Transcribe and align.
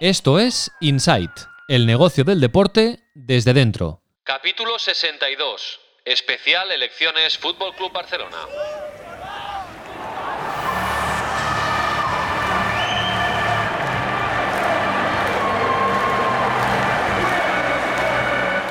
Esto 0.00 0.38
es 0.38 0.70
Insight, 0.80 1.32
el 1.66 1.84
negocio 1.84 2.22
del 2.22 2.40
deporte 2.40 3.00
desde 3.16 3.52
dentro. 3.52 4.00
Capítulo 4.22 4.78
62. 4.78 5.80
Especial 6.04 6.70
Elecciones 6.70 7.36
Fútbol 7.36 7.74
Club 7.74 7.92
Barcelona. 7.92 8.36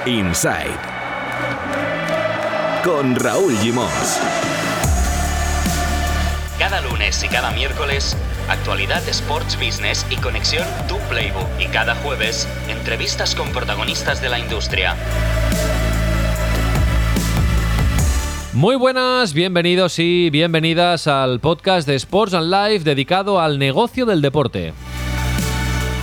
Inside 0.05 0.79
con 2.85 3.17
Raúl 3.17 3.53
Gimos. 3.57 3.91
Cada 6.57 6.79
lunes 6.79 7.21
y 7.21 7.27
cada 7.27 7.51
miércoles, 7.51 8.15
actualidad 8.47 9.07
Sports 9.09 9.57
Business 9.57 10.05
y 10.09 10.15
conexión 10.17 10.65
Tu 10.87 10.97
Playbook. 11.09 11.47
Y 11.59 11.65
cada 11.67 11.95
jueves, 11.95 12.47
entrevistas 12.67 13.35
con 13.35 13.51
protagonistas 13.51 14.21
de 14.21 14.29
la 14.29 14.39
industria. 14.39 14.95
Muy 18.53 18.75
buenas, 18.75 19.33
bienvenidos 19.33 19.99
y 19.99 20.31
bienvenidas 20.31 21.05
al 21.05 21.39
podcast 21.39 21.87
de 21.87 21.95
Sports 21.95 22.33
and 22.33 22.51
Life 22.51 22.83
dedicado 22.83 23.39
al 23.39 23.59
negocio 23.59 24.05
del 24.07 24.21
deporte. 24.21 24.73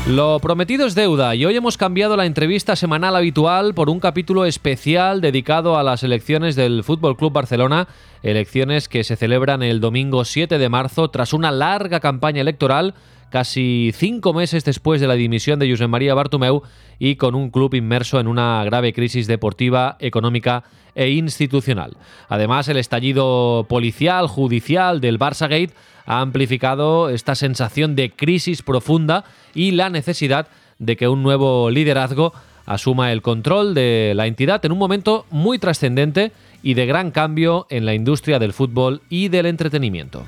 Lo 0.07 0.39
prometido 0.39 0.85
es 0.85 0.95
deuda 0.95 1.35
y 1.35 1.47
hoy 1.47 1.57
hemos 1.57 1.79
cambiado 1.79 2.15
la 2.15 2.27
entrevista 2.27 2.77
semanal 2.77 3.17
habitual 3.17 3.73
por 3.73 3.89
un 3.89 4.01
capítulo 4.01 4.45
especial 4.45 5.23
dedicado 5.23 5.79
a 5.79 5.83
las 5.83 6.03
elecciones 6.03 6.57
del 6.57 6.85
Fútbol 6.85 7.17
Club 7.17 7.33
Barcelona, 7.33 7.89
elecciones 8.23 8.91
que 8.91 9.03
se 9.03 9.17
celebran 9.17 9.63
el 9.63 9.81
domingo 9.81 10.27
7 10.27 10.59
de 10.59 10.69
marzo 10.69 11.09
tras 11.09 11.33
una 11.33 11.51
larga 11.51 12.01
campaña 12.01 12.43
electoral 12.43 12.93
casi 13.31 13.93
cinco 13.95 14.33
meses 14.35 14.65
después 14.65 15.01
de 15.01 15.09
la 15.09 15.15
dimisión 15.15 15.59
de 15.59 15.69
Josep 15.71 15.89
María 15.89 16.15
Bartomeu 16.15 16.63
y 16.99 17.17
con 17.17 17.35
un 17.35 17.51
club 17.51 17.75
inmerso 17.75 18.21
en 18.21 18.29
una 18.29 18.63
grave 18.63 18.93
crisis 18.93 19.27
deportiva, 19.27 19.97
económica 20.01 20.65
e 20.95 21.09
institucional. 21.09 21.97
Además, 22.29 22.69
el 22.69 22.77
estallido 22.77 23.67
policial, 23.69 24.29
judicial 24.29 25.01
del 25.01 25.19
Barça 25.19 25.49
Gate 25.49 25.75
ha 26.07 26.21
amplificado 26.21 27.09
esta 27.09 27.35
sensación 27.35 27.97
de 27.97 28.11
crisis 28.11 28.63
profunda 28.63 29.25
y 29.55 29.73
la 29.73 29.91
necesidad 29.91 30.49
de 30.79 30.97
que 30.97 31.09
un 31.09 31.23
nuevo 31.23 31.71
liderazgo 31.71 32.33
asuma 32.67 33.13
el 33.13 33.23
control 33.23 33.75
de 33.75 34.13
la 34.15 34.27
entidad 34.27 34.65
en 34.65 34.73
un 34.73 34.79
momento 34.79 35.27
muy 35.31 35.59
trascendente 35.59 36.33
y 36.63 36.75
de 36.75 36.87
gran 36.87 37.11
cambio 37.11 37.67
en 37.71 37.85
la 37.85 37.95
industria 37.95 38.39
del 38.39 38.53
fútbol 38.53 39.03
y 39.09 39.29
del 39.29 39.47
entretenimiento. 39.47 40.25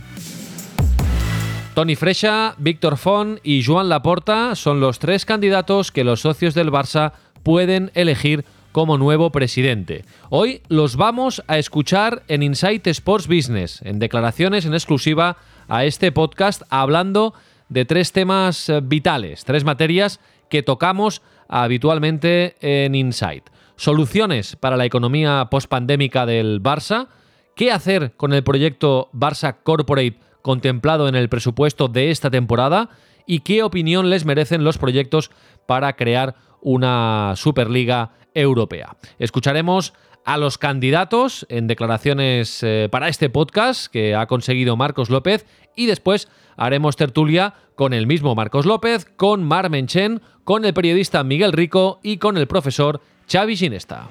Tony 1.74 1.94
Freixa, 1.94 2.54
Víctor 2.58 2.96
Font 2.96 3.38
y 3.42 3.62
Joan 3.62 3.88
Laporta 3.88 4.54
son 4.54 4.80
los 4.80 4.98
tres 4.98 5.26
candidatos 5.26 5.92
que 5.92 6.04
los 6.04 6.20
socios 6.20 6.54
del 6.54 6.72
Barça 6.72 7.12
pueden 7.42 7.90
elegir 7.94 8.44
como 8.72 8.98
nuevo 8.98 9.30
presidente. 9.30 10.04
Hoy 10.28 10.62
los 10.68 10.96
vamos 10.96 11.42
a 11.48 11.58
escuchar 11.58 12.22
en 12.28 12.42
Insight 12.42 12.86
Sports 12.86 13.26
Business, 13.26 13.80
en 13.82 13.98
declaraciones 13.98 14.66
en 14.66 14.74
exclusiva 14.74 15.36
a 15.68 15.84
este 15.84 16.12
podcast 16.12 16.62
hablando 16.70 17.34
de 17.68 17.84
tres 17.84 18.12
temas 18.12 18.68
eh, 18.68 18.80
vitales, 18.82 19.44
tres 19.44 19.64
materias 19.64 20.20
que 20.48 20.62
tocamos 20.62 21.22
habitualmente 21.48 22.56
en 22.60 22.94
Insight. 22.94 23.44
Soluciones 23.76 24.56
para 24.56 24.76
la 24.76 24.84
economía 24.84 25.48
postpandémica 25.50 26.26
del 26.26 26.62
Barça, 26.62 27.08
qué 27.54 27.72
hacer 27.72 28.12
con 28.16 28.32
el 28.32 28.42
proyecto 28.42 29.10
Barça 29.12 29.56
Corporate 29.62 30.18
contemplado 30.42 31.08
en 31.08 31.14
el 31.14 31.28
presupuesto 31.28 31.88
de 31.88 32.10
esta 32.10 32.30
temporada 32.30 32.90
y 33.26 33.40
qué 33.40 33.62
opinión 33.62 34.08
les 34.08 34.24
merecen 34.24 34.64
los 34.64 34.78
proyectos 34.78 35.30
para 35.66 35.94
crear 35.94 36.36
una 36.60 37.34
Superliga 37.36 38.12
Europea. 38.34 38.96
Escucharemos 39.18 39.92
a 40.26 40.36
los 40.38 40.58
candidatos 40.58 41.46
en 41.48 41.68
declaraciones 41.68 42.60
eh, 42.62 42.88
para 42.90 43.08
este 43.08 43.30
podcast 43.30 43.86
que 43.86 44.16
ha 44.16 44.26
conseguido 44.26 44.76
Marcos 44.76 45.08
López 45.08 45.46
y 45.76 45.86
después 45.86 46.28
haremos 46.56 46.96
tertulia 46.96 47.54
con 47.76 47.94
el 47.94 48.08
mismo 48.08 48.34
Marcos 48.34 48.66
López, 48.66 49.06
con 49.16 49.44
Mar 49.44 49.70
Menchen, 49.70 50.20
con 50.42 50.64
el 50.64 50.74
periodista 50.74 51.22
Miguel 51.22 51.52
Rico 51.52 52.00
y 52.02 52.16
con 52.16 52.36
el 52.36 52.48
profesor 52.48 53.00
Xavi 53.30 53.56
Ginesta. 53.56 54.08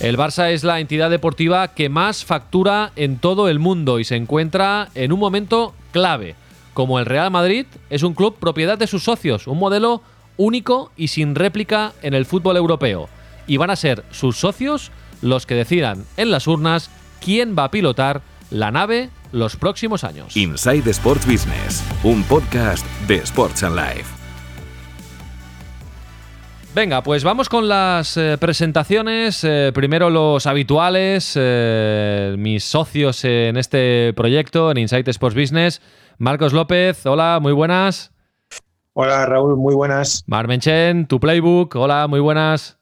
El 0.00 0.18
Barça 0.18 0.50
es 0.50 0.64
la 0.64 0.80
entidad 0.80 1.10
deportiva 1.10 1.68
que 1.68 1.88
más 1.88 2.24
factura 2.24 2.90
en 2.96 3.18
todo 3.18 3.48
el 3.48 3.60
mundo 3.60 4.00
y 4.00 4.04
se 4.04 4.16
encuentra 4.16 4.88
en 4.96 5.12
un 5.12 5.20
momento 5.20 5.72
clave. 5.92 6.34
Como 6.74 6.98
el 6.98 7.06
Real 7.06 7.30
Madrid, 7.30 7.66
es 7.90 8.02
un 8.02 8.14
club 8.14 8.36
propiedad 8.40 8.78
de 8.78 8.86
sus 8.88 9.04
socios, 9.04 9.46
un 9.46 9.58
modelo 9.58 10.02
único 10.36 10.92
y 10.96 11.08
sin 11.08 11.34
réplica 11.34 11.92
en 12.02 12.14
el 12.14 12.26
fútbol 12.26 12.56
europeo. 12.56 13.08
Y 13.46 13.56
van 13.56 13.70
a 13.70 13.76
ser 13.76 14.04
sus 14.10 14.36
socios 14.36 14.92
los 15.22 15.46
que 15.46 15.54
decidan 15.54 16.04
en 16.16 16.30
las 16.30 16.46
urnas 16.46 16.90
quién 17.20 17.54
va 17.58 17.64
a 17.64 17.70
pilotar 17.70 18.22
la 18.50 18.70
nave 18.70 19.10
los 19.32 19.56
próximos 19.56 20.04
años. 20.04 20.36
Inside 20.36 20.90
Sports 20.90 21.26
Business, 21.26 21.84
un 22.02 22.22
podcast 22.24 22.84
de 23.06 23.16
Sports 23.16 23.62
and 23.62 23.76
Life. 23.76 24.20
Venga, 26.72 27.02
pues 27.02 27.24
vamos 27.24 27.48
con 27.48 27.68
las 27.68 28.16
eh, 28.16 28.36
presentaciones. 28.38 29.42
Eh, 29.42 29.72
primero 29.74 30.08
los 30.08 30.46
habituales, 30.46 31.32
eh, 31.34 32.36
mis 32.38 32.62
socios 32.62 33.24
en 33.24 33.56
este 33.56 34.12
proyecto, 34.14 34.70
en 34.70 34.78
Inside 34.78 35.10
Sports 35.10 35.36
Business. 35.36 35.82
Marcos 36.18 36.52
López, 36.52 37.04
hola, 37.06 37.38
muy 37.42 37.52
buenas. 37.52 38.12
Hola 39.02 39.24
Raúl, 39.24 39.56
muy 39.56 39.74
buenas. 39.74 40.24
Marmenchen, 40.26 41.06
tu 41.06 41.20
playbook, 41.20 41.74
hola, 41.74 42.06
muy 42.06 42.20
buenas. 42.20 42.78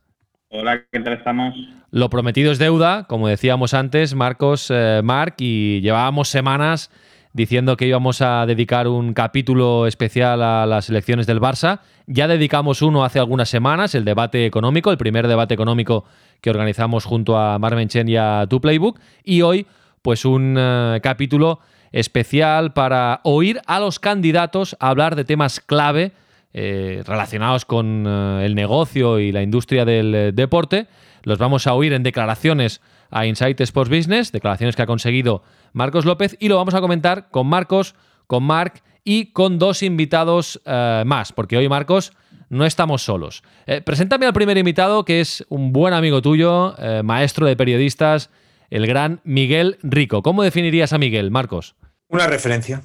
Hola, 0.48 0.82
¿qué 0.90 0.98
tal 0.98 1.12
estamos? 1.12 1.54
Lo 1.92 2.10
prometido 2.10 2.50
es 2.50 2.58
deuda, 2.58 3.04
como 3.04 3.28
decíamos 3.28 3.72
antes, 3.72 4.16
Marcos, 4.16 4.66
eh, 4.74 5.00
Marc, 5.04 5.36
y 5.38 5.80
llevábamos 5.80 6.28
semanas 6.28 6.90
diciendo 7.34 7.76
que 7.76 7.86
íbamos 7.86 8.20
a 8.20 8.46
dedicar 8.46 8.88
un 8.88 9.14
capítulo 9.14 9.86
especial 9.86 10.42
a 10.42 10.66
las 10.66 10.90
elecciones 10.90 11.28
del 11.28 11.40
Barça. 11.40 11.82
Ya 12.08 12.26
dedicamos 12.26 12.82
uno 12.82 13.04
hace 13.04 13.20
algunas 13.20 13.48
semanas, 13.48 13.94
el 13.94 14.04
debate 14.04 14.44
económico, 14.44 14.90
el 14.90 14.98
primer 14.98 15.28
debate 15.28 15.54
económico 15.54 16.04
que 16.40 16.50
organizamos 16.50 17.04
junto 17.04 17.38
a 17.38 17.60
Marmenchen 17.60 18.08
y 18.08 18.16
a 18.16 18.44
Tu 18.50 18.60
Playbook. 18.60 18.98
Y 19.22 19.42
hoy, 19.42 19.68
pues 20.02 20.24
un 20.24 20.56
eh, 20.58 20.98
capítulo 21.00 21.60
especial 21.92 22.72
para 22.72 23.20
oír 23.24 23.60
a 23.66 23.80
los 23.80 23.98
candidatos 23.98 24.76
hablar 24.80 25.16
de 25.16 25.24
temas 25.24 25.60
clave 25.60 26.12
eh, 26.54 27.02
relacionados 27.06 27.66
con 27.66 28.04
eh, 28.06 28.46
el 28.46 28.54
negocio 28.54 29.18
y 29.18 29.32
la 29.32 29.42
industria 29.42 29.84
del 29.84 30.14
eh, 30.14 30.32
deporte. 30.32 30.86
Los 31.22 31.38
vamos 31.38 31.66
a 31.66 31.74
oír 31.74 31.92
en 31.92 32.02
declaraciones 32.02 32.80
a 33.10 33.26
Insight 33.26 33.60
Sports 33.60 33.90
Business, 33.90 34.32
declaraciones 34.32 34.74
que 34.74 34.82
ha 34.82 34.86
conseguido 34.86 35.42
Marcos 35.74 36.06
López, 36.06 36.36
y 36.40 36.48
lo 36.48 36.56
vamos 36.56 36.74
a 36.74 36.80
comentar 36.80 37.28
con 37.30 37.46
Marcos, 37.46 37.94
con 38.26 38.44
Marc 38.44 38.82
y 39.04 39.26
con 39.26 39.58
dos 39.58 39.82
invitados 39.82 40.60
más, 40.66 41.32
porque 41.32 41.56
hoy, 41.56 41.68
Marcos, 41.68 42.12
no 42.50 42.66
estamos 42.66 43.02
solos. 43.02 43.42
preséntame 43.84 44.26
al 44.26 44.34
primer 44.34 44.58
invitado, 44.58 45.04
que 45.06 45.20
es 45.20 45.46
un 45.48 45.72
buen 45.72 45.94
amigo 45.94 46.20
tuyo, 46.20 46.74
maestro 47.02 47.46
de 47.46 47.56
periodistas, 47.56 48.30
el 48.70 48.86
gran 48.86 49.20
Miguel 49.24 49.78
Rico. 49.82 50.22
¿Cómo 50.22 50.42
definirías 50.42 50.92
a 50.92 50.98
Miguel, 50.98 51.30
Marcos? 51.30 51.76
Una 52.08 52.26
referencia. 52.26 52.82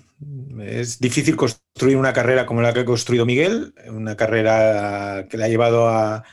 Es 0.62 1.00
difícil 1.00 1.36
construir 1.36 1.98
una 1.98 2.14
carrera 2.14 2.46
como 2.46 2.62
la 2.62 2.74
que 2.74 2.82
ha 2.82 2.86
construido 2.86 3.26
Miguel, 3.26 3.74
una 3.88 4.16
carrera 4.16 5.28
que 5.30 5.38
le 5.38 5.46
ha 5.46 5.50
llevado 5.50 5.88
a, 5.88 6.24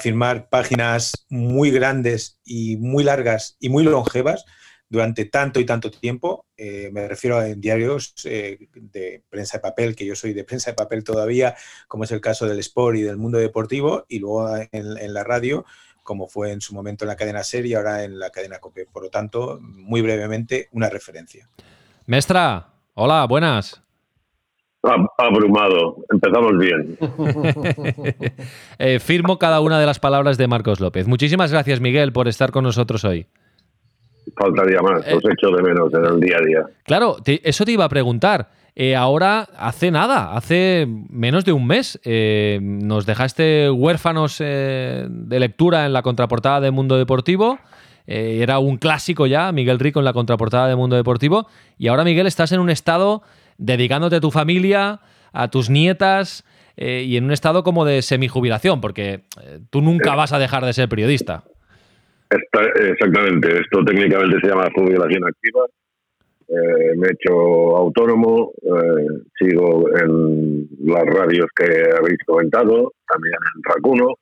firmar 0.00 0.48
páginas 0.48 1.26
muy 1.28 1.70
grandes 1.70 2.40
y 2.44 2.76
muy 2.76 3.04
largas 3.04 3.56
y 3.60 3.68
muy 3.68 3.84
longevas 3.84 4.44
durante 4.88 5.26
tanto 5.26 5.60
y 5.60 5.64
tanto 5.64 5.92
tiempo. 5.92 6.44
Eh, 6.56 6.90
me 6.92 7.06
refiero 7.06 7.36
a 7.36 7.44
diarios 7.44 8.12
eh, 8.24 8.58
de 8.74 9.22
prensa 9.30 9.58
de 9.58 9.62
papel, 9.62 9.94
que 9.94 10.04
yo 10.04 10.16
soy 10.16 10.32
de 10.32 10.42
prensa 10.42 10.72
de 10.72 10.74
papel 10.74 11.04
todavía, 11.04 11.54
como 11.86 12.02
es 12.02 12.10
el 12.10 12.20
caso 12.20 12.48
del 12.48 12.58
Sport 12.58 12.96
y 12.96 13.02
del 13.02 13.16
mundo 13.16 13.38
deportivo, 13.38 14.06
y 14.08 14.18
luego 14.18 14.56
en 14.72 15.14
la 15.14 15.22
radio, 15.22 15.64
como 16.06 16.26
fue 16.28 16.52
en 16.52 16.62
su 16.62 16.74
momento 16.74 17.04
en 17.04 17.08
la 17.08 17.16
cadena 17.16 17.44
Serie 17.44 17.72
y 17.72 17.74
ahora 17.74 18.04
en 18.04 18.18
la 18.18 18.30
cadena 18.30 18.58
COPE. 18.58 18.86
Por 18.90 19.02
lo 19.02 19.10
tanto, 19.10 19.58
muy 19.60 20.00
brevemente, 20.00 20.68
una 20.72 20.88
referencia. 20.88 21.50
Mestra, 22.06 22.68
hola, 22.94 23.26
buenas. 23.26 23.82
Abrumado, 25.18 25.96
empezamos 26.10 26.56
bien. 26.58 26.96
Eh, 28.78 29.00
firmo 29.00 29.38
cada 29.38 29.60
una 29.60 29.80
de 29.80 29.86
las 29.86 29.98
palabras 29.98 30.36
de 30.36 30.46
Marcos 30.46 30.80
López. 30.80 31.06
Muchísimas 31.08 31.50
gracias, 31.50 31.80
Miguel, 31.80 32.12
por 32.12 32.28
estar 32.28 32.52
con 32.52 32.62
nosotros 32.62 33.04
hoy. 33.04 33.26
Faltaría 34.36 34.80
más, 34.82 35.00
os 35.00 35.24
eh, 35.24 35.28
echo 35.32 35.50
de 35.50 35.62
menos 35.62 35.92
en 35.94 36.04
el 36.04 36.20
día 36.20 36.36
a 36.38 36.44
día. 36.44 36.66
Claro, 36.84 37.16
eso 37.24 37.64
te 37.64 37.72
iba 37.72 37.84
a 37.84 37.88
preguntar. 37.88 38.50
Eh, 38.74 38.94
ahora, 38.94 39.48
hace 39.56 39.90
nada, 39.90 40.36
hace 40.36 40.86
menos 41.08 41.46
de 41.46 41.52
un 41.52 41.66
mes, 41.66 41.98
eh, 42.04 42.58
nos 42.60 43.06
dejaste 43.06 43.70
huérfanos 43.70 44.36
eh, 44.40 45.06
de 45.08 45.40
lectura 45.40 45.86
en 45.86 45.94
la 45.94 46.02
contraportada 46.02 46.60
de 46.60 46.70
Mundo 46.70 46.98
Deportivo. 46.98 47.58
era 48.06 48.58
un 48.58 48.76
clásico 48.76 49.26
ya, 49.26 49.50
Miguel 49.50 49.78
Rico 49.78 49.98
en 49.98 50.04
la 50.04 50.12
contraportada 50.12 50.68
de 50.68 50.76
Mundo 50.76 50.94
Deportivo. 50.96 51.48
Y 51.78 51.88
ahora, 51.88 52.04
Miguel, 52.04 52.26
estás 52.26 52.52
en 52.52 52.60
un 52.60 52.70
estado 52.70 53.22
dedicándote 53.58 54.16
a 54.16 54.20
tu 54.20 54.30
familia, 54.30 55.00
a 55.32 55.48
tus 55.48 55.70
nietas 55.70 56.44
eh, 56.76 57.04
y 57.06 57.16
en 57.16 57.24
un 57.24 57.32
estado 57.32 57.62
como 57.62 57.84
de 57.84 58.02
semijubilación, 58.02 58.80
porque 58.80 59.24
eh, 59.42 59.60
tú 59.70 59.80
nunca 59.80 60.14
vas 60.14 60.32
a 60.32 60.38
dejar 60.38 60.64
de 60.64 60.72
ser 60.72 60.88
periodista. 60.88 61.44
Exactamente, 62.30 63.60
esto 63.60 63.84
técnicamente 63.84 64.38
se 64.40 64.48
llama 64.48 64.68
jubilación 64.74 65.24
activa. 65.24 65.66
Eh, 66.48 66.96
me 66.96 67.08
he 67.08 67.12
hecho 67.12 67.76
autónomo, 67.76 68.52
sigo 69.38 69.88
en 69.98 70.68
las 70.84 71.04
radios 71.04 71.46
que 71.56 71.64
habéis 71.64 72.18
comentado, 72.24 72.92
también 73.08 73.34
en 73.34 73.62
Racuno 73.64 74.14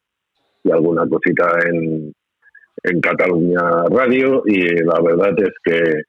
y 0.63 0.71
alguna 0.71 1.07
cosita 1.07 1.59
en, 1.67 2.15
en 2.83 3.01
Cataluña 3.01 3.85
Radio 3.91 4.43
y 4.47 4.61
la 4.85 5.01
verdad 5.03 5.35
es 5.39 5.53
que 5.63 6.03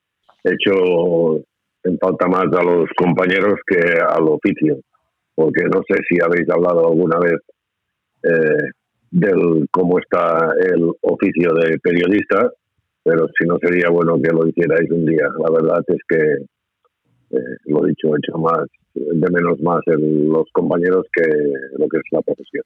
he 0.43 0.53
hecho 0.53 1.43
en 1.83 1.97
falta 1.99 2.27
más 2.27 2.45
a 2.45 2.63
los 2.63 2.89
compañeros 2.97 3.59
que 3.67 3.79
al 3.99 4.27
oficio, 4.27 4.77
porque 5.35 5.63
no 5.65 5.81
sé 5.87 6.01
si 6.07 6.17
habéis 6.21 6.49
hablado 6.49 6.87
alguna 6.87 7.19
vez 7.19 7.39
eh, 8.23 8.71
del 9.11 9.67
cómo 9.71 9.99
está 9.99 10.53
el 10.73 10.91
oficio 11.01 11.53
de 11.53 11.77
periodista, 11.79 12.51
pero 13.03 13.27
si 13.39 13.47
no 13.47 13.57
sería 13.59 13.89
bueno 13.89 14.15
que 14.21 14.31
lo 14.31 14.47
hicierais 14.47 14.89
un 14.91 15.05
día. 15.05 15.27
La 15.43 15.51
verdad 15.51 15.83
es 15.87 16.01
que, 16.07 17.37
eh, 17.37 17.57
lo 17.65 17.83
dicho, 17.85 18.15
he 18.15 18.17
hecho 18.17 18.37
más 18.37 18.65
de 18.95 19.29
menos 19.29 19.59
más 19.61 19.81
en 19.87 20.29
los 20.29 20.45
compañeros 20.53 21.05
que 21.13 21.29
lo 21.77 21.87
que 21.87 21.97
es 21.97 22.03
la 22.11 22.21
profesión. 22.21 22.63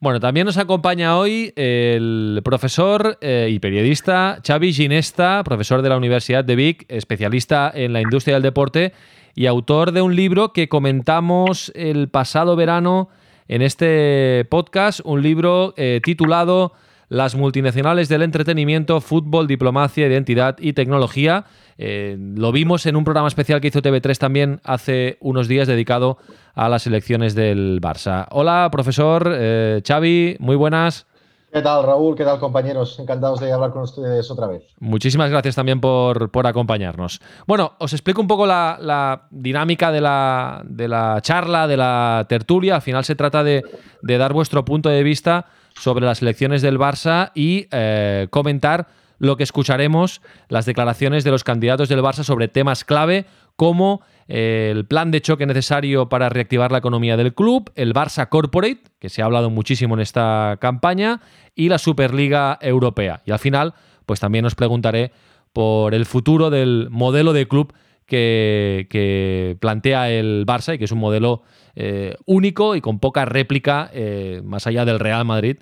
Bueno, 0.00 0.20
también 0.20 0.44
nos 0.44 0.58
acompaña 0.58 1.16
hoy 1.16 1.52
el 1.56 2.42
profesor 2.44 3.16
eh, 3.22 3.48
y 3.50 3.58
periodista 3.58 4.38
Xavi 4.46 4.72
Ginesta, 4.72 5.42
profesor 5.44 5.80
de 5.80 5.88
la 5.88 5.96
Universidad 5.96 6.44
de 6.44 6.56
Vic, 6.56 6.84
especialista 6.88 7.70
en 7.72 7.92
la 7.94 8.02
industria 8.02 8.34
del 8.34 8.42
deporte 8.42 8.92
y 9.34 9.46
autor 9.46 9.92
de 9.92 10.02
un 10.02 10.14
libro 10.14 10.52
que 10.52 10.68
comentamos 10.68 11.72
el 11.74 12.08
pasado 12.08 12.54
verano 12.54 13.08
en 13.48 13.62
este 13.62 14.46
podcast, 14.50 15.00
un 15.04 15.22
libro 15.22 15.74
eh, 15.76 16.00
titulado 16.02 16.72
las 17.08 17.34
multinacionales 17.34 18.08
del 18.08 18.22
entretenimiento, 18.22 19.00
fútbol, 19.00 19.46
diplomacia, 19.46 20.06
identidad 20.06 20.56
y 20.58 20.72
tecnología. 20.72 21.44
Eh, 21.76 22.16
lo 22.18 22.50
vimos 22.52 22.86
en 22.86 22.96
un 22.96 23.04
programa 23.04 23.28
especial 23.28 23.60
que 23.60 23.68
hizo 23.68 23.82
TV3 23.82 24.16
también 24.18 24.60
hace 24.64 25.18
unos 25.20 25.48
días 25.48 25.68
dedicado 25.68 26.18
a 26.54 26.68
las 26.68 26.86
elecciones 26.86 27.34
del 27.34 27.80
Barça. 27.80 28.26
Hola, 28.30 28.68
profesor 28.72 29.30
eh, 29.32 29.82
Xavi, 29.86 30.36
muy 30.40 30.56
buenas. 30.56 31.06
¿Qué 31.54 31.62
tal, 31.62 31.84
Raúl? 31.84 32.16
¿Qué 32.16 32.24
tal, 32.24 32.40
compañeros? 32.40 32.98
Encantados 32.98 33.38
de 33.38 33.52
hablar 33.52 33.70
con 33.70 33.82
ustedes 33.82 34.28
otra 34.28 34.48
vez. 34.48 34.64
Muchísimas 34.80 35.30
gracias 35.30 35.54
también 35.54 35.80
por, 35.80 36.28
acompañarnos. 36.46 37.20
Bueno, 37.46 37.74
os 37.78 37.92
explico 37.92 38.20
un 38.20 38.26
poco 38.26 38.44
la, 38.44 39.28
dinámica 39.30 39.92
de 39.92 40.00
la, 40.00 40.62
de 40.64 40.88
la, 40.88 41.20
charla, 41.22 41.68
de 41.68 41.76
la 41.76 42.26
tertulia. 42.28 42.74
Al 42.74 42.82
final 42.82 43.04
se 43.04 43.14
trata 43.14 43.44
de, 43.44 43.62
de 44.02 44.18
dar 44.18 44.32
vuestro 44.32 44.64
punto 44.64 44.88
de 44.88 45.04
vista 45.04 45.46
sobre 45.76 46.04
las 46.04 46.22
elecciones 46.22 46.60
del 46.60 46.76
Barça 46.76 47.30
y 47.36 47.68
eh, 47.70 48.26
comentar 48.30 48.88
lo 49.18 49.36
que 49.36 49.44
escucharemos, 49.44 50.22
las 50.48 50.66
declaraciones 50.66 51.22
de 51.22 51.30
los 51.30 51.44
candidatos 51.44 51.88
del 51.88 52.02
Barça 52.02 52.24
sobre 52.24 52.48
temas 52.48 52.84
clave 52.84 53.26
como 53.54 54.00
el 54.28 54.86
plan 54.86 55.10
de 55.10 55.20
choque 55.20 55.46
necesario 55.46 56.08
para 56.08 56.28
reactivar 56.28 56.72
la 56.72 56.78
economía 56.78 57.16
del 57.16 57.34
club, 57.34 57.70
el 57.74 57.92
Barça 57.92 58.28
Corporate, 58.28 58.82
que 58.98 59.08
se 59.08 59.22
ha 59.22 59.26
hablado 59.26 59.50
muchísimo 59.50 59.94
en 59.94 60.00
esta 60.00 60.56
campaña, 60.60 61.20
y 61.54 61.68
la 61.68 61.78
Superliga 61.78 62.58
Europea. 62.60 63.22
Y 63.24 63.32
al 63.32 63.38
final, 63.38 63.74
pues 64.06 64.20
también 64.20 64.44
os 64.44 64.54
preguntaré 64.54 65.12
por 65.52 65.94
el 65.94 66.06
futuro 66.06 66.50
del 66.50 66.88
modelo 66.90 67.32
de 67.32 67.46
club 67.46 67.72
que, 68.06 69.56
plantea 69.60 70.10
el 70.10 70.44
Barça 70.46 70.74
y 70.74 70.78
que 70.78 70.84
es 70.84 70.92
un 70.92 70.98
modelo 70.98 71.42
eh, 71.74 72.16
único 72.26 72.76
y 72.76 72.80
con 72.80 72.98
poca 72.98 73.24
réplica 73.24 73.90
eh, 73.92 74.42
más 74.44 74.66
allá 74.66 74.84
del 74.84 75.00
Real 75.00 75.24
Madrid, 75.24 75.56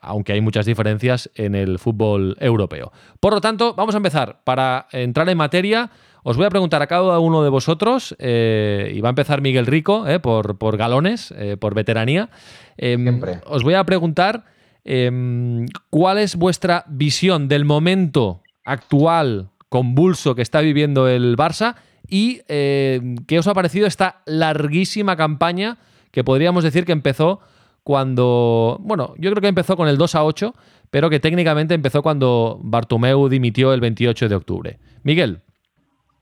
aunque 0.00 0.32
hay 0.32 0.40
muchas 0.40 0.66
diferencias 0.66 1.30
en 1.34 1.54
el 1.54 1.78
fútbol 1.78 2.36
europeo. 2.40 2.92
Por 3.20 3.34
lo 3.34 3.40
tanto, 3.40 3.74
vamos 3.74 3.94
a 3.94 3.98
empezar. 3.98 4.40
Para 4.44 4.88
entrar 4.92 5.28
en 5.28 5.38
materia, 5.38 5.90
os 6.28 6.36
voy 6.36 6.46
a 6.46 6.50
preguntar 6.50 6.82
a 6.82 6.86
cada 6.88 7.20
uno 7.20 7.44
de 7.44 7.50
vosotros, 7.50 8.16
eh, 8.18 8.92
y 8.94 9.00
va 9.00 9.10
a 9.10 9.10
empezar 9.10 9.40
Miguel 9.40 9.66
Rico, 9.66 10.04
por, 10.22 10.58
por, 10.58 10.76
galones, 10.76 11.32
por 11.60 11.74
veteranía. 11.74 12.30
Em, 12.76 13.20
os 13.46 13.62
voy 13.62 13.74
a 13.74 13.84
preguntar 13.84 14.44
em, 14.84 15.66
cuál 15.88 16.18
es 16.18 16.34
vuestra 16.34 16.84
visión 16.88 17.46
del 17.48 17.64
momento 17.64 18.42
actual 18.64 19.50
convulso 19.68 20.34
que 20.34 20.42
está 20.42 20.60
viviendo 20.60 21.08
el 21.08 21.36
Barça 21.36 21.76
y 22.08 22.40
eh, 22.48 23.00
qué 23.26 23.38
os 23.38 23.46
ha 23.46 23.54
parecido 23.54 23.86
esta 23.86 24.22
larguísima 24.26 25.16
campaña 25.16 25.78
que 26.10 26.24
podríamos 26.24 26.64
decir 26.64 26.84
que 26.84 26.92
empezó 26.92 27.40
cuando, 27.82 28.78
bueno, 28.80 29.14
yo 29.18 29.30
creo 29.30 29.40
que 29.40 29.48
empezó 29.48 29.76
con 29.76 29.88
el 29.88 29.96
2 29.96 30.14
a 30.16 30.24
8, 30.24 30.54
pero 30.90 31.08
que 31.08 31.20
técnicamente 31.20 31.74
empezó 31.74 32.02
cuando 32.02 32.58
Bartomeu 32.62 33.28
dimitió 33.28 33.72
el 33.72 33.80
28 33.80 34.28
de 34.28 34.34
octubre. 34.34 34.78
Miguel. 35.02 35.42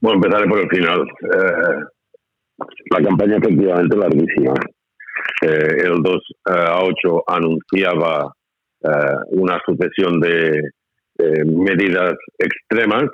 Bueno, 0.05 0.21
empezaré 0.23 0.47
por 0.47 0.61
el 0.61 0.69
final. 0.69 1.01
Eh, 1.01 1.85
la 2.91 3.03
campaña 3.03 3.39
efectivamente 3.39 3.97
larguísima. 3.97 4.53
Eh, 5.41 5.77
el 5.83 6.03
2 6.03 6.23
a 6.45 6.85
8 6.85 7.25
anunciaba 7.27 8.31
una 9.31 9.59
sucesión 9.65 10.21
de 10.21 10.61
medidas 11.47 12.12
extremas 12.39 13.05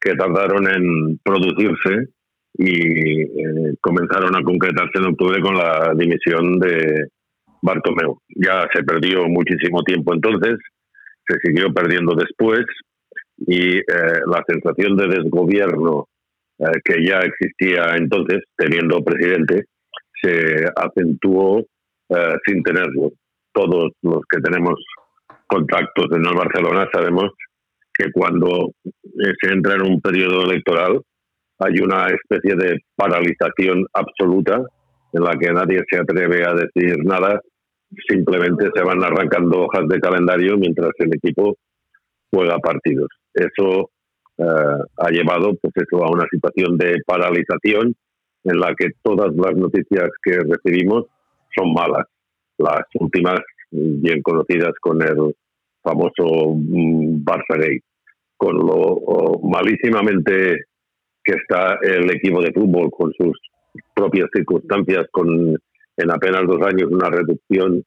que 0.00 0.16
tardaron 0.16 0.66
en 0.68 1.20
producirse 1.22 2.08
y 2.54 3.22
eh, 3.22 3.74
comenzaron 3.80 4.34
a 4.34 4.42
concretarse 4.42 4.98
en 4.98 5.12
octubre 5.12 5.40
con 5.40 5.56
la 5.56 5.94
dimisión 5.96 6.58
de 6.58 7.06
Bartomeu. 7.62 8.18
Ya 8.34 8.66
se 8.74 8.82
perdió 8.82 9.28
muchísimo 9.28 9.84
tiempo 9.84 10.12
entonces, 10.12 10.58
se 11.24 11.38
siguió 11.38 11.72
perdiendo 11.72 12.16
después 12.16 12.64
y 13.46 13.76
eh, 13.76 13.82
la 14.26 14.42
sensación 14.48 14.96
de 14.96 15.06
desgobierno 15.06 16.08
eh, 16.58 16.64
que 16.84 17.04
ya 17.04 17.20
existía 17.20 17.96
entonces, 17.96 18.42
teniendo 18.56 19.02
presidente, 19.02 19.64
se 20.20 20.66
acentuó 20.76 21.64
sin 22.44 22.62
tenerlo. 22.62 23.10
Todos 23.54 23.92
los 24.02 24.20
que 24.30 24.38
tenemos 24.42 24.74
contactos 25.46 26.06
en 26.12 26.26
el 26.26 26.34
Barcelona 26.34 26.86
sabemos 26.92 27.30
que 27.92 28.10
cuando 28.12 28.72
eh, 28.84 29.32
se 29.40 29.52
entra 29.52 29.74
en 29.74 29.82
un 29.82 30.00
periodo 30.00 30.44
electoral 30.44 31.00
hay 31.58 31.78
una 31.80 32.06
especie 32.06 32.56
de 32.56 32.80
paralización 32.96 33.86
absoluta 33.92 34.62
en 35.12 35.22
la 35.22 35.32
que 35.38 35.52
nadie 35.52 35.82
se 35.88 35.98
atreve 35.98 36.44
a 36.44 36.54
decir 36.54 36.96
nada, 37.04 37.40
simplemente 38.08 38.70
se 38.74 38.82
van 38.82 39.04
arrancando 39.04 39.64
hojas 39.64 39.86
de 39.88 40.00
calendario 40.00 40.56
mientras 40.56 40.90
el 40.98 41.10
equipo 41.14 41.56
juega 42.32 42.58
partidos. 42.58 43.08
Eso 43.34 43.90
eh, 44.42 44.84
ha 44.96 45.10
llevado 45.10 45.54
pues 45.60 45.72
eso, 45.76 46.04
a 46.04 46.10
una 46.10 46.26
situación 46.30 46.76
de 46.76 46.96
paralización 47.06 47.94
en 48.44 48.58
la 48.58 48.74
que 48.76 48.90
todas 49.02 49.34
las 49.36 49.54
noticias 49.54 50.10
que 50.22 50.38
recibimos 50.38 51.06
son 51.56 51.72
malas. 51.72 52.06
Las 52.58 52.82
últimas 52.94 53.40
bien 53.70 54.20
conocidas 54.22 54.72
con 54.80 55.00
el 55.02 55.34
famoso 55.82 56.54
mm, 56.54 57.24
Barça 57.24 57.56
Gate, 57.56 57.84
con 58.36 58.56
lo 58.56 59.40
malísimamente 59.44 60.64
que 61.24 61.34
está 61.34 61.78
el 61.82 62.10
equipo 62.10 62.42
de 62.42 62.52
fútbol, 62.52 62.90
con 62.90 63.12
sus 63.12 63.38
propias 63.94 64.28
circunstancias, 64.34 65.06
con 65.12 65.56
en 65.96 66.10
apenas 66.10 66.42
dos 66.46 66.60
años 66.62 66.90
una 66.90 67.08
reducción 67.10 67.84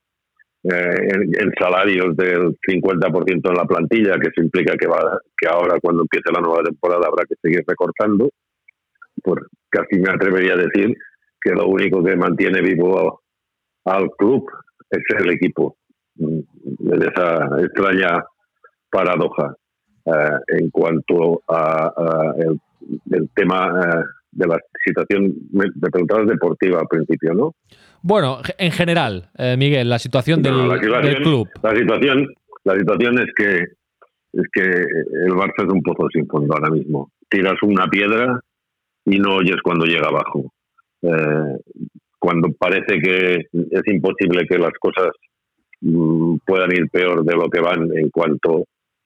eh, 0.72 1.12
en, 1.12 1.54
salarios 1.60 2.16
del 2.16 2.58
50% 2.68 3.50
en 3.50 3.56
la 3.56 3.66
plantilla, 3.66 4.20
que 4.20 4.30
eso 4.30 4.42
implica 4.42 4.76
que, 4.76 4.88
va, 4.88 5.20
que 5.38 5.48
ahora 5.48 5.80
cuando 5.80 6.02
empiece 6.02 6.32
la 6.34 6.42
nueva 6.42 6.64
temporada 6.64 7.08
habrá 7.08 7.24
que 7.26 7.36
seguir 7.42 7.64
recortando, 7.68 8.30
por 9.24 9.48
casi 9.70 10.00
me 10.00 10.12
atrevería 10.12 10.54
a 10.54 10.58
decir 10.58 10.96
que 11.42 11.52
lo 11.52 11.68
único 11.68 12.04
que 12.04 12.16
mantiene 12.16 12.62
vivo 12.62 13.22
al 13.86 14.10
club 14.18 14.50
es 14.90 15.04
el 15.20 15.32
equipo. 15.32 15.78
De 16.16 17.08
esa 17.08 17.48
extraña 17.60 18.24
paradoja. 18.90 19.56
Eh, 20.06 20.60
en 20.60 20.70
cuanto 20.70 21.42
a, 21.48 22.34
el, 22.38 23.30
tema 23.34 23.82
eh, 23.82 24.04
de 24.36 24.48
la 24.48 24.60
situación, 24.84 25.34
de 25.52 25.90
preguntas 25.90 26.28
deportiva 26.28 26.80
al 26.80 26.88
principio, 26.88 27.34
¿no? 27.34 27.56
Bueno, 28.02 28.40
en 28.58 28.72
general, 28.72 29.30
eh, 29.38 29.56
Miguel, 29.58 29.90
la 29.90 29.98
situación, 30.00 30.44
del, 30.44 30.54
club. 31.24 31.50
La 31.64 31.76
situación, 31.76 32.28
la 32.64 32.76
situación 32.76 33.20
es 33.20 33.34
que 33.36 33.64
es 34.34 34.48
que 34.52 34.62
el 34.62 35.32
Barça 35.32 35.66
es 35.66 35.72
un 35.72 35.82
pozo 35.82 36.08
sin 36.14 36.28
fondo 36.28 36.54
ahora 36.54 36.70
mismo. 36.70 37.10
Tiras 37.30 37.56
una 37.64 37.88
piedra 37.88 38.40
y 39.06 39.18
no 39.18 39.36
oyes 39.38 39.58
cuando 39.64 39.86
llega 39.86 40.08
abajo. 40.08 40.52
cuando 42.20 42.52
parece 42.60 43.00
que 43.00 43.36
es 43.54 43.88
imposible 43.88 44.46
que 44.48 44.58
las 44.58 44.74
cosas 44.80 45.12
Mm, 45.82 46.38
puedan 46.46 46.72
ir 46.72 46.90
peor 46.90 47.24
de 47.24 47.36
lo 47.36 47.48
que 47.50 47.62
van 47.62 47.96
en 47.96 48.10
cuanto 48.10 48.66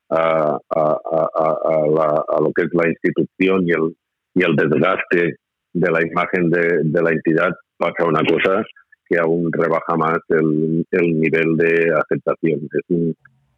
a, 0.10 0.58
a, 0.70 1.00
a, 1.06 2.42
lo 2.42 2.52
que 2.56 2.64
es 2.64 2.70
la 2.72 2.88
institución 2.88 3.68
y 3.68 3.72
el, 3.72 3.96
y 4.40 4.44
el 4.44 4.56
desgaste 4.56 5.36
de 5.74 5.92
la 5.92 6.02
imagen 6.06 6.50
de, 6.50 6.80
de 6.84 7.02
la 7.02 7.12
entidad, 7.12 7.52
pasa 7.78 8.06
una 8.06 8.24
cosa 8.24 8.64
que 9.08 9.18
aún 9.18 9.52
rebaja 9.52 9.96
más 9.98 10.20
el, 10.30 10.86
el 10.92 11.20
nivel 11.20 11.58
de 11.58 11.94
aceptación. 11.94 12.60
Es 12.72 12.82
un, 12.90 13.16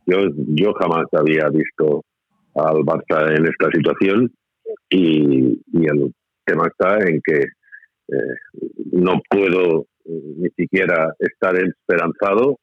yo, 0.07 0.17
yo 0.55 0.73
jamás 0.73 1.05
había 1.13 1.50
visto 1.50 2.03
al 2.55 2.77
Barça 2.83 3.38
en 3.38 3.45
esta 3.45 3.69
situación 3.71 4.31
y, 4.89 5.59
y 5.73 5.85
el 5.85 6.13
tema 6.45 6.67
está 6.67 6.97
en 7.07 7.21
que 7.23 7.43
eh, 7.43 8.35
no 8.91 9.21
puedo 9.29 9.85
ni 10.05 10.50
siquiera 10.57 11.13
estar 11.19 11.55
esperanzado 11.55 12.57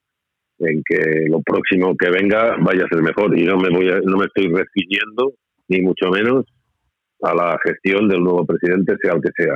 en 0.59 0.83
que 0.85 1.27
lo 1.29 1.41
próximo 1.43 1.95
que 1.97 2.11
venga 2.11 2.57
vaya 2.61 2.85
a 2.85 2.89
ser 2.89 3.03
mejor 3.03 3.39
y 3.39 3.45
no 3.45 3.57
me 3.59 3.71
voy 3.71 3.89
a, 3.91 4.01
no 4.01 4.17
me 4.17 4.27
estoy 4.27 4.53
refiriendo 4.53 5.35
ni 5.69 5.81
mucho 5.83 6.11
menos 6.11 6.45
a 7.23 7.35
la 7.35 7.59
gestión 7.65 8.09
del 8.09 8.23
nuevo 8.23 8.47
presidente 8.47 8.97
sea 9.01 9.15
el 9.15 9.23
que 9.23 9.31
sea 9.37 9.55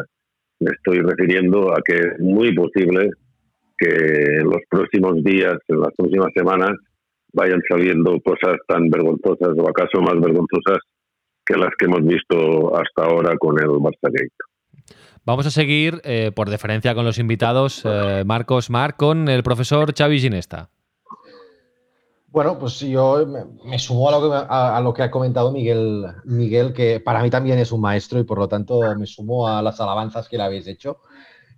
me 0.62 0.70
estoy 0.70 1.00
refiriendo 1.00 1.72
a 1.72 1.80
que 1.84 1.94
es 1.94 2.20
muy 2.20 2.54
posible 2.54 3.10
que 3.76 4.38
en 4.38 4.44
los 4.44 4.60
próximos 4.68 5.22
días 5.24 5.56
en 5.68 5.80
las 5.80 5.90
próximas 5.96 6.28
semanas 6.34 6.72
vayan 7.32 7.60
saliendo 7.68 8.18
cosas 8.20 8.56
tan 8.68 8.88
vergonzosas 8.88 9.56
o 9.56 9.68
acaso 9.68 10.00
más 10.00 10.14
vergonzosas 10.20 10.78
que 11.44 11.56
las 11.56 11.70
que 11.78 11.86
hemos 11.86 12.04
visto 12.04 12.76
hasta 12.76 13.04
ahora 13.04 13.36
con 13.38 13.58
el 13.58 13.68
Barça 13.68 14.10
Gate. 14.12 14.94
Vamos 15.24 15.46
a 15.46 15.50
seguir, 15.50 16.00
eh, 16.04 16.30
por 16.34 16.50
deferencia 16.50 16.94
con 16.94 17.04
los 17.04 17.18
invitados, 17.18 17.84
eh, 17.84 18.22
Marcos 18.26 18.70
Mar, 18.70 18.96
con 18.96 19.28
el 19.28 19.42
profesor 19.42 19.92
Xavi 19.96 20.18
Ginesta. 20.20 20.68
Bueno, 22.32 22.58
pues 22.58 22.80
yo 22.80 23.26
me, 23.26 23.78
sumo 23.78 24.08
a 24.08 24.12
lo, 24.12 24.30
que, 24.30 24.46
a, 24.48 24.80
lo, 24.80 24.94
que, 24.94 25.02
ha 25.02 25.10
comentado 25.10 25.52
Miguel, 25.52 26.06
Miguel, 26.24 26.72
que 26.72 26.98
para 26.98 27.22
mí 27.22 27.28
también 27.28 27.58
es 27.58 27.72
un 27.72 27.82
maestro 27.82 28.18
y 28.18 28.24
por 28.24 28.38
lo 28.38 28.48
tanto 28.48 28.80
me 28.96 29.04
sumo 29.04 29.46
a 29.46 29.60
las 29.60 29.78
alabanzas 29.82 30.30
que 30.30 30.38
le 30.38 30.44
habéis 30.44 30.66
hecho. 30.66 31.00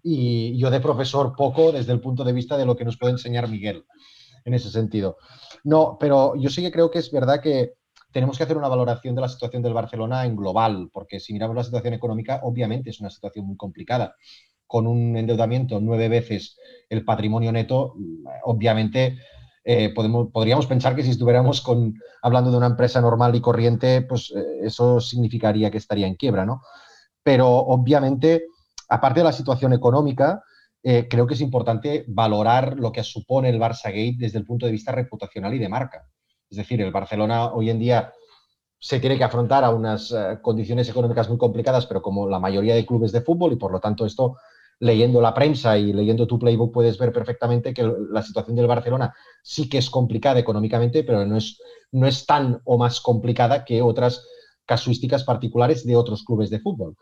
Y 0.03 0.59
yo 0.59 0.71
de 0.71 0.81
profesor 0.81 1.37
poco 1.37 1.71
desde 1.71 1.93
el 1.93 2.01
punto 2.01 2.25
de 2.25 2.33
vista 2.33 2.57
de 2.57 2.67
lo 2.67 2.75
que 2.75 2.85
nos 2.85 2.99
puede 2.99 3.13
enseñar 3.13 3.49
Miguel 3.49 3.85
en 4.45 4.53
ese 4.53 4.69
sentido. 4.69 5.19
No, 5.63 5.97
pero 5.99 6.35
yo 6.35 6.51
sí 6.51 6.61
que 6.61 6.73
creo 6.73 6.91
que 6.91 6.99
es 6.99 7.13
verdad 7.13 7.41
que 7.41 7.75
tenemos 8.11 8.37
que 8.37 8.43
hacer 8.43 8.57
una 8.57 8.67
valoración 8.67 9.15
de 9.15 9.21
la 9.21 9.29
situación 9.29 9.63
del 9.63 9.75
Barcelona 9.75 10.27
en 10.27 10.35
global, 10.35 10.91
porque 10.93 11.21
si 11.21 11.33
miramos 11.33 11.55
la 11.55 11.63
situación 11.63 11.95
económica, 11.95 12.41
obviamente 12.43 12.91
es 12.91 12.99
una 12.99 13.11
situación 13.11 13.47
muy 13.47 13.57
complicada. 13.57 14.17
Con 14.67 14.89
un 14.89 15.17
endeudamiento 15.17 15.79
nueve 15.81 16.09
veces 16.09 16.59
el 16.89 17.05
patrimonio 17.05 17.53
neto, 17.53 17.95
obviamente 18.43 19.19
eh, 19.65 19.93
podemos, 19.95 20.31
podríamos 20.31 20.67
pensar 20.67 20.95
que 20.95 21.03
si 21.03 21.11
estuviéramos 21.11 21.63
con, 21.63 21.95
hablando 22.23 22.51
de 22.51 22.59
una 22.59 22.67
empresa 22.67 23.01
normal 23.01 23.35
y 23.35 23.41
corriente, 23.41 24.03
pues 24.03 24.33
eh, 24.37 24.61
eso 24.63 25.01
significaría 25.01 25.71
que 25.71 25.79
estaría 25.79 26.07
en 26.07 26.17
quiebra, 26.17 26.45
¿no? 26.45 26.63
Pero 27.23 27.49
obviamente, 27.49 28.47
aparte 28.89 29.21
de 29.21 29.25
la 29.25 29.33
situación 29.33 29.73
económica, 29.73 30.43
eh, 30.83 31.09
creo 31.09 31.27
que 31.27 31.33
es 31.33 31.41
importante 31.41 32.05
valorar 32.09 32.79
lo 32.79 32.93
que 32.93 33.03
supone 33.03 33.49
el 33.49 33.59
Barça 33.59 33.87
Gate 33.87 34.17
desde 34.19 34.39
el 34.39 34.45
punto 34.45 34.67
de 34.67 34.73
vista 34.73 34.93
reputacional 34.93 35.55
y 35.55 35.59
de 35.59 35.71
marca. 35.71 36.07
Es 36.51 36.59
decir, 36.59 36.83
el 36.83 36.93
Barcelona 36.93 37.55
hoy 37.55 37.71
en 37.71 37.79
día 37.79 38.13
se 38.79 39.01
tiene 39.01 39.17
que 39.17 39.25
afrontar 39.25 39.65
a 39.65 39.71
unas 39.71 40.13
eh, 40.13 40.41
condiciones 40.43 40.87
económicas 40.91 41.27
muy 41.31 41.39
complicadas, 41.39 41.87
pero 41.87 42.03
como 42.03 42.29
la 42.29 42.39
mayoría 42.39 42.75
de 42.75 42.85
clubes 42.85 43.13
de 43.13 43.23
fútbol, 43.23 43.55
y 43.55 43.57
por 43.57 43.73
lo 43.73 43.81
tanto 43.81 44.05
esto, 44.05 44.37
leyendo 44.81 45.21
la 45.21 45.35
prensa 45.35 45.79
y 45.79 45.93
leyendo 45.93 46.27
tu 46.27 46.39
playbook, 46.39 46.73
puedes 46.73 46.99
ver 46.99 47.13
perfectamente 47.13 47.73
que 47.73 47.91
la 48.11 48.23
situación 48.23 48.57
del 48.57 48.67
Barcelona 48.67 49.15
sí 49.43 49.69
que 49.69 49.79
es 49.79 49.91
complicada 49.91 50.41
económicamente, 50.41 51.05
pero 51.05 51.25
no 51.25 51.37
es, 51.37 51.61
no 51.93 52.07
es 52.07 52.27
tan 52.27 52.61
o 52.65 52.79
más 52.79 53.01
complicada 53.01 53.65
que 53.65 53.83
otras 53.83 54.27
casuísticas 54.67 55.25
particulares 55.25 55.87
de 55.87 55.97
otros 55.97 56.25
clubes 56.25 56.51
de 56.51 56.61
fútbol. 56.61 56.97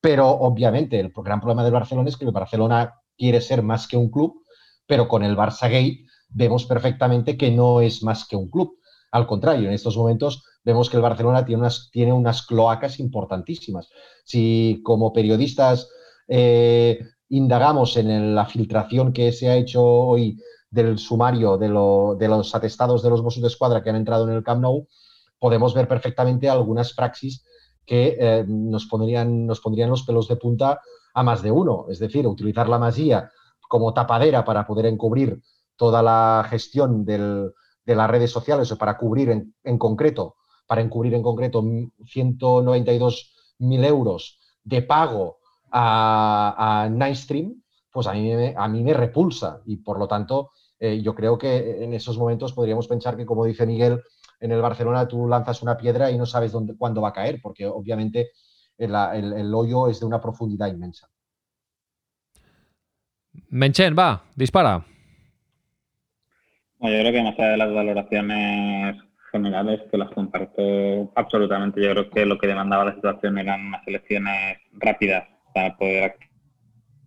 Pero 0.00 0.28
obviamente 0.28 0.98
el 0.98 1.12
gran 1.14 1.40
problema 1.40 1.62
del 1.64 1.72
Barcelona 1.72 2.08
es 2.08 2.16
que 2.16 2.24
el 2.24 2.32
Barcelona 2.32 2.94
quiere 3.16 3.40
ser 3.40 3.62
más 3.62 3.86
que 3.86 3.96
un 3.96 4.10
club, 4.10 4.42
pero 4.86 5.08
con 5.08 5.22
el 5.22 5.36
Barça 5.36 5.70
Gate 5.70 6.06
vemos 6.28 6.64
perfectamente 6.64 7.36
que 7.36 7.50
no 7.50 7.80
es 7.80 8.02
más 8.02 8.26
que 8.26 8.36
un 8.36 8.48
club. 8.48 8.78
Al 9.12 9.26
contrario, 9.26 9.68
en 9.68 9.74
estos 9.74 9.96
momentos 9.96 10.42
vemos 10.64 10.88
que 10.88 10.96
el 10.96 11.02
Barcelona 11.02 11.44
tiene 11.44 11.60
unas, 11.60 11.90
tiene 11.90 12.12
unas 12.12 12.46
cloacas 12.46 12.98
importantísimas. 13.00 13.88
Si 14.24 14.80
como 14.84 15.12
periodistas 15.12 15.88
eh, 16.32 17.00
indagamos 17.28 17.96
en 17.96 18.36
la 18.36 18.46
filtración 18.46 19.12
que 19.12 19.32
se 19.32 19.50
ha 19.50 19.56
hecho 19.56 19.82
hoy 19.82 20.40
del 20.70 20.96
sumario 20.98 21.58
de, 21.58 21.68
los 21.68 22.54
atestados 22.54 23.02
de 23.02 23.10
los 23.10 23.20
Mossos 23.22 23.42
de 23.42 23.48
Escuadra 23.48 23.82
que 23.82 23.90
han 23.90 23.96
entrado 23.96 24.28
en 24.28 24.36
el 24.36 24.44
Camp 24.44 24.62
Nou, 24.62 24.86
podemos 25.40 25.74
ver 25.74 25.88
perfectamente 25.88 26.48
algunas 26.48 26.94
praxis 26.94 27.44
que 27.84 28.16
eh, 28.20 28.44
nos, 28.46 28.86
pondrían, 28.86 29.48
los 29.48 29.60
pelos 30.06 30.28
de 30.28 30.36
punta 30.36 30.80
a 31.14 31.22
más 31.24 31.42
de 31.42 31.50
uno. 31.50 31.86
Es 31.90 31.98
decir, 31.98 32.28
utilizar 32.28 32.68
la 32.68 32.78
masía 32.78 33.32
como 33.68 33.92
tapadera 33.92 34.44
para 34.44 34.64
poder 34.64 34.86
encubrir 34.86 35.42
toda 35.74 36.00
la 36.02 36.46
gestión 36.48 37.04
de 37.04 37.52
las 37.86 38.10
redes 38.10 38.30
sociales 38.30 38.70
o 38.70 38.78
para 38.78 38.96
cubrir 38.96 39.30
en, 39.30 39.52
concreto, 39.78 40.36
para 40.68 40.80
encubrir 40.80 41.14
en 41.14 41.22
concreto 41.22 41.60
192.000 41.62 43.84
euros 43.84 44.38
de 44.62 44.82
pago 44.82 45.39
a, 45.70 46.82
a 46.84 46.88
Nightstream, 46.88 47.62
pues 47.90 48.06
a 48.06 48.12
mí, 48.12 48.34
me, 48.34 48.54
a 48.56 48.68
mí 48.68 48.82
me 48.82 48.94
repulsa. 48.94 49.60
Y 49.66 49.76
por 49.78 49.98
lo 49.98 50.06
tanto 50.06 50.50
eh, 50.78 51.02
yo 51.02 51.14
creo 51.14 51.36
que 51.36 51.84
en 51.84 51.92
esos 51.94 52.18
momentos 52.18 52.52
podríamos 52.52 52.88
pensar 52.88 53.16
que, 53.16 53.26
como 53.26 53.44
dice 53.44 53.66
Miguel, 53.66 54.00
en 54.40 54.52
el 54.52 54.62
Barcelona 54.62 55.06
tú 55.06 55.28
lanzas 55.28 55.62
una 55.62 55.76
piedra 55.76 56.10
y 56.10 56.16
no 56.16 56.26
sabes 56.26 56.52
dónde, 56.52 56.76
cuándo 56.76 57.02
va 57.02 57.10
a 57.10 57.12
caer, 57.12 57.40
porque 57.42 57.66
obviamente 57.66 58.30
el, 58.78 58.94
el 58.94 59.54
hoyo 59.54 59.88
es 59.88 60.00
de 60.00 60.06
una 60.06 60.20
profundidad 60.20 60.68
inmensa. 60.68 61.08
Menchen, 63.50 63.94
va, 63.96 64.24
dispara. 64.34 64.84
Yo 66.80 66.88
creo 66.88 67.12
que 67.12 67.22
más 67.22 67.38
allá 67.38 67.48
de 67.50 67.56
las 67.58 67.74
valoraciones 67.74 68.96
generales, 69.30 69.82
que 69.90 69.98
las 69.98 70.10
comparto 70.10 71.12
absolutamente, 71.14 71.82
yo 71.82 71.90
creo 71.90 72.10
que 72.10 72.24
lo 72.24 72.38
que 72.38 72.46
demandaba 72.46 72.86
la 72.86 72.94
situación 72.94 73.38
eran 73.38 73.66
unas 73.66 73.86
elecciones 73.86 74.58
rápidas 74.72 75.28
para 75.52 75.76
poder 75.76 76.16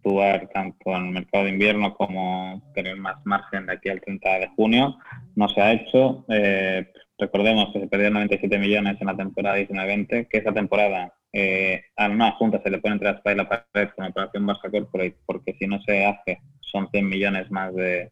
actuar 0.03 0.49
tanto 0.53 0.95
en 0.95 1.07
el 1.07 1.11
mercado 1.11 1.45
de 1.45 1.51
invierno 1.51 1.93
como 1.93 2.61
tener 2.73 2.97
más 2.97 3.15
margen 3.25 3.65
de 3.65 3.73
aquí 3.73 3.89
al 3.89 4.01
30 4.01 4.39
de 4.39 4.47
junio. 4.49 4.97
No 5.35 5.47
se 5.47 5.61
ha 5.61 5.73
hecho. 5.73 6.25
Eh, 6.29 6.85
recordemos 7.17 7.71
que 7.71 7.79
se 7.79 7.87
perdieron 7.87 8.15
97 8.15 8.57
millones 8.57 8.97
en 8.99 9.07
la 9.07 9.15
temporada 9.15 9.57
19-20, 9.57 10.27
que 10.27 10.37
esa 10.37 10.51
temporada 10.51 11.13
eh, 11.31 11.83
a 11.95 12.09
una 12.09 12.31
junta 12.33 12.61
se 12.61 12.69
le 12.69 12.79
pone 12.79 12.93
entre 12.93 13.09
la 13.09 13.17
espalda 13.17 13.43
y 13.43 13.45
la 13.45 13.67
pared 13.71 13.89
con 13.95 14.05
operación 14.05 14.47
Barça 14.47 14.71
Corporate, 14.71 15.17
porque 15.25 15.55
si 15.59 15.67
no 15.67 15.81
se 15.81 16.05
hace 16.05 16.41
son 16.59 16.89
100 16.91 17.07
millones 17.07 17.49
más 17.49 17.73
de, 17.73 18.11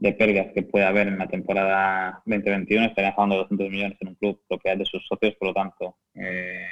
de 0.00 0.12
pérdidas 0.12 0.48
que 0.54 0.62
puede 0.62 0.84
haber 0.84 1.08
en 1.08 1.18
la 1.18 1.28
temporada 1.28 2.22
2021, 2.26 2.86
estarían 2.86 3.14
pagando 3.14 3.36
200 3.36 3.70
millones 3.70 3.98
en 4.00 4.08
un 4.08 4.14
club 4.16 4.40
propiedad 4.48 4.76
de 4.76 4.84
sus 4.84 5.06
socios, 5.06 5.34
por 5.38 5.48
lo 5.48 5.54
tanto, 5.54 5.96
eh, 6.14 6.66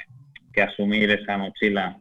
que 0.53 0.63
asumir 0.63 1.11
esa 1.11 1.37
mochila 1.37 2.01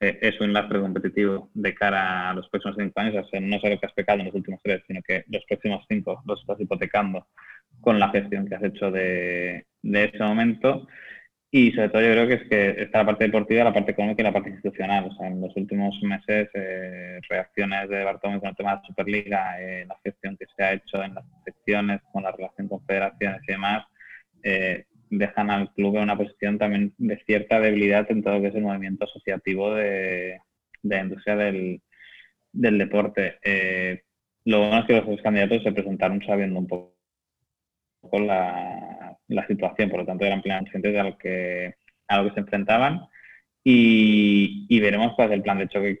eh, 0.00 0.18
es 0.22 0.40
un 0.40 0.52
lastre 0.52 0.80
competitivo 0.80 1.50
de 1.54 1.74
cara 1.74 2.30
a 2.30 2.34
los 2.34 2.48
próximos 2.48 2.76
cinco 2.78 3.00
años, 3.00 3.26
o 3.26 3.28
sea, 3.28 3.40
no 3.40 3.58
solo 3.60 3.78
que 3.78 3.86
has 3.86 3.92
pecado 3.92 4.20
en 4.20 4.26
los 4.26 4.34
últimos 4.34 4.60
tres, 4.62 4.82
sino 4.86 5.00
que 5.02 5.24
los 5.28 5.44
próximos 5.44 5.84
cinco 5.88 6.22
los 6.26 6.40
estás 6.40 6.60
hipotecando 6.60 7.26
con 7.80 7.98
la 7.98 8.08
gestión 8.10 8.48
que 8.48 8.54
has 8.54 8.62
hecho 8.64 8.90
de, 8.90 9.66
de 9.82 10.04
ese 10.04 10.22
momento. 10.22 10.86
Y 11.52 11.72
sobre 11.72 11.88
todo 11.88 12.02
yo 12.02 12.12
creo 12.12 12.28
que 12.28 12.34
es 12.34 12.48
que 12.48 12.82
está 12.82 12.98
la 12.98 13.06
parte 13.06 13.24
deportiva, 13.24 13.64
la 13.64 13.74
parte 13.74 13.90
económica 13.90 14.22
y 14.22 14.24
la 14.24 14.32
parte 14.32 14.50
institucional. 14.50 15.06
O 15.06 15.14
sea, 15.16 15.26
en 15.26 15.40
los 15.40 15.56
últimos 15.56 16.00
meses, 16.02 16.48
eh, 16.54 17.18
reacciones 17.28 17.88
de 17.88 18.04
Bartomeu 18.04 18.38
con 18.38 18.50
el 18.50 18.56
tema 18.56 18.70
de 18.70 18.76
la 18.76 18.82
Superliga, 18.86 19.60
eh, 19.60 19.84
la 19.88 19.98
gestión 20.04 20.36
que 20.36 20.46
se 20.56 20.62
ha 20.62 20.72
hecho 20.74 21.02
en 21.02 21.14
las 21.14 21.24
secciones, 21.44 22.00
con 22.12 22.22
la 22.22 22.30
relación 22.30 22.68
con 22.68 22.86
federaciones 22.86 23.40
y 23.48 23.52
demás, 23.52 23.84
eh, 24.44 24.84
dejan 25.10 25.50
al 25.50 25.72
club 25.74 25.96
en 25.96 26.04
una 26.04 26.16
posición 26.16 26.58
también 26.58 26.94
de 26.98 27.18
cierta 27.26 27.60
debilidad 27.60 28.10
en 28.10 28.22
todo 28.22 28.34
lo 28.34 28.40
que 28.40 28.48
es 28.48 28.54
el 28.54 28.62
movimiento 28.62 29.04
asociativo 29.04 29.74
de, 29.74 30.40
de 30.82 30.96
la 30.96 31.02
industria 31.02 31.36
del, 31.36 31.82
del 32.52 32.78
deporte. 32.78 33.38
Eh, 33.42 34.02
lo 34.44 34.60
bueno 34.60 34.78
es 34.78 34.86
que 34.86 34.96
los 34.96 35.06
dos 35.06 35.22
candidatos 35.22 35.62
se 35.62 35.72
presentaron 35.72 36.22
sabiendo 36.24 36.58
un 36.58 36.66
poco 36.66 36.94
la 38.18 39.10
la 39.30 39.46
situación, 39.46 39.88
por 39.88 40.00
lo 40.00 40.06
tanto 40.06 40.24
eran 40.24 40.42
plenamente 40.42 40.72
conscientes 40.72 40.92
de 40.92 41.10
lo 41.10 41.16
que, 41.18 41.74
a 42.08 42.18
lo 42.18 42.28
que 42.28 42.34
se 42.34 42.40
enfrentaban 42.40 43.06
y, 43.62 44.80
veremos 44.80 45.14
cuál 45.14 45.28
es 45.28 45.34
el 45.34 45.42
plan 45.42 45.58
de 45.58 45.68
choque 45.68 45.98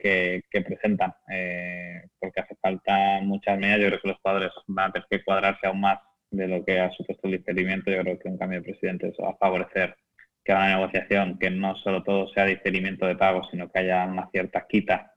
que, 0.50 0.60
presentan, 0.62 1.12
eh, 1.30 2.02
porque 2.18 2.40
hace 2.40 2.56
falta 2.56 3.20
muchas 3.22 3.58
medidas, 3.58 3.80
yo 3.80 3.86
creo 3.88 4.00
que 4.00 4.08
los 4.08 4.18
jugadores 4.18 4.50
van 4.66 4.90
a 4.90 4.92
tener 4.92 5.08
que 5.10 5.24
cuadrarse 5.24 5.66
aún 5.66 5.80
más 5.80 5.98
de 6.30 6.48
lo 6.48 6.64
que 6.64 6.80
ha 6.80 6.90
supuesto 6.92 7.26
el 7.26 7.38
diferimiento, 7.38 7.90
yo 7.90 8.00
creo 8.02 8.18
que 8.18 8.28
un 8.28 8.38
cambio 8.38 8.60
de 8.60 8.64
presidente 8.64 9.08
eso 9.08 9.22
va 9.22 9.30
a 9.30 9.36
favorecer 9.36 9.96
que 10.44 10.52
haya 10.52 10.60
una 10.60 10.76
negociación, 10.76 11.38
que 11.38 11.50
no 11.50 11.76
solo 11.76 12.02
todo 12.02 12.28
sea 12.28 12.46
diferimiento 12.46 13.06
de 13.06 13.16
pagos, 13.16 13.48
sino 13.50 13.70
que 13.70 13.80
haya 13.80 14.06
una 14.06 14.28
cierta 14.30 14.66
quita 14.66 15.14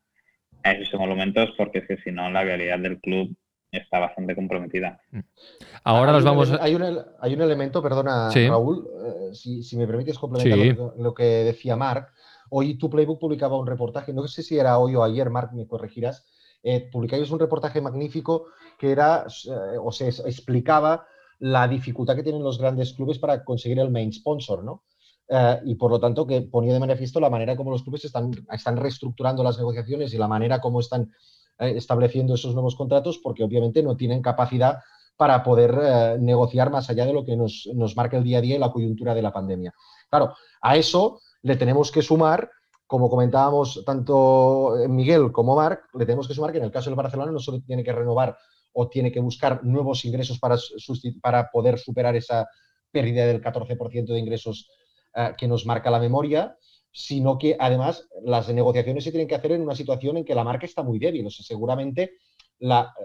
a 0.63 0.71
esos 0.71 0.93
emolumentos, 0.93 1.51
porque 1.57 1.79
es 1.79 1.87
que 1.87 1.97
si 1.97 2.11
no 2.11 2.29
la 2.29 2.43
realidad 2.43 2.79
del 2.79 2.99
club 2.99 3.35
está 3.71 3.99
bastante 3.99 4.35
comprometida. 4.35 4.99
Mm. 5.11 5.19
Ahora 5.83 6.11
nos 6.11 6.23
vamos. 6.23 6.51
hay, 6.59 6.75
un, 6.75 6.99
hay 7.19 7.33
un 7.33 7.41
elemento, 7.41 7.81
perdona, 7.81 8.29
Raúl, 8.29 8.87
eh, 9.31 9.33
si, 9.33 9.77
me 9.77 9.87
permites 9.87 10.19
complementar 10.19 10.93
lo, 10.97 11.13
que 11.13 11.23
decía 11.23 11.75
Marc. 11.75 12.13
hoy 12.49 12.77
tu 12.77 12.89
Playbook 12.89 13.19
publicaba 13.19 13.57
un 13.57 13.67
reportaje, 13.67 14.13
no 14.13 14.27
sé 14.27 14.43
si 14.43 14.57
era 14.57 14.77
hoy 14.77 14.95
o 14.95 15.03
ayer, 15.03 15.29
Mark, 15.29 15.51
me 15.53 15.67
corregirás, 15.67 16.25
eh, 16.61 16.87
publicáis 16.91 17.29
un 17.31 17.39
reportaje 17.39 17.81
magnífico 17.81 18.47
que 18.77 18.91
era, 18.91 19.25
eh, 19.45 19.77
o 19.81 19.91
se 19.91 20.09
explicaba 20.09 21.05
la 21.39 21.67
dificultad 21.67 22.15
que 22.15 22.23
tienen 22.23 22.43
los 22.43 22.57
grandes 22.57 22.93
clubes 22.93 23.19
para 23.19 23.43
conseguir 23.43 23.79
el 23.79 23.91
main 23.91 24.11
sponsor, 24.13 24.63
¿no? 24.63 24.83
Eh, 25.27 25.59
y 25.65 25.75
por 25.75 25.91
lo 25.91 25.99
tanto 25.99 26.27
que 26.27 26.41
ponía 26.41 26.73
de 26.73 26.79
manifiesto 26.79 27.19
la 27.19 27.29
manera 27.29 27.55
como 27.55 27.71
los 27.71 27.83
clubes 27.83 28.05
están, 28.05 28.31
están 28.51 28.77
reestructurando 28.77 29.43
las 29.43 29.57
negociaciones 29.57 30.13
y 30.13 30.17
la 30.17 30.27
manera 30.27 30.59
como 30.59 30.79
están 30.79 31.11
eh, 31.59 31.73
estableciendo 31.75 32.35
esos 32.35 32.53
nuevos 32.53 32.75
contratos, 32.75 33.19
porque 33.19 33.43
obviamente 33.43 33.81
no 33.83 33.95
tienen 33.95 34.21
capacidad 34.21 34.79
para 35.15 35.43
poder 35.43 36.19
negociar 36.19 36.71
más 36.71 36.89
allá 36.89 37.05
de 37.05 37.13
lo 37.13 37.23
que 37.23 37.37
nos, 37.37 37.69
nos 37.75 37.95
marca 37.95 38.17
el 38.17 38.23
día 38.23 38.39
a 38.39 38.41
día 38.41 38.55
y 38.55 38.59
la 38.59 38.71
coyuntura 38.71 39.13
de 39.13 39.21
la 39.21 39.31
pandemia. 39.31 39.71
Claro, 40.09 40.33
a 40.59 40.75
eso 40.75 41.19
le 41.43 41.55
tenemos 41.55 41.91
que 41.91 42.01
sumar 42.01 42.49
como 42.93 43.09
comentábamos 43.09 43.81
tanto 43.85 44.75
Miguel 44.87 45.31
como 45.31 45.55
Marc, 45.55 45.85
le 45.95 46.05
tenemos 46.05 46.27
que 46.27 46.35
sumar 46.35 46.51
que 46.51 46.59
en 46.59 46.65
el 46.65 46.71
caso 46.71 46.91
del 46.91 46.95
Barcelona 46.95 47.31
no 47.31 47.39
solo 47.39 47.59
tiene 47.65 47.83
que 47.83 47.91
renovar 47.91 48.37
o 48.73 48.89
tiene 48.89 49.11
que 49.11 49.19
buscar 49.19 49.63
nuevos 49.63 50.03
ingresos 50.05 50.39
para, 50.39 50.57
para 51.21 51.49
poder 51.51 51.79
superar 51.79 52.15
esa 52.15 52.47
pérdida 52.91 53.25
del 53.25 53.41
14% 53.41 54.05
de 54.05 54.19
ingresos 54.19 54.69
eh, 55.15 55.33
que 55.37 55.47
nos 55.47 55.65
marca 55.65 55.89
la 55.89 55.99
memoria, 55.99 56.57
sino 56.91 57.37
que 57.37 57.55
además 57.59 58.07
las 58.23 58.49
negociaciones 58.49 59.03
se 59.03 59.11
tienen 59.11 59.27
que 59.27 59.35
hacer 59.35 59.53
en 59.53 59.61
una 59.61 59.75
situación 59.75 60.17
en 60.17 60.25
que 60.25 60.35
la 60.35 60.43
marca 60.43 60.65
está 60.65 60.83
muy 60.83 60.99
débil. 60.99 61.25
O 61.25 61.29
seguramente 61.29 62.13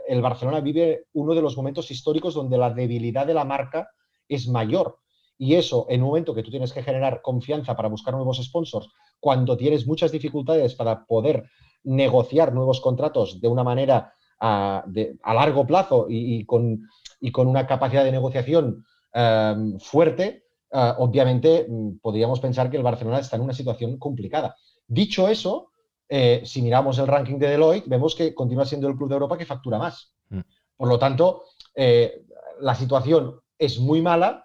el 0.07 0.23
Barcelona 0.23 0.61
vive 0.61 1.07
uno 1.15 1.35
de 1.35 1.43
los 1.43 1.57
momentos 1.57 1.91
históricos 1.91 2.35
donde 2.35 2.59
la 2.59 2.71
debilidad 2.71 3.27
de 3.27 3.35
la 3.35 3.45
marca 3.45 3.89
es 4.29 4.47
mayor. 4.47 4.99
Y 5.39 5.55
eso, 5.55 5.87
en 5.89 6.03
un 6.03 6.09
momento 6.09 6.35
que 6.35 6.43
tú 6.43 6.51
tienes 6.51 6.73
que 6.73 6.83
generar 6.83 7.23
confianza 7.23 7.75
para 7.77 7.89
buscar 7.89 8.13
nuevos 8.15 8.43
sponsors, 8.43 8.89
cuando 9.21 9.57
tienes 9.57 9.87
muchas 9.87 10.13
dificultades 10.13 10.75
para 10.75 11.07
poder 11.07 11.49
negociar 11.85 12.53
nuevos 12.53 12.81
contratos 12.81 13.41
de 13.41 13.49
una 13.49 13.65
manera 13.65 14.13
a, 14.41 14.85
largo 15.25 15.67
plazo 15.67 16.07
y, 16.09 16.45
con, 16.45 16.89
con, 17.33 17.49
una 17.49 17.67
capacidad 17.67 18.05
de 18.05 18.13
negociación 18.13 18.85
eh, 19.15 19.55
fuerte, 19.81 20.45
eh, 20.71 20.93
obviamente 20.99 21.67
mm, 21.69 21.99
podríamos 21.99 22.41
pensar 22.41 22.71
que 22.71 22.77
el 22.77 22.83
Barcelona 22.83 23.19
está 23.19 23.37
en 23.37 23.43
una 23.43 23.55
situación 23.55 23.99
complicada. 23.99 24.57
Dicho 24.87 25.29
eso, 25.29 25.71
eh, 26.09 26.43
si 26.45 26.63
miramos 26.63 26.99
el 26.99 27.07
ranking 27.07 27.39
de 27.39 27.49
Deloitte, 27.49 27.89
vemos 27.89 28.15
que 28.15 28.35
continúa 28.35 28.67
siendo 28.67 28.89
el 28.89 28.97
club 28.97 29.09
de 29.09 29.15
Europa 29.15 29.39
que 29.39 29.47
factura 29.47 29.79
más. 29.79 30.13
Mm. 30.29 30.41
Por 30.77 30.89
lo 30.89 30.99
tanto, 30.99 31.45
eh, 31.75 32.25
la 32.61 32.75
situación 32.75 33.41
es 33.59 33.79
muy 33.79 34.03
mala, 34.03 34.45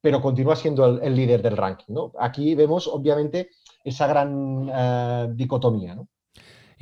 pero 0.00 0.20
continúa 0.20 0.56
siendo 0.56 1.00
el, 1.00 1.14
líder 1.14 1.42
del 1.42 1.56
ranking. 1.56 1.94
Aquí 2.18 2.54
vemos, 2.54 2.88
obviamente, 2.88 3.50
esa 3.84 4.06
gran 4.08 5.36
dicotomía. 5.36 5.94
¿no? 5.94 6.08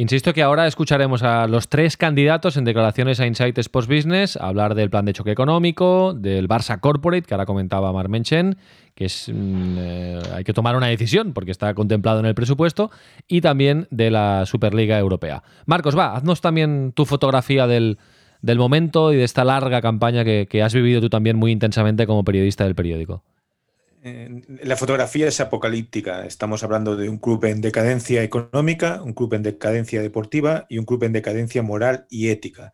Insisto 0.01 0.33
que 0.33 0.43
ahora 0.43 0.67
escucharemos 0.67 1.23
a 1.23 1.47
los 1.47 1.69
tres 1.69 1.99
candidatos 1.99 2.57
en 2.57 2.65
declaraciones 2.65 3.21
a 3.21 3.27
Insight 3.27 3.59
Sports 3.59 3.87
Business 3.87 4.39
hablar 4.39 4.75
del 4.75 4.89
plan 4.89 5.05
de 5.05 5.13
choque 5.13 5.31
económico, 5.31 6.15
del 6.15 6.49
Barça 6.49 6.81
Corporate, 6.81 7.27
que 7.27 7.35
ahora 7.35 7.45
comentaba 7.45 7.93
Mar 7.93 8.09
Menchen, 8.09 8.57
que 8.95 9.05
es 9.05 9.29
mm, 9.29 9.77
eh, 9.79 10.23
hay 10.37 10.43
que 10.43 10.55
tomar 10.55 10.75
una 10.75 10.87
decisión 10.87 11.35
porque 11.35 11.51
está 11.51 11.75
contemplado 11.75 12.19
en 12.19 12.25
el 12.25 12.35
presupuesto, 12.35 12.91
y 13.29 13.43
también 13.43 13.89
de 13.91 14.11
la 14.11 14.47
Superliga 14.47 14.99
Europea. 14.99 15.43
Marcos, 15.67 15.95
va, 15.95 16.17
haznos 16.17 16.41
también 16.41 16.93
tu 16.93 17.05
fotografía 17.05 17.67
del, 17.67 17.99
momento 18.43 19.13
y 19.13 19.17
de 19.17 19.25
esta 19.25 19.45
larga 19.45 19.83
campaña 19.83 20.25
que 20.25 20.63
has 20.63 20.73
vivido 20.73 21.03
tú 21.03 21.11
también 21.11 21.37
muy 21.37 21.53
intensamente 21.53 22.07
como 22.07 22.25
periodista 22.25 22.65
del 22.65 22.75
periódico 22.75 23.23
la 24.03 24.77
fotografía 24.77 25.29
es 25.29 25.41
apocalíptica. 25.41 26.25
Estamos 26.25 26.63
hablando 26.63 26.97
de 26.97 27.09
un 27.09 27.19
club 27.19 27.45
en 27.45 27.61
decadencia 27.61 28.23
económica, 28.23 29.03
un 29.03 29.13
club 29.13 29.35
en 29.35 29.43
decadencia 29.43 30.01
deportiva 30.01 30.67
y 30.69 30.79
un 30.79 30.87
club 30.87 31.05
en 31.05 31.13
decadencia 31.13 31.63
moral 31.63 32.07
y 32.09 32.29
ética. 32.29 32.73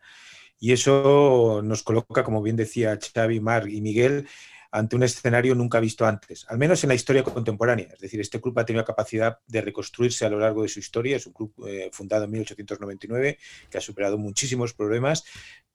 Y 0.59 0.71
eso 0.71 1.61
nos 1.63 1.83
coloca, 1.83 2.23
como 2.23 2.41
bien 2.41 2.55
decía 2.55 2.97
Xavi, 2.97 3.39
Mar 3.39 3.67
y 3.67 3.81
Miguel, 3.81 4.27
ante 4.71 4.95
un 4.95 5.03
escenario 5.03 5.55
nunca 5.55 5.79
visto 5.79 6.05
antes, 6.05 6.45
al 6.49 6.57
menos 6.57 6.83
en 6.83 6.89
la 6.89 6.95
historia 6.95 7.23
contemporánea. 7.23 7.89
Es 7.93 7.99
decir, 7.99 8.19
este 8.19 8.41
club 8.41 8.57
ha 8.59 8.65
tenido 8.65 8.83
capacidad 8.85 9.39
de 9.47 9.61
reconstruirse 9.61 10.25
a 10.25 10.29
lo 10.29 10.39
largo 10.39 10.63
de 10.63 10.69
su 10.69 10.79
historia. 10.79 11.17
Es 11.17 11.25
un 11.25 11.33
club 11.33 11.53
eh, 11.67 11.89
fundado 11.91 12.25
en 12.25 12.31
1899 12.31 13.37
que 13.69 13.77
ha 13.77 13.81
superado 13.81 14.17
muchísimos 14.17 14.73
problemas, 14.73 15.23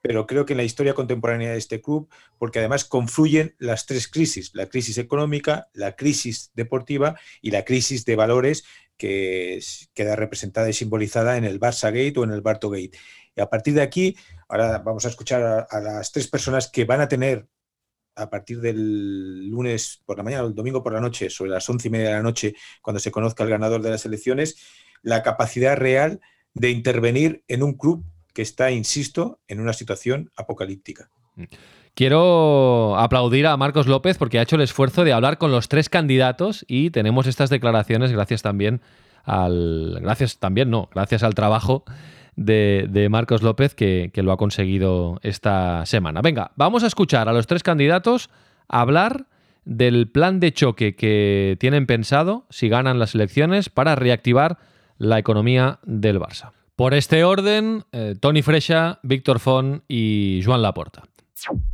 pero 0.02 0.26
creo 0.26 0.44
que 0.44 0.52
en 0.52 0.58
la 0.58 0.64
historia 0.64 0.94
contemporánea 0.94 1.52
de 1.52 1.58
este 1.58 1.80
club, 1.80 2.10
porque 2.36 2.58
además 2.58 2.84
confluyen 2.84 3.54
las 3.58 3.86
tres 3.86 4.08
crisis, 4.08 4.50
la 4.52 4.66
crisis 4.66 4.98
económica, 4.98 5.68
la 5.72 5.94
crisis 5.94 6.50
deportiva 6.54 7.18
y 7.40 7.52
la 7.52 7.64
crisis 7.64 8.04
de 8.04 8.16
valores 8.16 8.64
que 8.96 9.60
queda 9.94 10.16
representada 10.16 10.68
y 10.68 10.72
simbolizada 10.72 11.36
en 11.36 11.44
el 11.44 11.60
Barça 11.60 11.86
Gate 11.86 12.18
o 12.18 12.24
en 12.24 12.32
el 12.32 12.40
Barto 12.40 12.68
Gate. 12.68 12.98
Y 13.34 13.40
a 13.40 13.46
partir 13.48 13.74
de 13.74 13.82
aquí, 13.82 14.16
ahora 14.48 14.78
vamos 14.78 15.06
a 15.06 15.08
escuchar 15.08 15.66
a, 15.70 15.80
las 15.80 16.10
tres 16.10 16.26
personas 16.26 16.68
que 16.68 16.84
van 16.84 17.00
a 17.00 17.08
tener 17.08 17.46
a 18.14 18.28
partir 18.28 18.60
del 18.60 19.48
lunes 19.48 20.02
por 20.04 20.18
la 20.18 20.22
mañana 20.22 20.44
o 20.44 20.48
el 20.48 20.54
domingo 20.54 20.82
por 20.82 20.92
la 20.92 21.00
noche, 21.00 21.30
sobre 21.30 21.52
las 21.52 21.68
once 21.70 21.88
y 21.88 21.90
media 21.90 22.08
de 22.08 22.14
la 22.16 22.22
noche, 22.22 22.54
cuando 22.82 23.00
se 23.00 23.10
conozca 23.10 23.44
el 23.44 23.50
ganador 23.50 23.80
de 23.80 23.90
las 23.90 24.04
elecciones, 24.04 24.56
la 25.00 25.22
capacidad 25.22 25.76
real 25.76 26.20
de 26.54 26.70
intervenir 26.70 27.44
en 27.48 27.62
un 27.62 27.72
club 27.74 28.04
que 28.32 28.42
está, 28.42 28.70
insisto, 28.70 29.40
en 29.48 29.60
una 29.60 29.72
situación 29.72 30.30
apocalíptica. 30.36 31.10
Quiero 31.94 32.98
aplaudir 32.98 33.46
a 33.46 33.56
Marcos 33.56 33.86
López 33.86 34.16
porque 34.16 34.38
ha 34.38 34.42
hecho 34.42 34.56
el 34.56 34.62
esfuerzo 34.62 35.04
de 35.04 35.12
hablar 35.12 35.38
con 35.38 35.52
los 35.52 35.68
tres 35.68 35.88
candidatos 35.88 36.64
y 36.66 36.90
tenemos 36.90 37.26
estas 37.26 37.50
declaraciones 37.50 38.12
gracias 38.12 38.42
también 38.42 38.80
al. 39.24 39.98
Gracias 40.00 40.38
también, 40.38 40.70
no, 40.70 40.88
gracias 40.92 41.22
al 41.22 41.34
trabajo 41.34 41.84
de, 42.34 43.08
Marcos 43.10 43.42
López 43.42 43.74
que, 43.74 44.10
que, 44.12 44.22
lo 44.22 44.32
ha 44.32 44.38
conseguido 44.38 45.20
esta 45.22 45.84
semana. 45.84 46.22
Venga, 46.22 46.52
vamos 46.56 46.82
a 46.82 46.86
escuchar 46.86 47.28
a 47.28 47.32
los 47.32 47.46
tres 47.46 47.62
candidatos 47.62 48.30
hablar 48.68 49.26
del 49.64 50.10
plan 50.10 50.40
de 50.40 50.52
choque 50.52 50.96
que 50.96 51.56
tienen 51.60 51.86
pensado 51.86 52.46
si 52.48 52.68
ganan 52.68 52.98
las 52.98 53.14
elecciones 53.14 53.68
para 53.68 53.94
reactivar 53.94 54.58
la 54.98 55.18
economía 55.18 55.78
del 55.84 56.18
Barça. 56.18 56.52
Por 56.76 56.94
este 56.94 57.24
orden, 57.24 57.84
eh, 57.92 58.14
Tony 58.18 58.42
Fresha, 58.42 58.98
Víctor 59.02 59.40
Font 59.40 59.84
y 59.88 60.40
Joan 60.44 60.62
Laporta. 60.62 61.02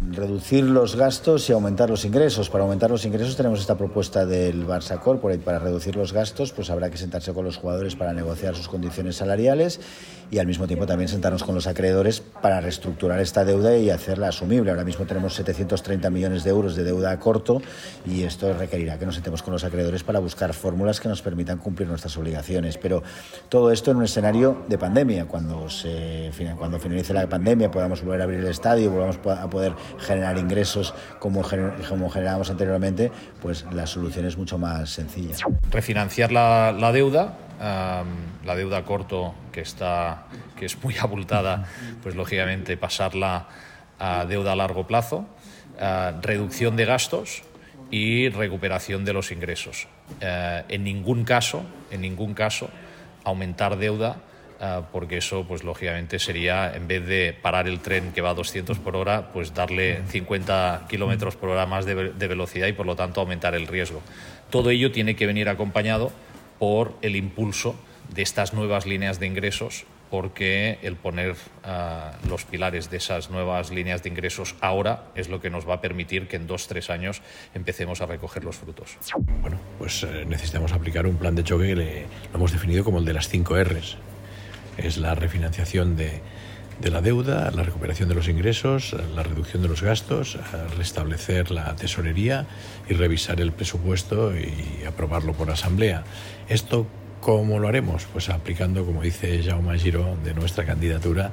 Reducir 0.00 0.64
los 0.64 0.96
gastos 0.96 1.48
y 1.50 1.52
aumentar 1.52 1.90
los 1.90 2.04
ingresos. 2.04 2.48
Para 2.48 2.64
aumentar 2.64 2.90
los 2.90 3.04
ingresos 3.04 3.36
tenemos 3.36 3.60
esta 3.60 3.76
propuesta 3.76 4.24
del 4.24 4.66
Barça 4.66 4.98
Corporate. 4.98 5.42
Para 5.42 5.58
reducir 5.58 5.94
los 5.94 6.12
gastos, 6.12 6.52
pues 6.52 6.70
habrá 6.70 6.90
que 6.90 6.96
sentarse 6.96 7.34
con 7.34 7.44
los 7.44 7.58
jugadores 7.58 7.94
para 7.94 8.14
negociar 8.14 8.56
sus 8.56 8.66
condiciones 8.66 9.16
salariales 9.16 9.80
y 10.30 10.38
al 10.38 10.46
mismo 10.46 10.66
tiempo 10.66 10.86
también 10.86 11.08
sentarnos 11.08 11.42
con 11.42 11.54
los 11.54 11.66
acreedores 11.66 12.20
para 12.20 12.60
reestructurar 12.60 13.20
esta 13.20 13.44
deuda 13.44 13.76
y 13.76 13.90
hacerla 13.90 14.28
asumible. 14.28 14.70
Ahora 14.70 14.84
mismo 14.84 15.06
tenemos 15.06 15.34
730 15.34 16.10
millones 16.10 16.44
de 16.44 16.50
euros 16.50 16.76
de 16.76 16.84
deuda 16.84 17.10
a 17.10 17.18
corto 17.18 17.62
y 18.06 18.22
esto 18.22 18.52
requerirá 18.52 18.98
que 18.98 19.06
nos 19.06 19.14
sentemos 19.14 19.42
con 19.42 19.52
los 19.52 19.64
acreedores 19.64 20.04
para 20.04 20.18
buscar 20.18 20.52
fórmulas 20.52 21.00
que 21.00 21.08
nos 21.08 21.22
permitan 21.22 21.58
cumplir 21.58 21.88
nuestras 21.88 22.16
obligaciones. 22.16 22.78
Pero 22.78 23.02
todo 23.48 23.72
esto 23.72 23.90
en 23.90 23.98
un 23.98 24.04
escenario 24.04 24.64
de 24.68 24.78
pandemia. 24.78 25.26
Cuando, 25.26 25.68
se, 25.70 26.30
cuando 26.58 26.78
finalice 26.78 27.14
la 27.14 27.26
pandemia 27.26 27.70
podamos 27.70 28.02
volver 28.02 28.20
a 28.20 28.24
abrir 28.24 28.40
el 28.40 28.48
estadio, 28.48 28.90
volvamos 28.90 29.18
a 29.26 29.48
poder 29.48 29.72
generar 29.98 30.36
ingresos 30.38 30.94
como, 31.18 31.42
como 31.88 32.10
generábamos 32.10 32.50
anteriormente, 32.50 33.10
pues 33.40 33.64
la 33.72 33.86
solución 33.86 34.26
es 34.26 34.36
mucho 34.36 34.58
más 34.58 34.90
sencilla. 34.90 35.36
Refinanciar 35.70 36.32
la, 36.32 36.72
la 36.72 36.92
deuda 36.92 37.47
la 37.58 38.54
deuda 38.56 38.84
corto 38.84 39.34
que 39.52 39.60
está 39.60 40.26
que 40.56 40.66
es 40.66 40.82
muy 40.82 40.96
abultada, 40.98 41.66
pues 42.02 42.14
lógicamente 42.14 42.76
pasarla 42.76 43.48
a 43.98 44.24
deuda 44.26 44.52
a 44.52 44.56
largo 44.56 44.86
plazo, 44.86 45.26
reducción 46.22 46.76
de 46.76 46.84
gastos 46.84 47.42
y 47.90 48.28
recuperación 48.28 49.04
de 49.04 49.12
los 49.12 49.32
ingresos. 49.32 49.88
Eh, 50.20 50.64
en 50.68 50.84
ningún 50.84 51.24
caso, 51.24 51.62
en 51.90 52.00
ningún 52.02 52.34
caso, 52.34 52.70
aumentar 53.24 53.76
deuda 53.76 54.16
eh, 54.60 54.80
porque 54.92 55.18
eso, 55.18 55.44
pues 55.46 55.64
lógicamente 55.64 56.18
sería, 56.18 56.74
en 56.74 56.88
vez 56.88 57.06
de 57.06 57.32
parar 57.32 57.68
el 57.68 57.80
tren 57.80 58.12
que 58.12 58.20
va 58.20 58.30
a 58.30 58.34
200 58.34 58.78
por 58.78 58.96
hora, 58.96 59.30
pues 59.32 59.54
darle 59.54 60.02
50 60.08 60.86
kilómetros 60.88 61.36
por 61.36 61.50
hora 61.50 61.66
más 61.66 61.86
de, 61.86 61.94
velocidad 61.94 62.66
y 62.66 62.72
por 62.72 62.86
lo 62.86 62.96
tanto 62.96 63.20
aumentar 63.20 63.54
el 63.54 63.66
riesgo. 63.66 64.02
Todo 64.50 64.70
ello 64.70 64.90
tiene 64.90 65.14
que 65.14 65.26
venir 65.26 65.48
acompañado 65.48 66.10
por 66.58 66.94
el 67.02 67.16
impulso 67.16 67.76
de 68.14 68.22
estas 68.22 68.54
nuevas 68.54 68.86
líneas 68.86 69.20
de 69.20 69.26
ingresos, 69.26 69.84
porque 70.10 70.78
el 70.82 70.96
poner 70.96 71.36
ah, 71.64 72.12
los 72.28 72.44
pilares 72.44 72.90
de 72.90 72.96
esas 72.96 73.30
nuevas 73.30 73.70
líneas 73.70 74.02
de 74.02 74.08
ingresos 74.08 74.54
ahora 74.60 75.04
es 75.14 75.28
lo 75.28 75.40
que 75.40 75.50
nos 75.50 75.68
va 75.68 75.74
a 75.74 75.80
permitir 75.80 76.28
que 76.28 76.36
en 76.36 76.46
dos, 76.46 76.66
tres 76.66 76.88
años 76.88 77.20
empecemos 77.54 78.00
a 78.00 78.06
recoger 78.06 78.44
los 78.44 78.56
frutos. 78.56 78.96
Bueno, 79.42 79.58
pues 79.78 80.02
eh, 80.04 80.24
necesitamos 80.26 80.72
aplicar 80.72 81.06
un 81.06 81.16
plan 81.16 81.34
de 81.34 81.44
choque 81.44 81.68
que 81.68 81.76
le, 81.76 82.00
lo 82.32 82.36
hemos 82.36 82.52
definido 82.52 82.84
como 82.84 82.98
el 82.98 83.04
de 83.04 83.12
las 83.12 83.28
cinco 83.28 83.62
R's. 83.62 83.98
Es 84.78 84.96
la 84.96 85.14
refinanciación 85.14 85.96
de, 85.96 86.22
de 86.80 86.90
la 86.90 87.00
deuda, 87.00 87.50
la 87.50 87.62
recuperación 87.62 88.08
de 88.08 88.14
los 88.14 88.28
ingresos, 88.28 88.96
la 89.14 89.22
reducción 89.22 89.62
de 89.62 89.68
los 89.68 89.82
gastos, 89.82 90.38
restablecer 90.76 91.50
la 91.50 91.74
tesorería 91.76 92.46
y 92.88 92.94
revisar 92.94 93.40
el 93.40 93.52
presupuesto 93.52 94.32
y 94.36 94.84
aprobarlo 94.84 95.32
por 95.32 95.50
asamblea. 95.50 96.04
Esto 96.48 96.86
¿Cómo 97.20 97.58
lo 97.58 97.66
haremos? 97.66 98.06
Pues 98.12 98.28
aplicando, 98.28 98.84
como 98.86 99.02
dice 99.02 99.42
Jaume 99.42 99.76
Giro, 99.78 100.16
de 100.22 100.34
nuestra 100.34 100.64
candidatura, 100.64 101.32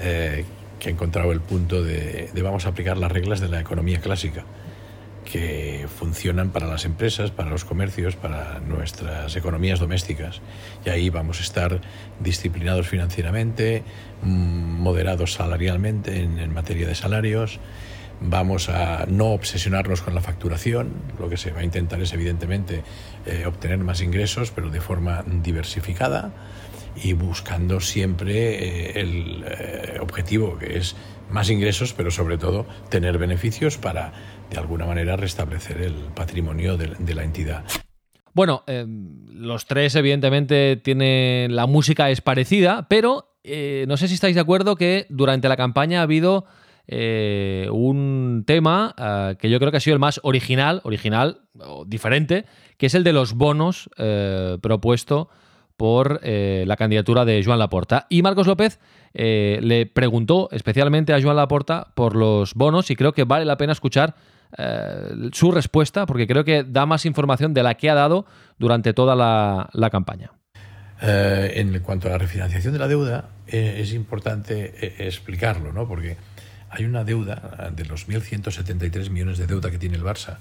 eh, 0.00 0.46
que 0.80 0.88
ha 0.88 0.92
encontrado 0.92 1.32
el 1.32 1.40
punto 1.40 1.82
de, 1.82 2.30
de 2.32 2.42
vamos 2.42 2.64
a 2.64 2.70
aplicar 2.70 2.96
las 2.96 3.12
reglas 3.12 3.40
de 3.40 3.48
la 3.48 3.60
economía 3.60 4.00
clásica 4.00 4.44
que 5.30 5.86
funcionan 5.94 6.50
para 6.50 6.66
las 6.66 6.84
empresas, 6.84 7.30
para 7.30 7.50
los 7.50 7.64
comercios, 7.64 8.16
para 8.16 8.60
nuestras 8.60 9.36
economías 9.36 9.78
domésticas. 9.78 10.40
Y 10.86 10.88
ahí 10.88 11.10
vamos 11.10 11.40
a 11.40 11.42
estar 11.42 11.80
disciplinados 12.18 12.88
financieramente, 12.88 13.82
mm, 14.22 14.28
moderados 14.80 15.34
salarialmente 15.34 16.22
en, 16.22 16.52
materia 16.52 16.88
de 16.88 16.94
salarios. 16.94 17.60
Vamos 18.20 18.68
a 18.68 19.04
no 19.06 19.26
obsesionarnos 19.26 20.00
con 20.00 20.14
la 20.14 20.22
facturación. 20.22 20.92
Lo 21.18 21.28
que 21.28 21.36
se 21.36 21.50
va 21.52 21.60
a 21.60 21.64
intentar 21.64 22.00
es, 22.00 22.12
evidentemente, 22.14 22.82
eh, 23.26 23.44
obtener 23.46 23.78
más 23.78 24.00
ingresos, 24.00 24.50
pero 24.50 24.70
de 24.70 24.80
forma 24.80 25.24
diversificada 25.26 26.32
y 26.96 27.12
buscando 27.12 27.80
siempre 27.80 28.34
eh, 28.34 29.00
el 29.00 29.44
eh, 29.46 29.98
objetivo 30.00 30.58
que 30.58 30.78
es 30.78 30.96
más 31.30 31.50
ingresos, 31.50 31.92
pero 31.92 32.10
sobre 32.10 32.38
todo 32.38 32.66
tener 32.88 33.18
beneficios 33.18 33.76
para 33.76 34.12
de 34.50 34.58
alguna 34.58 34.86
manera 34.86 35.16
restablecer 35.16 35.80
el 35.82 35.94
patrimonio 36.14 36.76
de, 36.76 37.14
la 37.14 37.24
entidad. 37.24 37.64
Bueno, 38.32 38.62
eh, 38.66 38.86
los 39.32 39.66
tres 39.66 39.94
evidentemente 39.96 40.76
tienen 40.76 41.54
la 41.54 41.66
música 41.66 42.10
es 42.10 42.20
parecida, 42.20 42.86
pero 42.88 43.36
eh, 43.44 43.84
no 43.88 43.96
sé 43.96 44.08
si 44.08 44.14
estáis 44.14 44.34
de 44.34 44.40
acuerdo 44.40 44.76
que 44.76 45.06
durante 45.08 45.48
la 45.48 45.56
campaña 45.56 46.00
ha 46.00 46.02
habido 46.02 46.44
eh, 46.86 47.68
un 47.70 48.44
tema 48.46 48.94
que 49.38 49.50
yo 49.50 49.58
creo 49.58 49.70
que 49.70 49.76
ha 49.76 49.80
sido 49.80 49.94
el 49.94 50.00
más 50.00 50.20
original, 50.22 50.80
original 50.84 51.42
o 51.58 51.84
diferente, 51.84 52.46
que 52.76 52.86
es 52.86 52.94
el 52.94 53.04
de 53.04 53.12
los 53.12 53.34
bonos 53.34 53.90
propuesto 54.62 55.28
por 55.76 56.20
la 56.24 56.76
candidatura 56.76 57.24
de 57.24 57.42
Joan 57.44 57.58
Laporta. 57.58 58.06
Y 58.08 58.22
Marcos 58.22 58.46
López 58.46 58.80
le 59.12 59.86
preguntó 59.86 60.48
especialmente 60.50 61.12
a 61.12 61.20
Joan 61.20 61.36
Laporta 61.36 61.92
por 61.94 62.16
los 62.16 62.54
bonos 62.54 62.90
y 62.90 62.96
creo 62.96 63.12
que 63.12 63.24
vale 63.24 63.44
la 63.44 63.58
pena 63.58 63.72
escuchar 63.72 64.14
eh, 64.56 65.30
su 65.32 65.52
respuesta, 65.52 66.06
porque 66.06 66.26
creo 66.26 66.44
que 66.44 66.64
da 66.64 66.86
más 66.86 67.04
información 67.04 67.52
de 67.52 67.62
la 67.62 67.74
que 67.74 67.90
ha 67.90 67.94
dado 67.94 68.26
durante 68.58 68.94
toda 68.94 69.14
la, 69.14 69.90
campaña. 69.90 70.32
Eh, 71.00 71.52
en 71.56 71.78
cuanto 71.80 72.08
a 72.08 72.12
la 72.12 72.18
refinanciación 72.18 72.72
de 72.72 72.78
la 72.78 72.88
deuda, 72.88 73.28
eh, 73.46 73.78
es 73.80 73.92
importante 73.92 75.06
explicarlo, 75.06 75.72
¿no? 75.72 75.86
porque 75.86 76.16
hay 76.70 76.84
una 76.84 77.04
deuda 77.04 77.70
de 77.74 77.84
los 77.84 78.08
1.173 78.08 79.10
millones 79.10 79.38
de 79.38 79.46
deuda 79.46 79.70
que 79.70 79.78
tiene 79.78 79.96
el 79.96 80.02
Barça, 80.02 80.38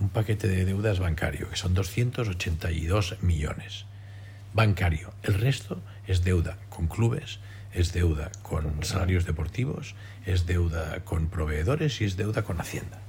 un 0.00 0.08
paquete 0.08 0.48
de 0.48 0.64
deudas 0.64 0.98
bancario, 0.98 1.50
que 1.50 1.56
son 1.56 1.74
282 1.74 3.16
millones. 3.22 3.84
Bancario. 4.54 5.12
El 5.22 5.34
resto 5.34 5.82
es 6.06 6.24
deuda 6.24 6.56
con 6.70 6.88
clubes, 6.88 7.40
es 7.72 7.92
deuda 7.92 8.30
con 8.42 8.82
salarios 8.82 9.26
deportivos, 9.26 9.94
es 10.24 10.46
deuda 10.46 11.00
con 11.04 11.28
proveedores 11.28 12.00
y 12.00 12.04
es 12.04 12.16
deuda 12.16 12.42
con 12.42 12.60
Hacienda 12.60 13.00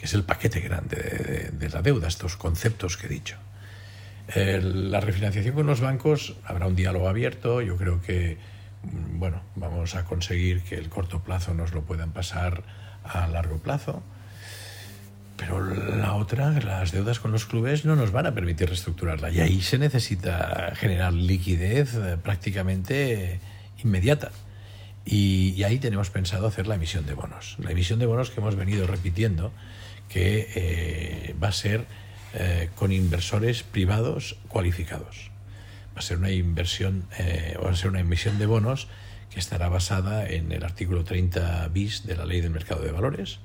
que 0.00 0.06
es 0.06 0.14
el 0.14 0.24
paquete 0.24 0.60
grande 0.60 1.50
de, 1.52 1.68
la 1.68 1.82
deuda, 1.82 2.08
estos 2.08 2.36
conceptos 2.36 2.96
que 2.96 3.06
he 3.06 3.10
dicho. 3.10 3.36
la 4.34 4.98
refinanciación 4.98 5.54
con 5.54 5.66
los 5.66 5.82
bancos 5.82 6.36
habrá 6.46 6.66
un 6.66 6.74
diálogo 6.74 7.06
abierto. 7.06 7.60
Yo 7.60 7.76
creo 7.76 8.00
que 8.00 8.38
mm, 8.82 9.18
bueno, 9.18 9.42
vamos 9.56 9.94
a 9.96 10.06
conseguir 10.06 10.62
que 10.62 10.76
el 10.76 10.88
corto 10.88 11.20
plazo 11.20 11.52
nos 11.52 11.74
lo 11.74 11.82
puedan 11.82 12.12
pasar 12.12 12.62
a 13.04 13.26
largo 13.26 13.58
plazo. 13.58 14.02
Pero 15.36 15.60
la 15.60 16.14
otra, 16.14 16.50
las 16.50 16.92
deudas 16.92 17.20
con 17.20 17.30
los 17.30 17.44
clubes 17.44 17.84
no 17.84 17.94
nos 17.94 18.10
van 18.10 18.24
a 18.24 18.34
permitir 18.34 18.68
reestructurarla. 18.68 19.30
Y 19.30 19.40
ahí 19.40 19.60
se 19.60 19.76
necesita 19.76 20.72
generar 20.76 21.12
liquidez 21.12 21.94
eh, 21.94 22.16
prácticamente 22.22 23.38
inmediata. 23.84 24.30
Y, 25.04 25.50
y 25.56 25.64
ahí 25.64 25.78
tenemos 25.78 26.08
pensado 26.08 26.46
hacer 26.46 26.66
la 26.66 26.76
emisión 26.76 27.04
de 27.04 27.12
bonos. 27.12 27.56
La 27.58 27.72
emisión 27.72 27.98
de 27.98 28.06
bonos 28.06 28.30
que 28.30 28.40
hemos 28.40 28.56
venido 28.56 28.86
repitiendo 28.86 29.52
que 30.10 30.48
eh, 30.54 31.34
va 31.42 31.48
a 31.48 31.52
ser 31.52 31.86
eh, 32.34 32.68
con 32.74 32.92
inversores 32.92 33.62
privados 33.62 34.36
cualificados. 34.48 35.30
Va 35.96 36.00
a 36.00 36.02
ser 36.02 36.18
una 36.18 36.30
inversión, 36.30 37.04
eh, 37.18 37.56
va 37.62 37.70
a 37.70 37.76
ser 37.76 37.88
una 37.88 38.00
emisión 38.00 38.38
de 38.38 38.46
bonos 38.46 38.88
que 39.30 39.38
estará 39.38 39.68
basada 39.68 40.28
en 40.28 40.50
el 40.52 40.64
artículo 40.64 41.04
30 41.04 41.68
bis 41.68 42.06
de 42.06 42.16
la 42.16 42.26
Ley 42.26 42.40
del 42.40 42.50
Mercado 42.50 42.82
de 42.82 42.90
Valores. 42.90 43.38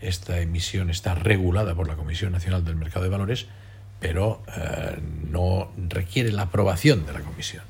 Esta 0.00 0.40
emisión 0.40 0.88
está 0.90 1.14
regulada 1.14 1.74
por 1.74 1.86
la 1.86 1.96
Comisión 1.96 2.32
Nacional 2.32 2.64
del 2.64 2.76
Mercado 2.76 3.04
de 3.04 3.10
Valores, 3.10 3.46
pero 4.00 4.42
no 5.28 5.72
requiere 5.88 6.30
la 6.30 6.42
aprobación 6.42 7.04
de 7.04 7.12
la 7.12 7.20
Comisión. 7.20 7.64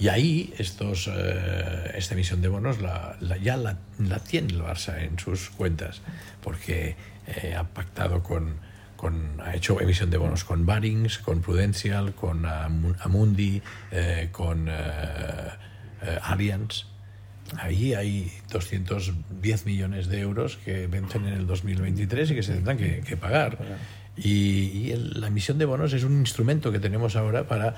Y 0.00 0.08
ahí 0.08 0.52
estos, 0.58 1.06
esta 1.06 2.14
emisión 2.14 2.42
de 2.42 2.48
bonos 2.48 2.78
ya 2.78 3.56
la, 3.56 3.78
la, 3.98 4.18
tiene 4.18 4.52
el 4.52 4.60
Barça 4.60 5.00
en 5.00 5.18
sus 5.20 5.50
cuentas, 5.50 6.02
porque 6.42 6.96
eh, 7.26 7.54
ha 7.56 7.64
pactado 7.64 8.22
con, 8.22 8.56
con, 8.96 9.40
ha 9.40 9.54
hecho 9.54 9.80
emisión 9.80 10.10
de 10.10 10.16
bonos 10.16 10.44
con 10.44 10.66
Barings, 10.66 11.18
con 11.18 11.40
Prudential, 11.40 12.14
con 12.14 12.46
Amundi, 12.46 13.62
eh, 13.90 14.28
con 14.32 14.68
eh, 14.68 16.18
Allianz. 16.22 16.84
Ahí 17.58 17.94
hay 17.94 18.32
210 18.50 19.66
millones 19.66 20.08
de 20.08 20.20
euros 20.20 20.56
que 20.56 20.88
vencen 20.88 21.26
en 21.26 21.34
el 21.34 21.46
2023 21.46 22.32
y 22.32 22.34
que 22.34 22.42
se 22.42 22.54
tendrán 22.54 22.76
que, 22.76 23.16
pagar. 23.16 23.58
Y, 24.16 24.92
la 24.96 25.28
emisión 25.28 25.58
de 25.58 25.64
bonos 25.64 25.92
es 25.92 26.02
un 26.02 26.18
instrumento 26.18 26.72
que 26.72 26.80
tenemos 26.80 27.14
ahora 27.14 27.46
para 27.46 27.76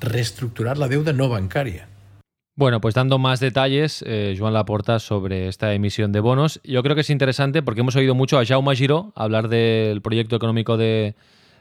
reestructurar 0.00 0.76
la 0.76 0.88
deuda 0.88 1.14
no 1.14 1.30
bancaria. 1.30 1.88
Bueno, 2.58 2.80
pues 2.80 2.94
dando 2.94 3.18
más 3.18 3.38
detalles, 3.38 4.02
eh, 4.06 4.34
Joan 4.36 4.54
Laporta, 4.54 4.98
sobre 4.98 5.46
esta 5.46 5.74
emisión 5.74 6.10
de 6.10 6.20
bonos. 6.20 6.58
Yo 6.64 6.82
creo 6.82 6.94
que 6.94 7.02
es 7.02 7.10
interesante 7.10 7.62
porque 7.62 7.82
hemos 7.82 7.96
oído 7.96 8.14
mucho 8.14 8.38
a 8.38 8.46
Jaume 8.46 8.74
Giró 8.74 9.12
hablar 9.14 9.48
del 9.48 10.00
proyecto 10.00 10.36
económico 10.36 10.78
de 10.78 11.16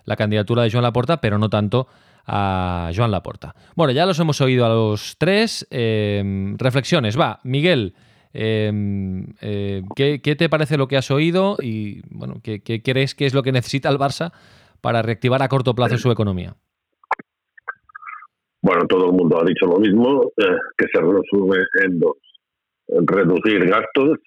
la 0.06 0.16
candidatura 0.16 0.64
de 0.64 0.72
Joan 0.72 0.84
Laporta, 0.84 1.20
pero 1.20 1.38
no 1.38 1.50
tanto 1.50 1.90
a 2.26 2.92
Joan 2.96 3.12
Laporta. 3.12 3.56
Bueno, 3.76 3.92
ya 3.92 4.06
los 4.06 4.18
hemos 4.20 4.40
oído 4.40 4.66
a 4.66 4.70
los 4.70 5.18
tres. 5.18 5.68
Em, 5.70 6.58
reflexiones, 6.58 7.20
va, 7.20 7.42
Miguel, 7.44 7.94
em, 8.32 9.34
eh, 9.42 9.84
¿qué, 9.98 10.36
te 10.38 10.48
parece 10.48 10.78
lo 10.78 10.88
que 10.88 10.96
has 10.96 11.12
oído 11.12 11.58
y 11.62 12.04
bueno, 12.10 12.40
¿qué, 12.42 12.62
¿qué 12.62 12.82
crees 12.82 13.16
que 13.16 13.26
es 13.26 13.34
lo 13.34 13.44
que 13.44 13.52
necesita 13.52 13.90
el 13.90 13.98
Barça 13.98 14.32
para 14.80 15.02
reactivar 15.02 15.44
a 15.44 15.50
corto 15.50 15.76
plazo 15.76 15.98
su 15.98 16.10
economía? 16.10 16.56
Bueno, 18.66 18.88
todo 18.88 19.12
el 19.12 19.12
mundo 19.12 19.40
ha 19.40 19.46
dicho 19.46 19.68
lo 19.68 19.78
mismo, 19.78 20.24
eh, 20.38 20.58
que 20.76 20.88
se 20.92 21.00
resume 21.00 21.58
en 21.84 22.00
dos. 22.00 22.18
Reducir 22.88 23.64
gastos 23.70 24.18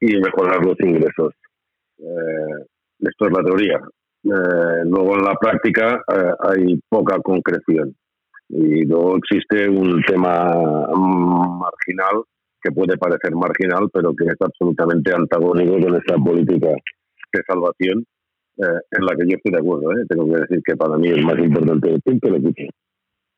y 0.00 0.16
mejorar 0.16 0.66
los 0.66 0.74
ingresos. 0.80 1.32
Eh, 1.96 2.66
esto 2.98 3.26
es 3.26 3.32
la 3.32 3.44
teoría. 3.44 3.76
Eh, 4.24 4.82
luego 4.86 5.14
en 5.16 5.22
la 5.22 5.36
práctica 5.36 6.02
hay 6.40 6.80
poca 6.88 7.18
concreción 7.22 7.94
y 8.48 8.84
luego 8.84 9.18
existe 9.18 9.68
un 9.68 10.02
tema 10.08 10.56
marginal 11.60 12.24
que 12.60 12.72
puede 12.72 12.98
parecer 12.98 13.32
marginal, 13.36 13.88
pero 13.92 14.12
que 14.12 14.24
es 14.24 14.40
absolutamente 14.40 15.14
antagónico 15.14 15.78
con 15.78 15.94
esta 15.94 16.16
política 16.16 16.66
de 16.66 17.42
salvación 17.46 18.04
en 18.56 19.06
la 19.06 19.14
que 19.14 19.28
yo 19.28 19.36
estoy 19.36 19.52
de 19.52 19.58
acuerdo. 19.58 19.88
Tengo 20.08 20.26
que 20.34 20.40
decir 20.40 20.60
que 20.64 20.74
para 20.74 20.96
mí 20.96 21.10
es 21.10 21.24
más 21.24 21.38
importante 21.38 21.94
el 21.94 22.02
tiempo 22.02 22.28
que 22.28 22.68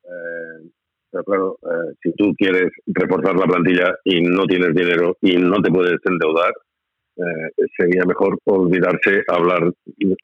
eh, 0.04 0.70
pero 1.10 1.24
claro, 1.24 1.58
eh, 1.62 1.94
si 2.02 2.12
tú 2.14 2.32
quieres 2.36 2.70
reforzar 2.86 3.36
la 3.36 3.46
plantilla 3.46 3.94
y 4.04 4.20
no 4.20 4.44
tienes 4.46 4.74
dinero 4.74 5.16
y 5.20 5.36
no 5.36 5.62
te 5.62 5.70
puedes 5.70 5.98
endeudar, 6.04 6.52
eh, 7.16 7.66
sería 7.76 8.02
mejor 8.04 8.36
olvidarse, 8.44 9.22
hablar 9.28 9.62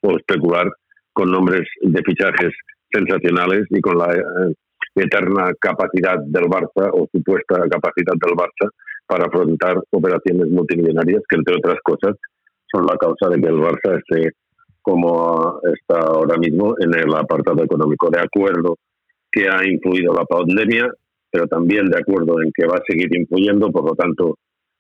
o 0.03 0.17
especular 0.17 0.69
con 1.13 1.31
nombres 1.31 1.69
de 1.81 2.03
fichajes 2.03 2.53
sensacionales 2.93 3.67
y 3.71 3.81
con 3.81 3.99
la 3.99 4.13
eterna 4.97 5.53
capacidad 5.61 6.19
del 6.19 6.45
Barça 6.45 6.91
o 6.93 7.07
supuesta 7.13 7.61
capacidad 7.71 8.15
del 8.21 8.35
Barça 8.35 8.69
para 9.07 9.27
afrontar 9.27 9.77
operaciones 9.91 10.49
multimillonarias 10.49 11.23
que, 11.29 11.37
entre 11.37 11.57
otras 11.57 11.79
cosas, 11.85 12.17
son 12.67 12.87
la 12.87 12.97
causa 12.97 13.29
de 13.29 13.41
que 13.41 13.49
el 13.49 13.61
Barça 13.61 13.99
esté 13.99 14.33
como 14.83 15.61
está 15.63 16.01
ahora 16.01 16.37
mismo 16.37 16.75
en 16.81 16.95
el 16.95 17.15
apartado 17.15 17.63
económico. 17.63 18.11
De 18.11 18.21
acuerdo 18.21 18.77
que 19.31 19.49
ha 19.49 19.67
influido 19.67 20.13
la 20.13 20.25
pandemia, 20.25 20.93
pero 21.31 21.47
también 21.47 21.87
de 21.87 21.99
acuerdo 21.99 22.43
en 22.43 22.51
que 22.53 22.67
va 22.67 22.77
a 22.77 22.85
seguir 22.87 23.09
influyendo, 23.17 23.71
por 23.71 23.85
lo 23.85 23.95
tanto, 23.95 24.37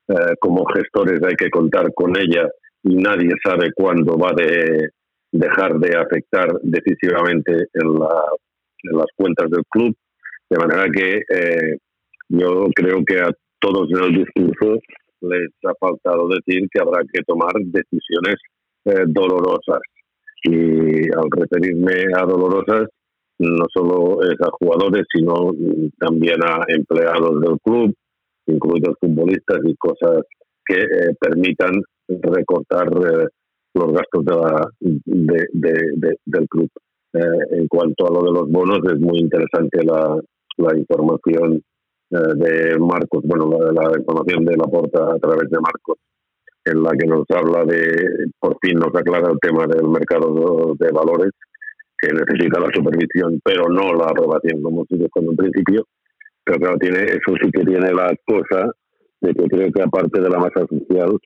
eh, 0.08 0.34
como 0.40 0.64
gestores 0.66 1.20
hay 1.22 1.36
que 1.36 1.50
contar 1.50 1.92
con 1.94 2.16
ella 2.16 2.48
y 2.82 2.96
nadie 2.96 3.30
sabe 3.44 3.70
cuándo 3.74 4.16
va 4.18 4.30
a 4.30 4.88
dejar 5.32 5.78
de 5.78 5.96
afectar 5.96 6.48
decisivamente 6.62 7.52
en, 7.74 7.94
las 8.92 9.06
cuentas 9.14 9.50
del 9.50 9.62
club, 9.68 9.94
de 10.48 10.58
manera 10.58 10.90
que 10.90 11.16
eh, 11.28 11.76
yo 12.28 12.66
creo 12.74 13.04
que 13.04 13.20
a 13.20 13.30
todos 13.60 13.90
en 13.90 14.04
el 14.04 14.24
discurso 14.24 14.80
les 15.20 15.50
ha 15.66 15.74
faltado 15.78 16.28
decir 16.28 16.66
que 16.72 16.80
habrá 16.80 17.02
que 17.12 17.22
tomar 17.24 17.52
decisiones 17.56 18.36
eh, 18.86 19.04
dolorosas. 19.06 19.80
Y 20.42 21.12
al 21.12 21.28
referirme 21.30 22.04
a 22.16 22.24
dolorosas, 22.24 22.88
no 23.40 23.66
solo 23.72 24.22
es 24.22 24.38
a 24.40 24.50
jugadores, 24.50 25.06
sino 25.12 25.52
también 25.98 26.36
a 26.44 26.62
empleados 26.68 27.40
del 27.40 27.58
club, 27.64 27.94
incluidos 28.46 28.96
futbolistas 29.00 29.58
y 29.64 29.74
cosas 29.76 30.22
que 30.66 30.76
eh, 30.76 31.14
permitan 31.18 31.80
recortar 32.06 32.88
eh, 32.88 33.26
los 33.74 33.92
gastos 33.92 34.24
de 34.24 34.34
la, 34.34 34.68
de, 34.80 36.16
del 36.26 36.48
club. 36.48 36.68
en 37.12 37.66
cuanto 37.68 38.06
a 38.06 38.12
lo 38.12 38.22
de 38.22 38.32
los 38.32 38.50
bonos, 38.50 38.80
es 38.92 39.00
muy 39.00 39.18
interesante 39.18 39.82
la, 39.84 40.20
la 40.58 40.78
información 40.78 41.62
de 42.10 42.76
Marcos, 42.78 43.22
bueno, 43.24 43.48
la, 43.72 43.88
la 43.88 43.98
información 43.98 44.44
de 44.44 44.56
la 44.56 44.64
porta 44.64 45.12
a 45.14 45.18
través 45.18 45.48
de 45.48 45.60
Marcos, 45.60 45.96
en 46.64 46.82
la 46.82 46.90
que 46.90 47.06
nos 47.06 47.24
habla 47.30 47.64
de, 47.64 48.26
por 48.38 48.58
fin 48.60 48.78
nos 48.78 48.94
aclara 48.94 49.30
el 49.30 49.38
tema 49.40 49.66
del 49.66 49.88
mercado 49.88 50.74
de 50.78 50.90
valores, 50.90 51.30
que 52.00 52.12
necesita 52.12 52.60
la 52.60 52.70
supervisión, 52.72 53.40
pero 53.44 53.68
no 53.68 53.94
la 53.94 54.06
aprobación, 54.06 54.62
como 54.62 54.84
se 54.86 54.96
dijo 54.96 55.20
en 55.20 55.28
un 55.28 55.36
principio. 55.36 55.86
Pero 56.44 56.58
claro, 56.58 56.78
tiene, 56.78 57.04
eso 57.04 57.34
sí 57.40 57.50
que 57.52 57.64
tiene 57.64 57.92
la 57.92 58.12
cosa 58.26 58.72
de 59.20 59.34
que 59.34 59.44
creo 59.44 59.70
que 59.70 59.82
aparte 59.82 60.20
de 60.20 60.30
la 60.30 60.38
masa 60.38 60.66
social 60.66 61.18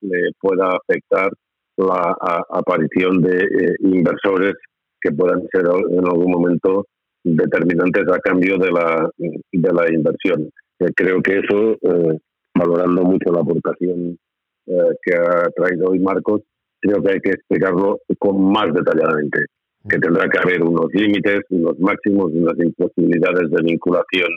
le 0.00 0.30
pueda 0.40 0.70
afectar 0.70 1.30
la 1.76 2.16
aparición 2.50 3.20
de 3.20 3.36
eh, 3.36 3.74
inversores 3.80 4.54
que 5.00 5.12
puedan 5.12 5.42
ser 5.52 5.64
en 5.90 6.06
algún 6.06 6.30
momento 6.30 6.86
determinantes 7.22 8.04
a 8.10 8.18
cambio 8.20 8.56
de 8.56 8.70
la, 8.70 9.10
de 9.18 9.72
la 9.72 9.92
inversión. 9.92 10.48
Eh, 10.78 10.86
creo 10.96 11.20
que 11.20 11.40
eso, 11.40 11.72
eh, 11.72 12.18
valorando 12.54 13.02
mucho 13.02 13.30
la 13.32 13.40
aportación 13.40 14.18
que 14.66 15.14
ha 15.14 15.50
traído 15.54 15.90
hoy 15.90 15.98
Marcos, 15.98 16.40
creo 16.80 17.02
que 17.02 17.12
hay 17.12 17.20
que 17.20 17.32
explicarlo 17.32 17.98
con 18.18 18.50
más 18.50 18.72
detalladamente 18.72 19.44
que 19.88 19.98
tendrá 19.98 20.28
que 20.28 20.38
haber 20.38 20.62
unos 20.62 20.86
límites, 20.92 21.40
unos 21.50 21.78
máximos, 21.78 22.30
unas 22.32 22.58
imposibilidades 22.58 23.50
de 23.50 23.62
vinculación 23.62 24.28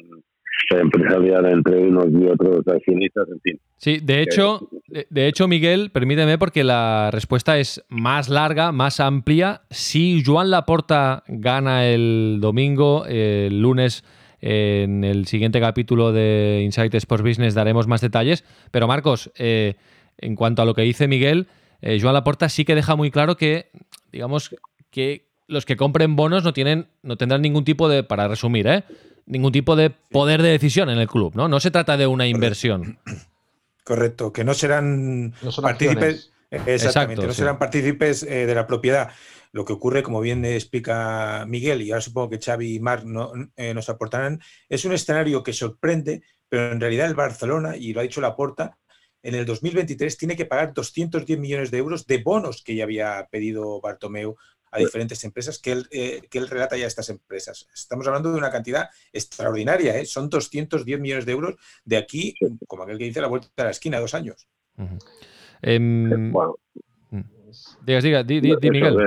empresarial 0.71 1.45
entre 1.45 1.77
unos 1.77 2.07
y 2.12 2.25
otros 2.25 2.67
accionistas, 2.67 3.27
en 3.29 3.39
fin. 3.41 3.60
Sí, 3.77 3.99
de 4.03 4.21
hecho, 4.21 4.67
de 5.10 5.27
hecho, 5.27 5.47
Miguel, 5.47 5.91
permíteme 5.91 6.38
porque 6.38 6.63
la 6.63 7.10
respuesta 7.12 7.57
es 7.57 7.83
más 7.89 8.27
larga, 8.27 8.71
más 8.71 8.99
amplia. 8.99 9.62
Si 9.69 10.23
Joan 10.25 10.49
Laporta 10.49 11.23
gana 11.27 11.88
el 11.88 12.39
domingo, 12.41 13.05
el 13.05 13.62
lunes 13.62 14.03
en 14.41 15.03
el 15.03 15.25
siguiente 15.27 15.60
capítulo 15.60 16.12
de 16.12 16.62
Insight 16.63 16.93
Sports 16.95 17.23
Business 17.23 17.53
daremos 17.53 17.88
más 17.88 18.01
detalles. 18.01 18.43
Pero 18.71 18.88
Marcos, 18.88 19.31
eh, 19.38 19.75
en 20.17 20.36
cuanto 20.36 20.62
a 20.62 20.65
lo 20.65 20.73
que 20.73 20.81
dice 20.83 21.07
Miguel, 21.07 21.47
eh, 21.81 21.99
Joan 22.01 22.13
Laporta 22.13 22.49
sí 22.49 22.65
que 22.65 22.75
deja 22.75 22.95
muy 22.95 23.12
claro 23.12 23.36
que, 23.38 23.69
digamos, 24.12 24.55
que 24.91 25.27
los 25.47 25.65
que 25.65 25.77
compren 25.77 26.15
bonos 26.15 26.43
no 26.43 26.53
tienen, 26.53 26.88
no 27.03 27.17
tendrán 27.17 27.41
ningún 27.41 27.65
tipo 27.65 27.89
de, 27.89 28.03
para 28.03 28.27
resumir, 28.27 28.67
¿eh? 28.67 28.83
ningún 29.27 29.51
tipo 29.51 29.75
de 29.75 29.89
poder 29.89 30.41
de 30.41 30.49
decisión 30.49 30.89
en 30.89 30.97
el 30.97 31.07
club, 31.07 31.36
¿no? 31.36 31.47
No 31.47 31.60
se 31.60 31.71
trata 31.71 31.97
de 31.97 32.07
una 32.07 32.27
inversión. 32.27 32.97
Correcto, 33.83 34.33
que 34.33 34.43
no 34.43 34.53
serán 34.53 35.33
partícipes. 35.62 36.31
Exactamente, 36.49 37.27
no 37.27 37.33
serán 37.33 37.60
partícipes 37.60 38.23
eh, 38.23 38.45
de 38.45 38.55
la 38.55 38.65
propiedad. 38.65 39.12
Lo 39.51 39.65
que 39.65 39.73
ocurre, 39.73 40.03
como 40.03 40.21
bien 40.21 40.43
explica 40.45 41.45
Miguel, 41.47 41.81
y 41.81 41.91
ahora 41.91 42.01
supongo 42.01 42.29
que 42.29 42.39
Xavi 42.39 42.75
y 42.75 42.79
Marc 42.79 43.03
no, 43.03 43.31
eh, 43.55 43.73
nos 43.73 43.89
aportarán, 43.89 44.41
es 44.69 44.86
un 44.86 44.93
escenario 44.93 45.43
que 45.43 45.53
sorprende, 45.53 46.21
pero 46.49 46.71
en 46.71 46.79
realidad 46.79 47.07
el 47.07 47.15
Barcelona, 47.15 47.75
y 47.75 47.93
lo 47.93 47.99
ha 47.99 48.03
dicho 48.03 48.21
Laporta, 48.21 48.77
en 49.23 49.36
el 49.36 49.45
2023 49.45 50.17
tiene 50.17 50.36
que 50.36 50.45
pagar 50.45 50.73
210 50.73 51.39
millones 51.39 51.71
de 51.71 51.79
euros 51.79 52.07
de 52.07 52.19
bonos 52.19 52.63
que 52.63 52.75
ya 52.75 52.83
había 52.83 53.27
pedido 53.29 53.81
Bartomeu 53.81 54.38
a 54.71 54.80
diferentes 54.80 55.23
empresas 55.23 55.60
que 55.60 55.71
él, 55.71 55.88
eh, 55.91 56.21
que 56.30 56.38
él 56.38 56.47
relata 56.47 56.77
ya 56.77 56.86
a 56.86 56.88
estas 56.88 57.10
empresas. 57.10 57.67
Estamos 57.73 58.08
hablando 58.08 58.32
de 58.32 58.38
una 58.38 58.51
cantidad 58.51 58.89
extraordinaria, 59.13 59.97
¿eh? 59.97 60.06
son 60.06 60.30
210 60.30 60.99
millones 60.99 61.25
de 61.25 61.32
euros 61.32 61.56
de 61.86 61.97
aquí, 61.97 62.34
como 62.67 62.84
aquel 62.84 62.97
que 62.97 63.06
dice, 63.06 63.21
la 63.21 63.27
vuelta 63.27 63.47
a 63.58 63.63
la 63.65 63.71
esquina, 63.71 63.99
dos 63.99 64.13
años. 64.13 64.47
Em, 65.62 66.32
mm. 66.32 67.23
diga, 67.86 68.01
diga, 68.01 68.23
di, 68.23 68.41
Miguel. 68.69 68.97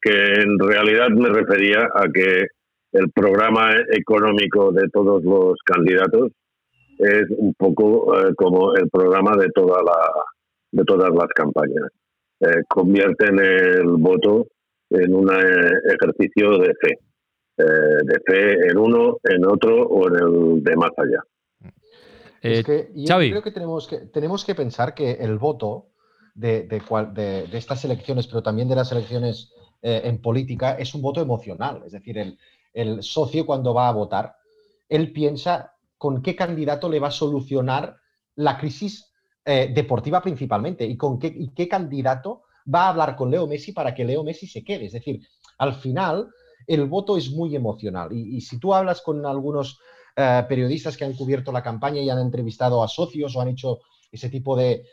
que 0.00 0.32
en 0.40 0.58
realidad 0.58 1.08
me 1.10 1.28
refería 1.30 1.88
a 1.92 2.08
que 2.12 2.46
el 2.92 3.10
programa 3.10 3.72
económico 3.90 4.72
de 4.72 4.88
todos 4.90 5.22
los 5.24 5.58
candidatos 5.64 6.32
es 6.98 7.26
un 7.36 7.54
poco 7.54 8.18
eh, 8.18 8.34
como 8.34 8.74
el 8.74 8.88
programa 8.88 9.36
de 9.36 9.48
toda 9.50 9.82
la 9.82 9.98
de 10.70 10.84
todas 10.84 11.10
las 11.10 11.28
campañas. 11.28 11.90
Eh, 12.40 12.62
convierten 12.68 13.38
el 13.38 13.88
voto 13.96 14.46
en 14.90 15.14
un 15.14 15.30
eh, 15.30 15.94
ejercicio 15.94 16.58
de 16.58 16.74
fe, 16.74 16.98
eh, 17.58 17.64
de 18.04 18.20
fe 18.26 18.70
en 18.70 18.78
uno, 18.78 19.18
en 19.24 19.44
otro 19.46 19.86
o 19.86 20.08
en 20.08 20.14
el 20.14 20.64
de 20.64 20.76
más 20.76 20.90
allá. 20.96 21.22
Es 22.40 22.64
que 22.64 22.90
yo 22.94 23.16
creo 23.16 23.42
que 23.42 23.50
tenemos, 23.50 23.88
que 23.88 23.98
tenemos 24.06 24.44
que 24.44 24.54
pensar 24.54 24.94
que 24.94 25.12
el 25.12 25.38
voto 25.38 25.88
de, 26.34 26.62
de, 26.62 27.48
estas 27.52 27.84
elecciones, 27.84 28.28
pero 28.28 28.42
también 28.42 28.68
de 28.68 28.76
las 28.76 28.92
elecciones 28.92 29.52
en 29.82 30.20
política, 30.22 30.72
es 30.74 30.94
un 30.94 31.02
voto 31.02 31.20
emocional. 31.20 31.82
Es 31.84 31.92
decir, 31.92 32.16
el, 32.16 32.38
el 32.72 33.02
socio 33.02 33.44
cuando 33.44 33.74
va 33.74 33.88
a 33.88 33.92
votar, 33.92 34.36
él 34.88 35.12
piensa 35.12 35.72
con 35.96 36.22
qué 36.22 36.36
candidato 36.36 36.88
le 36.88 37.00
va 37.00 37.08
a 37.08 37.12
solucionar 37.12 37.96
la 38.36 38.56
crisis 38.56 39.12
deportiva 39.44 40.20
principalmente 40.20 40.84
y 40.84 40.96
con 40.96 41.18
qué, 41.18 41.32
y 41.34 41.48
qué 41.54 41.66
candidato 41.66 42.42
va 42.72 42.86
a 42.86 42.88
hablar 42.90 43.16
con 43.16 43.30
Leo 43.30 43.46
Messi 43.46 43.72
para 43.72 43.94
que 43.94 44.04
Leo 44.04 44.24
Messi 44.24 44.46
se 44.46 44.64
quede. 44.64 44.86
Es 44.86 44.92
decir, 44.92 45.20
al 45.58 45.74
final 45.74 46.28
el 46.66 46.86
voto 46.86 47.16
es 47.16 47.30
muy 47.30 47.56
emocional 47.56 48.12
y, 48.12 48.40
si 48.40 48.58
tú 48.58 48.74
hablas 48.74 49.00
con 49.00 49.24
algunos 49.24 49.78
eh, 50.16 50.44
periodistas 50.48 50.96
que 50.96 51.04
han 51.04 51.14
cubierto 51.14 51.50
la 51.50 51.62
campaña 51.62 52.00
y 52.00 52.10
han 52.10 52.18
entrevistado 52.18 52.82
a 52.82 52.88
socios 52.88 53.34
o 53.34 53.40
han 53.40 53.48
hecho 53.48 53.78
ese 54.10 54.28
tipo 54.28 54.56
de, 54.56 54.84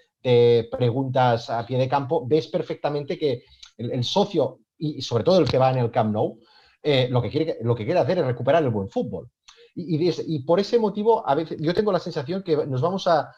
preguntas 0.71 1.51
a 1.51 1.63
pie 1.67 1.77
de 1.77 1.88
campo, 1.88 2.25
ves 2.25 2.47
perfectamente 2.47 3.15
que 3.15 3.43
el, 3.77 4.03
socio 4.03 4.61
y, 4.75 4.99
sobre 5.03 5.23
todo 5.23 5.38
el 5.38 5.47
que 5.47 5.59
va 5.59 5.69
en 5.69 5.77
el 5.77 5.91
Camp 5.91 6.11
Nou, 6.11 6.39
eh, 6.81 7.07
lo, 7.11 7.21
que 7.21 7.29
quiere, 7.29 7.57
lo 7.61 7.75
que 7.75 7.85
quiere 7.85 7.99
hacer 7.99 8.17
es 8.17 8.25
recuperar 8.25 8.63
el 8.63 8.71
buen 8.71 8.89
fútbol. 8.89 9.29
Y, 9.75 10.39
por 10.39 10.59
ese 10.59 10.79
motivo, 10.79 11.27
a 11.27 11.35
veces 11.35 11.57
yo 11.59 11.73
tengo 11.73 11.91
la 11.91 11.99
sensación 11.99 12.41
que 12.41 12.55
nos 12.65 12.81
vamos 12.81 13.07
a, 13.07 13.29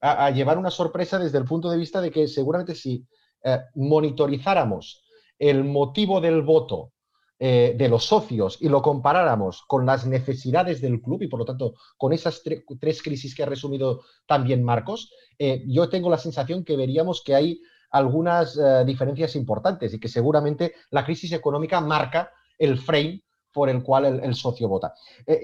a, 0.00 0.30
llevar 0.30 0.58
una 0.58 0.70
sorpresa 0.70 1.18
desde 1.18 1.38
el 1.38 1.44
punto 1.44 1.70
de 1.70 1.76
vista 1.76 2.00
de 2.00 2.10
que 2.10 2.26
seguramente 2.26 2.74
si 2.74 3.06
eh, 3.44 3.60
monitorizáramos 3.74 5.04
el 5.38 5.64
motivo 5.64 6.20
del 6.20 6.42
voto 6.42 6.92
eh, 7.40 7.74
de 7.76 7.88
los 7.88 8.04
socios 8.04 8.58
y 8.60 8.68
lo 8.68 8.82
comparáramos 8.82 9.64
con 9.66 9.84
las 9.84 10.06
necesidades 10.06 10.80
del 10.80 11.02
club 11.02 11.22
y 11.22 11.26
por 11.26 11.40
lo 11.40 11.44
tanto 11.44 11.74
con 11.96 12.12
esas 12.12 12.42
tres 12.78 13.02
crisis 13.02 13.34
que 13.34 13.42
ha 13.42 13.46
resumido 13.46 14.02
también 14.26 14.62
Marcos, 14.62 15.12
eh, 15.40 15.64
yo 15.66 15.88
tengo 15.88 16.08
la 16.08 16.18
sensación 16.18 16.64
que 16.64 16.76
veríamos 16.76 17.22
que 17.24 17.34
hay 17.34 17.60
algunas 17.90 18.58
diferencias 18.86 19.36
importantes 19.36 19.92
y 19.92 20.00
que 20.00 20.08
seguramente 20.08 20.72
la 20.90 21.04
crisis 21.04 21.32
económica 21.32 21.78
marca 21.80 22.30
el 22.56 22.78
frame 22.78 23.22
por 23.52 23.68
el 23.68 23.82
cual 23.82 24.22
el, 24.22 24.34
socio 24.34 24.66
vota. 24.66 24.94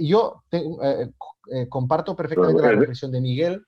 yo 0.00 0.44
comparto 1.68 2.16
perfectamente 2.16 2.62
la 2.62 2.70
reflexión 2.70 3.12
de 3.12 3.20
Miguel. 3.20 3.66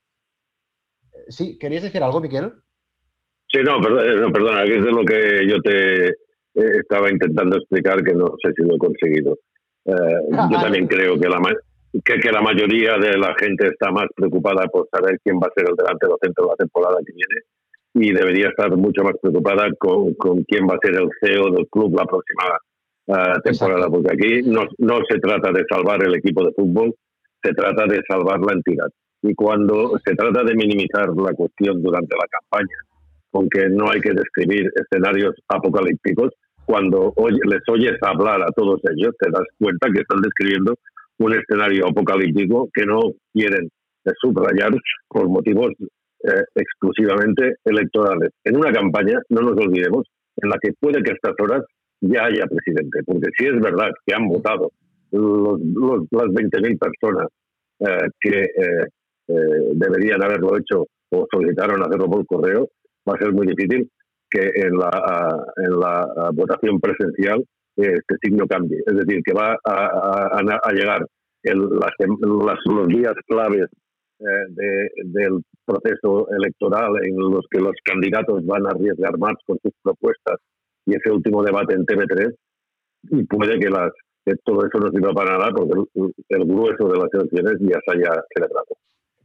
Sí, 1.28 1.58
¿querías 1.58 1.82
decir 1.82 2.02
algo, 2.02 2.20
Miguel? 2.20 2.54
Sí, 3.52 3.60
no, 3.64 3.80
perdona, 3.80 4.32
perdona, 4.32 4.64
que 4.64 4.76
es 4.76 4.84
de 4.84 4.92
lo 4.92 5.04
que 5.04 5.46
yo 5.48 5.60
te 5.60 6.08
eh, 6.08 6.12
estaba 6.54 7.10
intentando 7.10 7.56
explicar, 7.56 8.02
que 8.02 8.14
no 8.14 8.26
sé 8.42 8.52
si 8.56 8.62
lo 8.62 8.76
he 8.76 8.78
conseguido. 8.78 9.38
Eh, 9.84 9.92
yo 10.50 10.60
también 10.60 10.86
creo 10.86 11.18
que 11.18 11.28
la, 11.28 11.40
que, 12.04 12.20
que, 12.20 12.30
la 12.30 12.42
mayoría 12.42 12.96
de 12.98 13.18
la 13.18 13.34
gente 13.38 13.68
está 13.68 13.90
más 13.90 14.06
preocupada 14.14 14.66
por 14.66 14.88
saber 14.92 15.18
quién 15.24 15.36
va 15.36 15.48
a 15.48 15.52
ser 15.56 15.68
el 15.68 15.74
delantero 15.74 16.16
centro 16.22 16.44
de 16.44 16.50
la 16.50 16.56
temporada 16.56 16.96
que 17.04 17.12
viene 17.12 17.42
y 17.94 18.12
debería 18.12 18.50
estar 18.50 18.70
mucho 18.76 19.02
más 19.02 19.14
preocupada 19.20 19.68
con, 19.78 20.14
con 20.14 20.44
quién 20.44 20.64
va 20.68 20.74
a 20.74 20.86
ser 20.86 20.94
el 20.94 21.08
CEO 21.20 21.50
del 21.50 21.66
club 21.68 21.96
la 21.96 22.04
próxima 22.04 22.44
uh, 23.06 23.40
temporada, 23.42 23.88
porque 23.88 24.12
aquí 24.12 24.42
no, 24.48 24.62
no 24.78 24.98
se 25.08 25.18
trata 25.18 25.50
de 25.50 25.64
salvar 25.68 26.04
el 26.04 26.14
equipo 26.14 26.44
de 26.44 26.52
fútbol, 26.52 26.94
se 27.42 27.52
trata 27.52 27.86
de 27.86 28.00
salvar 28.08 28.38
la 28.40 28.52
entidad. 28.52 28.86
Y 29.22 29.34
cuando 29.34 29.98
se 30.04 30.14
trata 30.14 30.44
de 30.44 30.54
minimizar 30.54 31.08
la 31.16 31.32
cuestión 31.32 31.82
durante 31.82 32.14
la 32.14 32.26
campaña 32.28 32.76
aunque 33.32 33.68
no 33.68 33.90
hay 33.90 34.00
que 34.00 34.12
describir 34.12 34.70
escenarios 34.74 35.34
apocalípticos, 35.48 36.30
cuando 36.64 37.12
les 37.44 37.60
oyes 37.68 37.96
hablar 38.02 38.42
a 38.42 38.52
todos 38.54 38.80
ellos, 38.94 39.14
te 39.18 39.30
das 39.30 39.44
cuenta 39.58 39.88
que 39.92 40.00
están 40.00 40.20
describiendo 40.20 40.74
un 41.18 41.34
escenario 41.34 41.88
apocalíptico 41.88 42.68
que 42.72 42.86
no 42.86 43.00
quieren 43.32 43.68
subrayar 44.20 44.70
por 45.08 45.28
motivos 45.28 45.72
eh, 46.22 46.42
exclusivamente 46.54 47.56
electorales. 47.64 48.30
En 48.44 48.56
una 48.56 48.72
campaña, 48.72 49.18
no 49.30 49.42
nos 49.42 49.58
olvidemos, 49.58 50.06
en 50.36 50.48
la 50.48 50.56
que 50.60 50.72
puede 50.78 51.02
que 51.02 51.10
a 51.10 51.14
estas 51.14 51.34
horas 51.42 51.62
ya 52.00 52.24
haya 52.24 52.46
presidente, 52.46 53.00
porque 53.04 53.28
si 53.36 53.46
es 53.46 53.60
verdad 53.60 53.90
que 54.06 54.14
han 54.14 54.28
votado 54.28 54.70
los, 55.10 55.60
las 56.10 56.26
20.000 56.26 56.78
personas 56.78 57.28
eh, 57.80 58.08
que 58.20 58.42
eh, 58.42 58.86
deberían 59.74 60.22
haberlo 60.22 60.56
hecho 60.56 60.86
o 61.10 61.26
solicitaron 61.30 61.82
hacerlo 61.82 62.08
por 62.08 62.26
correo, 62.26 62.68
va 63.10 63.14
a 63.14 63.22
ser 63.22 63.32
muy 63.32 63.46
difícil 63.46 63.90
que 64.30 64.50
en 64.54 64.78
la, 64.78 65.44
en 65.56 65.80
la 65.80 66.30
votación 66.32 66.80
presencial 66.80 67.44
que 67.76 67.92
este 67.92 68.16
signo 68.22 68.46
cambie. 68.46 68.78
Es 68.86 68.94
decir, 68.94 69.22
que 69.24 69.32
va 69.32 69.56
a, 69.64 70.72
llegar 70.72 71.04
los 71.44 72.88
días 72.88 73.14
claves 73.26 73.66
eh, 74.20 74.88
del 75.04 75.42
proceso 75.64 76.28
electoral 76.30 76.92
en 77.02 77.16
los 77.16 77.46
que 77.50 77.60
los 77.60 77.72
candidatos 77.84 78.44
van 78.44 78.66
a 78.66 78.70
arriesgar 78.70 79.18
más 79.18 79.34
con 79.46 79.58
sus 79.62 79.72
propuestas 79.82 80.38
y 80.86 80.94
ese 80.94 81.10
último 81.10 81.42
debate 81.42 81.74
en 81.74 81.86
TV3 81.86 82.34
y 83.10 83.24
puede 83.24 83.58
que, 83.58 83.70
las, 83.70 83.90
todo 84.44 84.66
eso 84.66 84.78
no 84.78 84.90
sirva 84.90 85.12
para 85.12 85.38
nada 85.38 85.50
porque 85.52 85.72
el, 86.28 86.44
grueso 86.44 86.88
de 86.88 86.98
las 86.98 87.08
elecciones 87.12 87.54
ya 87.60 87.78
se 87.86 87.96
haya 87.96 88.22
celebrado. 88.34 88.76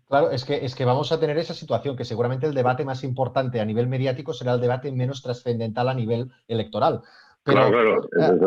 Claro, 0.08 0.30
es 0.30 0.46
que, 0.46 0.64
es 0.64 0.76
que 0.76 0.86
vamos 0.86 1.12
a 1.12 1.20
tener 1.20 1.38
esa 1.38 1.54
situación, 1.54 1.96
que 1.96 2.06
seguramente 2.06 2.46
el 2.46 2.54
debate 2.54 2.86
más 2.86 3.04
importante 3.04 3.60
a 3.60 3.66
nivel 3.66 3.88
mediático 3.88 4.34
será 4.34 4.54
el 4.54 4.62
debate 4.62 4.92
menos 4.92 5.22
trascendental 5.22 5.90
a 5.90 5.96
nivel 5.96 6.32
electoral. 6.48 7.02
claro, 7.44 7.72
claro, 7.72 8.04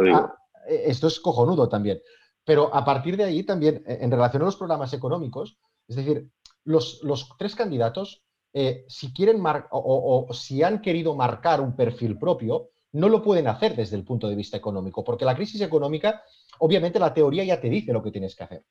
eh, 0.06 0.12
ah, 0.14 0.34
eh, 0.68 0.82
esto 0.86 1.08
es 1.08 1.18
cojonudo 1.18 1.68
también. 1.68 2.00
Pero 2.44 2.72
a 2.72 2.84
partir 2.84 3.16
de 3.16 3.24
ahí 3.24 3.42
también, 3.42 3.82
en 3.86 4.10
relación 4.10 4.42
a 4.42 4.46
los 4.46 4.56
programas 4.56 4.92
económicos, 4.92 5.58
es 5.88 5.96
decir, 5.96 6.30
los, 6.64 7.00
tres 7.38 7.54
candidatos, 7.56 8.22
eh, 8.52 8.84
si 8.88 9.12
quieren 9.12 9.44
o, 9.44 10.26
o, 10.28 10.32
si 10.32 10.62
han 10.62 10.80
querido 10.80 11.14
marcar 11.14 11.60
un 11.60 11.74
perfil 11.74 12.18
propio, 12.18 12.70
no 12.92 13.08
lo 13.08 13.20
pueden 13.22 13.48
hacer 13.48 13.74
desde 13.74 13.96
el 13.96 14.04
punto 14.04 14.28
de 14.28 14.36
vista 14.36 14.56
económico, 14.56 15.04
porque 15.04 15.24
la 15.24 15.34
crisis 15.34 15.60
económica, 15.60 16.22
obviamente 16.60 16.98
la 16.98 17.12
teoría 17.12 17.44
ya 17.44 17.60
te 17.60 17.68
dice 17.68 17.92
lo 17.92 18.02
que 18.02 18.12
tienes 18.12 18.34
que 18.34 18.44
hacer. 18.44 18.64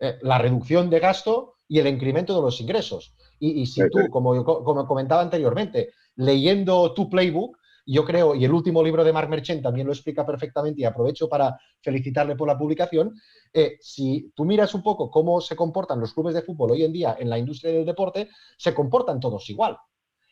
Eh, 0.00 0.18
la 0.22 0.38
reducción 0.38 0.88
de 0.88 0.98
gasto 0.98 1.56
y 1.68 1.78
el 1.78 1.86
incremento 1.86 2.34
de 2.34 2.42
los 2.42 2.60
ingresos. 2.60 3.14
Y, 3.38 3.64
si 3.66 3.80
tú, 3.88 3.98
como, 4.10 4.44
como 4.44 4.86
comentaba 4.86 5.22
anteriormente, 5.22 5.92
leyendo 6.16 6.92
tu 6.92 7.08
playbook, 7.08 7.56
yo 7.86 8.04
creo, 8.04 8.34
y 8.34 8.44
el 8.44 8.52
último 8.52 8.82
libro 8.82 9.02
de 9.02 9.12
Mark 9.12 9.28
Merchant 9.28 9.62
también 9.62 9.86
lo 9.86 9.92
explica 9.92 10.24
perfectamente 10.24 10.80
y 10.80 10.84
aprovecho 10.84 11.28
para 11.28 11.58
felicitarle 11.80 12.36
por 12.36 12.48
la 12.48 12.56
publicación, 12.56 13.14
eh, 13.52 13.78
si 13.80 14.32
tú 14.34 14.44
miras 14.44 14.74
un 14.74 14.82
poco 14.82 15.10
cómo 15.10 15.40
se 15.40 15.56
comportan 15.56 16.00
los 16.00 16.14
clubes 16.14 16.34
de 16.34 16.42
fútbol 16.42 16.72
hoy 16.72 16.84
en 16.84 16.92
día 16.92 17.16
en 17.18 17.28
la 17.28 17.38
industria 17.38 17.72
del 17.72 17.86
deporte, 17.86 18.28
se 18.56 18.74
comportan 18.74 19.20
todos 19.20 19.48
igual. 19.50 19.76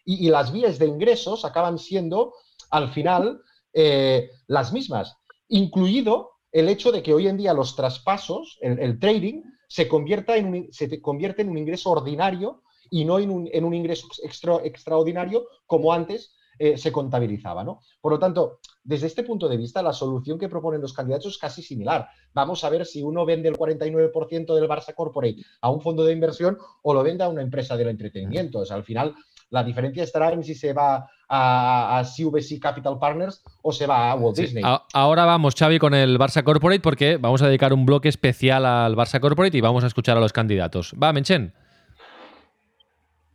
Y, 0.04 0.31
las 0.31 0.52
vías 0.52 0.78
de 0.78 0.87
ingresos 0.87 1.44
acaban 1.44 1.78
siendo, 1.78 2.33
al 2.70 2.90
final, 2.92 3.42
eh, 3.74 4.31
las 4.46 4.72
mismas, 4.72 5.16
incluido 5.48 6.31
el 6.52 6.68
hecho 6.68 6.92
de 6.92 7.02
que 7.02 7.12
hoy 7.12 7.28
en 7.28 7.37
día 7.37 7.52
los 7.52 7.76
traspasos, 7.76 8.59
el, 8.62 8.98
trading, 8.98 9.42
se, 9.68 9.87
convierta 9.87 10.37
en 10.37 10.46
un, 10.46 10.68
se 10.72 11.00
convierte 11.00 11.42
en 11.42 11.50
un 11.50 11.59
ingreso 11.59 11.90
ordinario 11.90 12.62
y 12.90 13.04
no 13.04 13.18
en 13.18 13.31
un, 13.31 13.48
en 13.52 13.64
un 13.64 13.74
ingreso 13.74 14.09
extra, 14.22 14.57
extraordinario 14.64 15.46
como 15.66 15.92
antes 15.92 16.35
eh, 16.59 16.76
se 16.76 16.90
contabilizaba. 16.90 17.62
¿no? 17.62 17.81
Por 18.00 18.12
lo 18.12 18.18
tanto, 18.18 18.59
desde 18.83 19.07
este 19.07 19.22
punto 19.22 19.48
de 19.48 19.57
vista, 19.57 19.81
la 19.81 19.92
solución 19.92 20.38
que 20.38 20.48
proponen 20.48 20.81
los 20.81 20.92
candidatos 20.92 21.35
es 21.35 21.38
casi 21.38 21.62
similar. 21.62 22.09
Vamos 22.35 22.64
a 22.64 22.70
ver 22.70 22.85
si 22.85 23.02
uno 23.02 23.24
vende 23.24 23.48
el 23.48 23.57
49% 23.57 24.54
del 24.54 24.68
Barça 24.68 24.92
Corporate 24.94 25.42
a 25.61 25.70
un 25.70 25.81
fondo 25.81 26.04
de 26.04 26.12
inversión 26.12 26.59
o 26.83 26.94
lo 26.94 27.04
vende 27.04 27.22
a 27.22 27.28
una 27.28 27.42
empresa 27.42 27.76
del 27.76 27.88
entretenimiento. 27.88 28.64
al 28.68 28.83
final, 28.83 29.14
la 29.50 29.64
diferencia 29.64 30.02
estará 30.02 30.32
en 30.32 30.44
si 30.44 30.54
se 30.54 30.72
va 30.72 31.08
a, 31.28 31.98
a 31.98 32.04
CVC 32.04 32.58
Capital 32.61 32.98
Partners 32.98 33.42
o 33.62 33.72
se 33.72 33.87
va 33.87 34.11
a 34.11 34.14
Walt 34.14 34.37
Disney. 34.37 34.62
Ahora 34.92 35.24
vamos, 35.24 35.54
Xavi, 35.54 35.78
con 35.78 35.94
el 35.94 36.18
Barça 36.18 36.42
Corporate 36.42 36.80
porque 36.80 37.16
vamos 37.16 37.42
a 37.42 37.46
dedicar 37.46 37.72
un 37.72 37.87
bloque 37.87 38.08
especial 38.08 38.64
al 38.66 38.96
Barça 38.96 39.20
Corporate 39.20 39.56
y 39.56 39.61
vamos 39.61 39.84
a 39.84 39.87
escuchar 39.87 40.16
a 40.16 40.20
los 40.20 40.32
candidatos. 40.32 40.94
Va, 41.00 41.12
Menchen. 41.12 41.52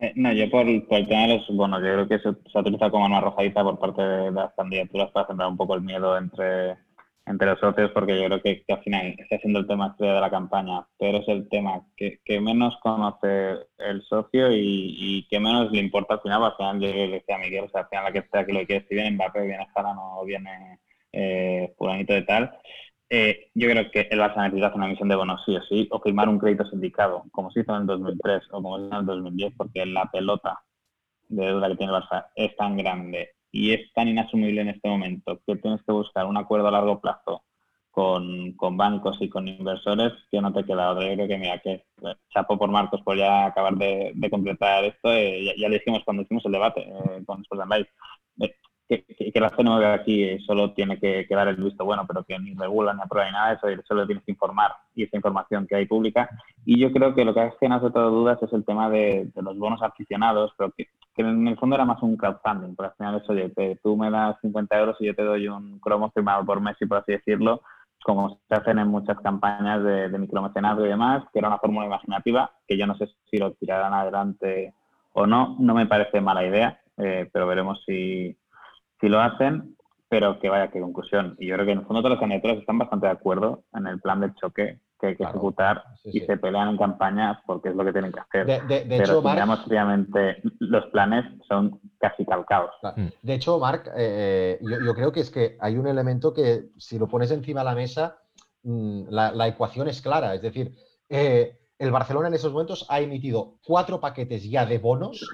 Eh, 0.03 0.11
no, 0.15 0.33
yo 0.33 0.49
por, 0.49 0.67
el 0.67 0.85
tema 0.85 1.27
de 1.27 1.37
los 1.37 1.47
bonos, 1.47 1.81
yo 1.81 1.93
creo 1.93 2.07
que 2.09 2.19
se, 2.19 2.27
ha 2.27 2.59
utilizado 2.59 2.91
como 2.91 3.05
una 3.05 3.19
arrojadita 3.19 3.63
por 3.63 3.79
parte 3.79 4.01
de, 4.01 4.31
las 4.31 4.53
candidaturas 4.53 5.11
para 5.11 5.27
sembrar 5.27 5.47
un 5.47 5.55
poco 5.55 5.75
el 5.75 5.81
miedo 5.81 6.17
entre, 6.17 6.75
entre 7.25 7.47
los 7.47 7.59
socios, 7.59 7.91
porque 7.91 8.19
yo 8.19 8.25
creo 8.25 8.41
que, 8.41 8.63
al 8.67 8.83
final 8.83 9.15
está 9.17 9.37
siendo 9.39 9.59
el 9.59 9.67
tema 9.67 9.87
estrella 9.87 10.15
de 10.15 10.21
la 10.21 10.29
campaña, 10.29 10.85
pero 10.97 11.19
es 11.19 11.27
el 11.27 11.47
tema 11.49 11.81
que, 11.95 12.19
menos 12.41 12.77
conoce 12.81 13.57
el 13.77 14.01
socio 14.03 14.49
y, 14.51 15.25
que 15.29 15.39
menos 15.39 15.71
le 15.71 15.79
importa 15.79 16.15
al 16.15 16.21
final, 16.21 16.43
al 16.43 16.55
final 16.57 16.79
yo 16.81 16.87
le 16.87 17.07
decía 17.07 17.35
a 17.35 17.39
Miguel, 17.39 17.65
o 17.65 17.69
sea, 17.69 17.81
al 17.81 17.87
final 17.87 18.03
la 18.05 18.11
que 18.11 18.27
sea 18.29 18.45
que 18.45 18.53
lo 18.53 18.65
que 18.65 18.85
si 18.87 18.95
viene 18.95 19.11
Mbappé, 19.11 19.41
viene 19.41 19.67
Jara, 19.73 19.93
no 19.93 20.23
viene 20.25 20.79
eh, 21.11 21.73
fulanito 21.77 22.13
de 22.13 22.23
tal, 22.23 22.51
eh, 23.09 23.51
yo 23.53 23.69
creo 23.69 23.91
que 23.91 24.07
el 24.09 24.19
Barça 24.19 24.41
necesita 24.43 24.73
una 24.73 24.87
emisión 24.87 25.07
de 25.07 25.15
bonos 25.15 25.41
sí 25.45 25.55
o 25.55 25.61
sí, 25.63 25.87
o 25.91 25.99
firmar 26.01 26.27
un 26.27 26.39
crédito 26.39 26.65
sindicado, 26.65 27.23
como 27.31 27.51
se 27.51 27.61
hizo 27.61 27.75
en 27.75 27.81
el 27.81 27.87
2003 27.87 28.43
o 28.51 28.63
como 28.63 28.77
se 28.79 28.85
hizo 28.85 28.95
en 28.95 28.99
el 29.01 29.05
2010, 29.05 29.53
porque 29.55 29.85
la 29.85 30.09
pelota 30.11 30.59
de 31.29 31.45
deuda 31.45 31.69
que 31.69 31.75
tiene 31.75 31.93
el 31.93 32.01
Barça 32.01 32.27
es 32.35 32.55
tan 32.55 32.75
grande 32.75 33.35
y 33.53 33.71
es 33.71 33.93
tan 33.93 34.07
inasumible 34.07 34.61
en 34.61 34.69
este 34.69 34.89
momento 34.89 35.39
que 35.45 35.55
tienes 35.55 35.81
que 35.83 35.91
buscar 35.91 36.25
un 36.25 36.37
acuerdo 36.37 36.67
a 36.67 36.71
largo 36.71 36.99
plazo 36.99 37.43
con, 37.91 38.57
bancos 38.75 39.17
y 39.21 39.29
con 39.29 39.47
inversores 39.47 40.11
que 40.31 40.41
no 40.41 40.51
te 40.51 40.65
queda 40.65 40.89
otra. 40.89 41.07
Yo 41.07 41.13
creo 41.13 41.27
que, 41.27 41.37
mira, 41.37 41.59
que 41.59 41.85
chapo 42.33 42.57
por 42.57 42.71
Marcos 42.71 43.01
por 43.03 43.15
ya 43.15 43.45
acabar 43.45 43.75
de, 43.75 44.13
completar 44.31 44.83
esto. 44.83 45.13
Eh, 45.13 45.53
ya, 45.55 45.69
le 45.69 45.77
dijimos 45.77 46.01
cuando 46.03 46.23
hicimos 46.23 46.43
el 46.45 46.53
debate 46.53 46.81
eh, 46.81 47.23
con 47.25 47.41
Sports 47.41 47.69
Live 47.69 47.87
que, 48.87 49.31
que, 49.31 49.39
la 49.39 49.49
CNV 49.49 49.85
aquí 49.85 50.39
solo 50.39 50.73
tiene 50.73 50.99
que, 50.99 51.25
dar 51.29 51.47
el 51.47 51.55
visto 51.55 51.85
bueno, 51.85 52.05
pero 52.07 52.23
que 52.23 52.37
ni 52.39 52.53
regula 52.53 52.93
ni 52.93 53.01
aprueba 53.01 53.27
ni 53.27 53.33
nada 53.33 53.49
de 53.49 53.73
eso, 53.73 53.83
solo 53.87 54.05
tienes 54.05 54.23
que 54.23 54.31
informar 54.31 54.71
y 54.93 55.03
esa 55.03 55.17
información 55.17 55.67
que 55.67 55.75
hay 55.75 55.85
pública. 55.85 56.29
Y 56.65 56.79
yo 56.79 56.91
creo 56.91 57.15
que 57.15 57.25
lo 57.25 57.33
que 57.33 57.41
ha 57.41 57.51
generado 57.59 57.91
todas 57.91 58.11
dudas 58.11 58.43
es 58.43 58.51
el 58.53 58.65
tema 58.65 58.89
de, 58.89 59.29
los 59.35 59.57
bonos 59.57 59.81
aficionados, 59.81 60.51
pero 60.57 60.71
que, 60.71 60.87
en 61.21 61.47
el 61.47 61.57
fondo 61.57 61.75
era 61.75 61.85
más 61.85 62.01
un 62.01 62.17
crowdfunding, 62.17 62.75
porque 62.75 62.91
al 62.91 62.97
final 62.97 63.21
es, 63.21 63.29
oye, 63.29 63.79
tú 63.83 63.95
me 63.95 64.09
das 64.09 64.37
50 64.41 64.79
euros 64.79 64.97
y 64.99 65.05
yo 65.05 65.15
te 65.15 65.23
doy 65.23 65.47
un 65.47 65.79
cromo 65.79 66.11
firmado 66.11 66.45
por 66.45 66.59
Messi, 66.59 66.85
por 66.85 66.99
así 66.99 67.13
decirlo, 67.13 67.61
como 68.03 68.39
se 68.47 68.55
hacen 68.55 68.79
en 68.79 68.87
muchas 68.87 69.19
campañas 69.19 69.83
de, 69.83 70.09
de 70.09 70.17
micromecenazgo 70.17 70.85
y 70.85 70.89
demás, 70.89 71.23
que 71.31 71.39
era 71.39 71.47
una 71.47 71.59
fórmula 71.59 71.85
imaginativa, 71.85 72.51
que 72.67 72.77
yo 72.77 72.87
no 72.87 72.95
sé 72.97 73.07
si 73.29 73.37
lo 73.37 73.53
tirarán 73.53 73.93
adelante 73.93 74.73
o 75.13 75.25
no, 75.27 75.55
no 75.59 75.73
me 75.73 75.85
parece 75.85 76.19
mala 76.19 76.45
idea, 76.45 76.81
eh, 76.97 77.29
pero 77.31 77.47
veremos 77.47 77.83
si, 77.85 78.37
si 78.99 79.07
lo 79.07 79.21
hacen, 79.21 79.75
pero 80.09 80.39
que 80.39 80.49
vaya, 80.49 80.69
qué 80.69 80.79
conclusión. 80.79 81.35
Y 81.39 81.47
yo 81.47 81.55
creo 81.55 81.65
que 81.65 81.71
en 81.71 81.79
el 81.79 81.85
fondo 81.85 82.01
todos 82.01 82.11
los 82.11 82.19
candidatos 82.19 82.59
están 82.59 82.77
bastante 82.77 83.07
de 83.07 83.13
acuerdo 83.13 83.63
en 83.73 83.87
el 83.87 83.99
plan 84.01 84.19
de 84.21 84.33
choque 84.35 84.79
que 85.03 85.09
hay 85.09 85.15
que 85.17 85.23
ejecutar 85.23 85.83
y 86.05 86.21
se 86.21 86.37
pelean 86.37 86.69
en 86.69 86.77
campaña 86.77 87.41
porque 87.45 87.69
es 87.69 87.75
lo 87.75 87.83
que 87.83 87.91
tienen 87.91 88.13
que 88.13 88.21
hacer. 88.21 88.45
De, 88.45 88.85
pero 88.87 89.03
hecho, 89.03 89.21
si 89.21 89.27
miramos 89.27 89.59
los 90.59 90.85
planes 90.87 91.25
son 91.45 91.81
casi 91.99 92.25
calcados. 92.25 92.71
Mm. 92.95 93.07
De 93.21 93.33
hecho, 93.33 93.59
Marc, 93.59 93.91
eh, 93.97 94.57
yo, 94.61 94.93
creo 94.93 95.11
que 95.11 95.19
es 95.19 95.29
que 95.29 95.57
hay 95.59 95.77
un 95.77 95.87
elemento 95.87 96.33
que 96.33 96.69
si 96.77 96.97
lo 96.97 97.07
pones 97.07 97.31
encima 97.31 97.61
de 97.61 97.65
la 97.65 97.75
mesa, 97.75 98.17
mm, 98.63 99.09
la, 99.09 99.47
ecuación 99.47 99.89
es 99.89 100.01
clara. 100.01 100.33
Es 100.35 100.41
decir, 100.41 100.73
eh, 101.09 101.59
el 101.77 101.91
Barcelona 101.91 102.29
en 102.29 102.35
esos 102.35 102.53
momentos 102.53 102.85
ha 102.87 103.01
emitido 103.01 103.57
cuatro 103.65 103.99
paquetes 103.99 104.49
ya 104.49 104.65
de 104.65 104.77
bonos 104.77 105.27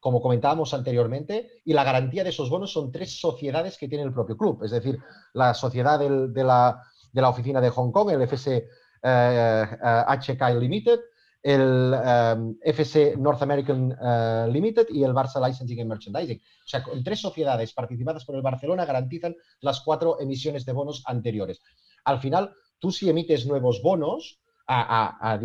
como 0.00 0.20
comentábamos 0.20 0.74
anteriormente, 0.74 1.62
y 1.64 1.74
la 1.74 1.84
garantía 1.84 2.24
de 2.24 2.30
esos 2.30 2.50
bonos 2.50 2.72
son 2.72 2.90
tres 2.90 3.20
sociedades 3.20 3.78
que 3.78 3.86
tiene 3.86 4.02
el 4.02 4.12
propio 4.12 4.36
club, 4.36 4.64
es 4.64 4.72
decir, 4.72 4.98
la 5.32 5.54
sociedad 5.54 5.96
de, 5.96 6.42
la, 6.42 7.28
oficina 7.28 7.60
de 7.60 7.70
Hong 7.70 7.92
Kong, 7.92 8.10
el 8.10 8.22
FC 8.22 8.68
HK 9.02 10.40
eh, 10.40 10.54
Limited, 10.58 11.00
el 11.42 11.94
eh, 11.94 12.36
FC 12.62 13.16
North 13.16 13.42
American 13.42 13.96
eh, 14.00 14.46
Limited 14.50 14.86
y 14.90 15.02
el 15.02 15.12
Barça 15.12 15.44
Licensing 15.44 15.80
and 15.80 15.88
Merchandising. 15.88 16.38
O 16.38 16.68
sea, 16.68 16.82
con 16.82 17.02
tres 17.02 17.20
sociedades 17.20 17.72
participadas 17.72 18.24
por 18.24 18.36
el 18.36 18.42
Barcelona 18.42 18.84
garantizan 18.84 19.34
las 19.60 19.80
cuatro 19.80 20.20
emisiones 20.20 20.64
de 20.64 20.72
bonos 20.72 21.02
anteriores. 21.06 21.60
Al 22.04 22.20
final, 22.20 22.54
tú 22.78 22.90
si 22.90 23.08
emites 23.08 23.46
nuevos 23.46 23.82
bonos 23.82 24.40
a, 24.66 25.38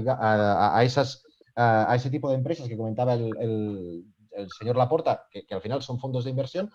esas, 0.83 1.23
a 1.55 1.93
ese 1.95 2.09
tipo 2.09 2.29
de 2.29 2.35
empresas 2.35 2.67
que 2.67 2.77
comentaba 2.77 3.15
el 3.15 4.05
señor 4.57 4.77
Laporta, 4.77 5.25
que, 5.29 5.45
al 5.49 5.61
final 5.61 5.81
son 5.81 5.99
fondos 5.99 6.23
de 6.23 6.29
inversión, 6.29 6.71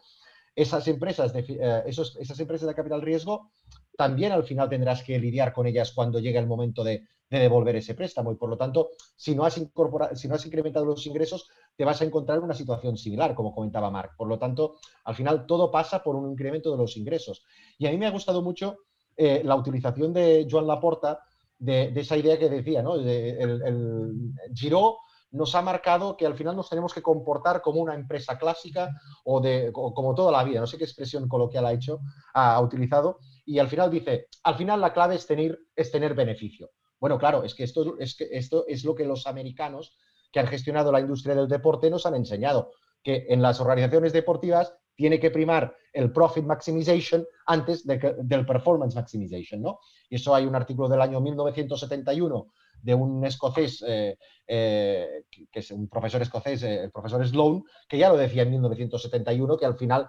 esas 0.55 0.87
empresas, 0.89 1.33
eh, 1.35 1.83
esos, 1.87 2.17
esas 2.17 2.39
empresas 2.41 2.69
de 2.69 2.75
capital 2.75 3.03
riesgo 3.03 3.51
también 3.97 4.33
al 4.33 4.45
final 4.45 4.69
tendrás 4.69 5.03
que 5.03 5.19
lidiar 5.19 5.53
con 5.53 5.67
ellas 5.67 5.93
cuando 5.93 6.19
llegue 6.19 6.39
el 6.39 6.47
momento 6.47 6.85
de, 6.85 7.07
devolver 7.29 7.77
ese 7.77 7.95
préstamo. 7.95 8.31
Y 8.31 8.35
por 8.35 8.51
lo 8.51 8.59
tanto, 8.59 8.91
si 9.17 9.35
no, 9.35 9.47
has 9.47 9.57
incorporado, 9.57 10.15
si 10.15 10.29
no 10.29 10.35
has 10.35 10.45
incrementado 10.45 10.85
los 10.85 11.07
ingresos, 11.07 11.49
te 11.75 11.85
vas 11.85 12.03
a 12.03 12.05
encontrar 12.05 12.37
en 12.37 12.45
una 12.45 12.53
situación 12.53 12.99
similar, 12.99 13.35
como 13.35 13.55
comentaba 13.55 13.91
Marc. 13.91 14.17
Por 14.17 14.29
lo 14.29 14.39
tanto, 14.39 14.77
al 15.05 15.15
final 15.15 15.47
todo 15.47 15.71
pasa 15.71 16.03
por 16.03 16.15
un 16.15 16.31
incremento 16.31 16.71
de 16.71 16.77
los 16.77 16.95
ingresos. 16.99 17.43
Y 17.79 17.87
a 17.87 17.91
mí 17.91 17.97
me 17.97 18.07
ha 18.07 18.11
gustado 18.11 18.43
mucho 18.43 18.81
eh, 19.17 19.41
la 19.45 19.57
utilización 19.57 20.13
de 20.13 20.47
Joan 20.51 20.67
Laporta 20.67 21.21
de, 21.59 21.93
esa 21.97 22.19
idea 22.19 22.39
que 22.39 22.51
decía, 22.51 22.83
¿no? 22.83 22.97
el, 22.97 23.09
el 23.09 24.33
Giro 24.55 24.99
nos 25.33 25.55
ha 25.55 25.63
marcado 25.63 26.17
que 26.17 26.27
al 26.27 26.37
final 26.37 26.55
nos 26.55 26.69
tenemos 26.69 26.93
que 26.95 27.03
comportar 27.03 27.61
como 27.63 27.81
una 27.81 27.95
empresa 27.95 28.39
clásica 28.39 28.91
o 29.25 29.41
de 29.41 29.73
como 29.73 30.15
toda 30.15 30.31
la 30.31 30.45
vida, 30.45 30.61
no 30.61 30.67
sé 30.67 30.79
qué 30.79 30.85
expresión 30.85 31.27
coloquial 31.29 31.67
ha 31.67 31.73
hecho, 31.73 32.01
ha, 32.35 32.61
utilizado, 32.61 33.19
y 33.45 33.59
al 33.59 33.69
final 33.69 33.91
dice, 33.91 34.29
al 34.43 34.57
final 34.57 34.81
la 34.81 34.93
clave 34.93 35.17
es 35.17 35.27
tener, 35.27 35.59
es 35.75 35.91
tener 35.91 36.15
beneficio. 36.15 36.71
Bueno, 37.01 37.19
claro, 37.19 37.43
es 37.43 37.55
que, 37.55 37.65
esto, 37.65 37.97
es 37.99 38.17
que 38.17 38.29
esto 38.31 38.65
es 38.69 38.85
lo 38.85 38.95
que 38.95 39.05
los 39.05 39.27
americanos 39.27 39.97
que 40.31 40.41
han 40.41 40.47
gestionado 40.47 40.93
la 40.93 41.01
industria 41.01 41.35
del 41.35 41.49
deporte 41.49 41.91
nos 41.91 42.07
han 42.07 42.15
enseñado, 42.15 42.73
que 43.03 43.27
en 43.29 43.43
las 43.43 43.61
organizaciones 43.61 44.13
deportivas 44.13 44.75
tiene 44.95 45.19
que 45.19 45.31
primar 45.31 45.75
el 45.93 46.13
profit 46.13 46.45
maximization 46.45 47.27
antes 47.47 47.85
del 47.87 48.47
performance 48.47 48.95
maximization, 48.95 49.61
¿no? 49.61 49.81
Y 50.09 50.17
eso 50.17 50.35
hay 50.35 50.47
un 50.47 50.55
artículo 50.55 50.89
del 50.89 51.01
año 51.01 51.21
1971 51.21 52.53
de 52.83 52.95
un 52.95 53.25
escocés, 53.25 53.83
eh, 53.87 54.19
eh, 54.47 55.25
que 55.51 55.61
es 55.61 55.71
un 55.71 55.89
profesor 55.89 56.23
escocés, 56.23 56.63
eh, 56.63 56.85
el 56.85 56.91
profesor 56.91 57.27
Sloan, 57.27 57.63
que 57.89 57.99
ya 57.99 58.09
lo 58.09 58.17
decía 58.17 58.43
en 58.43 58.51
1971, 58.51 59.57
que 59.57 59.67
al 59.67 59.77
final 59.77 60.09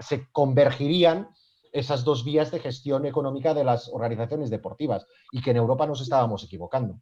se 0.00 0.30
convergirían 0.30 1.28
esas 1.72 2.04
dos 2.04 2.24
vías 2.24 2.50
de 2.50 2.60
gestión 2.60 3.06
económica 3.06 3.54
de 3.54 3.64
las 3.64 3.88
organizaciones 3.92 4.50
deportivas 4.50 5.06
y 5.32 5.40
que 5.42 5.50
en 5.50 5.56
Europa 5.56 5.86
nos 5.86 6.00
estábamos 6.00 6.44
equivocando. 6.44 7.00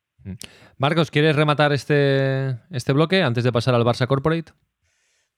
Marcos, 0.76 1.10
¿quieres 1.10 1.36
rematar 1.36 1.72
este, 1.72 2.58
este 2.70 2.92
bloque 2.92 3.22
antes 3.22 3.44
de 3.44 3.52
pasar 3.52 3.74
al 3.74 3.84
Barça 3.84 4.06
Corporate? 4.06 4.52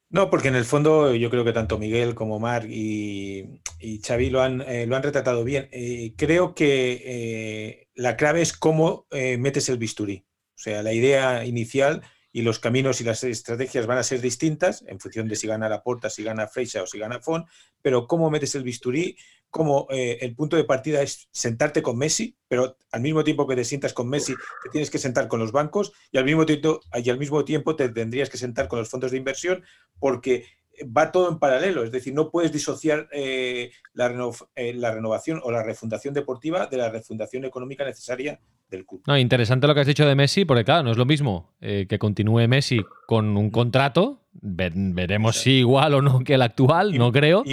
No, 0.08 0.28
porque 0.28 0.48
en 0.48 0.56
el 0.56 0.64
fondo 0.64 1.14
yo 1.14 1.30
creo 1.30 1.44
que 1.44 1.52
tanto 1.52 1.78
Miguel 1.78 2.16
como 2.16 2.40
Marc 2.40 2.68
y, 2.68 3.60
Xavi 4.04 4.30
lo 4.30 4.42
han, 4.42 4.60
eh, 4.62 4.84
lo 4.86 4.96
han 4.96 5.04
retratado 5.04 5.44
bien. 5.44 5.68
Eh, 5.70 6.14
creo 6.16 6.54
que 6.54 7.02
eh, 7.04 7.88
la 7.94 8.16
clave 8.16 8.42
es 8.42 8.52
cómo 8.52 9.06
metes 9.10 9.68
el 9.68 9.78
bisturí. 9.78 10.24
O 10.56 10.62
sea, 10.62 10.82
la 10.82 10.92
idea 10.92 11.44
inicial 11.44 12.02
y 12.32 12.42
los 12.42 12.58
caminos 12.58 13.00
y 13.00 13.04
las 13.04 13.24
estrategias 13.24 13.86
van 13.86 13.98
a 13.98 14.02
ser 14.02 14.20
distintas 14.20 14.84
en 14.86 15.00
función 15.00 15.28
de 15.28 15.36
si 15.36 15.46
gana 15.46 15.68
la 15.68 15.82
Porta, 15.82 16.10
si 16.10 16.22
gana 16.22 16.46
Freixa 16.46 16.82
o 16.82 16.86
si 16.86 16.98
gana 16.98 17.20
Fon, 17.20 17.44
pero 17.82 18.06
cómo 18.06 18.30
metes 18.30 18.54
el 18.54 18.62
bisturí, 18.62 19.16
cómo 19.50 19.88
eh, 19.90 20.18
el 20.20 20.34
punto 20.34 20.56
de 20.56 20.64
partida 20.64 21.02
es 21.02 21.28
sentarte 21.32 21.82
con 21.82 21.98
Messi, 21.98 22.36
pero 22.46 22.76
al 22.92 23.00
mismo 23.00 23.24
tiempo 23.24 23.46
que 23.46 23.56
te 23.56 23.64
sientas 23.64 23.92
con 23.92 24.08
Messi, 24.08 24.34
te 24.62 24.70
tienes 24.70 24.90
que 24.90 24.98
sentar 24.98 25.28
con 25.28 25.40
los 25.40 25.52
bancos 25.52 25.92
y 26.12 26.18
al 26.18 26.24
mismo 26.24 26.46
tiempo, 26.46 26.80
y 26.94 27.10
al 27.10 27.18
mismo 27.18 27.44
tiempo 27.44 27.74
te 27.74 27.88
tendrías 27.88 28.30
que 28.30 28.38
sentar 28.38 28.68
con 28.68 28.78
los 28.78 28.88
fondos 28.88 29.10
de 29.10 29.16
inversión 29.16 29.64
porque 29.98 30.46
va 30.84 31.12
todo 31.12 31.28
en 31.30 31.38
paralelo, 31.38 31.84
es 31.84 31.92
decir, 31.92 32.14
no 32.14 32.30
puedes 32.30 32.52
disociar 32.52 33.08
eh, 33.12 33.70
la, 33.94 34.12
eh, 34.56 34.72
la, 34.74 34.92
renovación 34.92 35.40
o 35.42 35.50
la 35.50 35.62
refundación 35.62 36.14
deportiva 36.14 36.66
de 36.66 36.76
la 36.76 36.90
refundación 36.90 37.44
económica 37.44 37.84
necesaria 37.84 38.40
del 38.70 38.86
club. 38.86 39.02
No, 39.06 39.18
interesante 39.18 39.66
lo 39.66 39.74
que 39.74 39.80
has 39.80 39.86
dicho 39.86 40.06
de 40.06 40.14
Messi, 40.14 40.44
porque 40.44 40.64
claro, 40.64 40.84
no 40.84 40.90
es 40.90 40.96
lo 40.96 41.06
mismo 41.06 41.52
eh, 41.60 41.86
que 41.88 41.98
continúe 41.98 42.46
Messi 42.48 42.80
con 43.06 43.36
un 43.36 43.50
contrato, 43.50 44.22
veremos 44.32 45.36
si 45.36 45.58
igual 45.58 45.94
o 45.94 46.02
no 46.02 46.20
que 46.20 46.34
el 46.34 46.42
actual, 46.42 46.96
no 46.96 47.12
creo. 47.12 47.44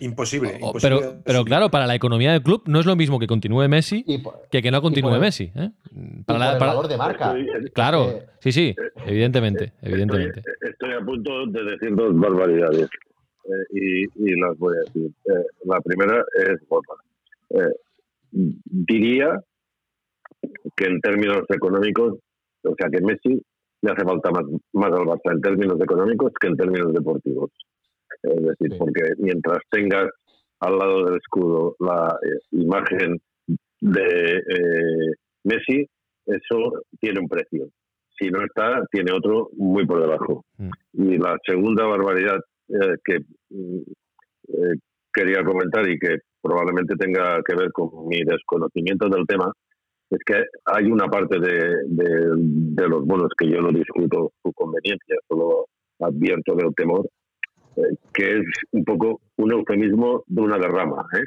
Imposible. 0.00 0.58
pero, 0.80 1.22
pero 1.24 1.44
claro, 1.44 1.70
para 1.70 1.86
la 1.86 1.94
economía 1.94 2.32
del 2.32 2.42
club 2.42 2.62
no 2.66 2.80
es 2.80 2.86
lo 2.86 2.96
mismo 2.96 3.18
que 3.18 3.26
continúe 3.26 3.68
Messi 3.68 4.04
que 4.50 4.62
que 4.62 4.70
no 4.70 4.80
continúe 4.82 5.18
Messi. 5.18 5.52
¿eh? 5.54 5.70
Para, 6.26 6.52
el 6.52 6.58
valor 6.58 6.88
de 6.88 6.96
marca. 6.96 7.34
Claro, 7.72 8.20
sí, 8.40 8.52
sí, 8.52 8.74
evidentemente, 9.06 9.72
evidentemente. 9.82 10.42
Estoy, 10.60 10.92
a 10.92 11.04
punto 11.04 11.46
de 11.46 11.64
decir 11.64 11.94
dos 11.94 12.18
barbaridades 12.18 12.88
eh, 13.44 14.06
y, 14.14 14.40
las 14.40 14.56
voy 14.58 14.74
a 14.76 14.80
decir. 14.80 15.10
Eh, 15.26 15.46
la 15.64 15.80
primera 15.80 16.24
es 16.46 16.60
eh, 17.50 17.74
diría 18.64 19.42
que 20.76 20.84
en 20.86 21.00
términos 21.00 21.42
económicos, 21.48 22.18
o 22.62 22.74
sea, 22.78 22.88
que 22.90 23.00
Messi 23.00 23.42
le 23.82 23.92
hace 23.92 24.04
falta 24.04 24.30
más, 24.30 24.44
más 24.72 24.92
al 24.92 25.06
Barça 25.06 25.32
en 25.32 25.40
términos 25.40 25.80
económicos 25.80 26.32
que 26.40 26.48
en 26.48 26.56
términos 26.56 26.92
deportivos. 26.92 27.50
Es 28.22 28.42
decir, 28.42 28.78
porque 28.78 29.12
mientras 29.18 29.58
tengas 29.70 30.08
al 30.60 30.78
lado 30.78 31.04
del 31.04 31.16
escudo 31.16 31.76
la 31.78 32.18
eh, 32.22 32.38
imagen 32.52 33.20
de 33.80 34.36
eh, 34.36 35.14
Messi, 35.44 35.86
eso 36.26 36.82
tiene 37.00 37.20
un 37.20 37.28
precio. 37.28 37.68
Si 38.18 38.28
no 38.28 38.44
está, 38.44 38.84
tiene 38.92 39.12
otro 39.12 39.48
muy 39.56 39.86
por 39.86 40.02
debajo. 40.02 40.44
Mm. 40.58 40.70
Y 40.92 41.18
la 41.18 41.36
segunda 41.46 41.86
barbaridad 41.86 42.38
eh, 42.68 42.94
que 43.02 43.20
mm, 43.48 43.80
quería 45.12 45.42
comentar 45.42 45.88
y 45.88 45.98
que 45.98 46.18
probablemente 46.42 46.94
tenga 46.96 47.40
que 47.42 47.56
ver 47.56 47.72
con 47.72 48.06
mi 48.06 48.22
desconocimiento 48.22 49.08
del 49.08 49.26
tema, 49.26 49.50
es 50.10 50.18
que 50.26 50.42
hay 50.64 50.86
una 50.86 51.06
parte 51.06 51.38
de, 51.38 51.76
de 51.86 52.88
los 52.88 53.04
bonos 53.06 53.28
que 53.38 53.48
yo 53.48 53.60
no 53.60 53.70
discuto 53.70 54.32
su 54.42 54.52
conveniencia, 54.52 55.16
solo 55.28 55.66
advierto 56.00 56.54
del 56.56 56.74
temor, 56.74 57.06
eh, 57.06 57.19
que 58.12 58.38
es 58.38 58.46
un 58.72 58.84
poco 58.84 59.20
un 59.36 59.52
eufemismo 59.52 60.24
de 60.26 60.42
una 60.42 60.58
derrama, 60.58 61.06
¿eh? 61.14 61.24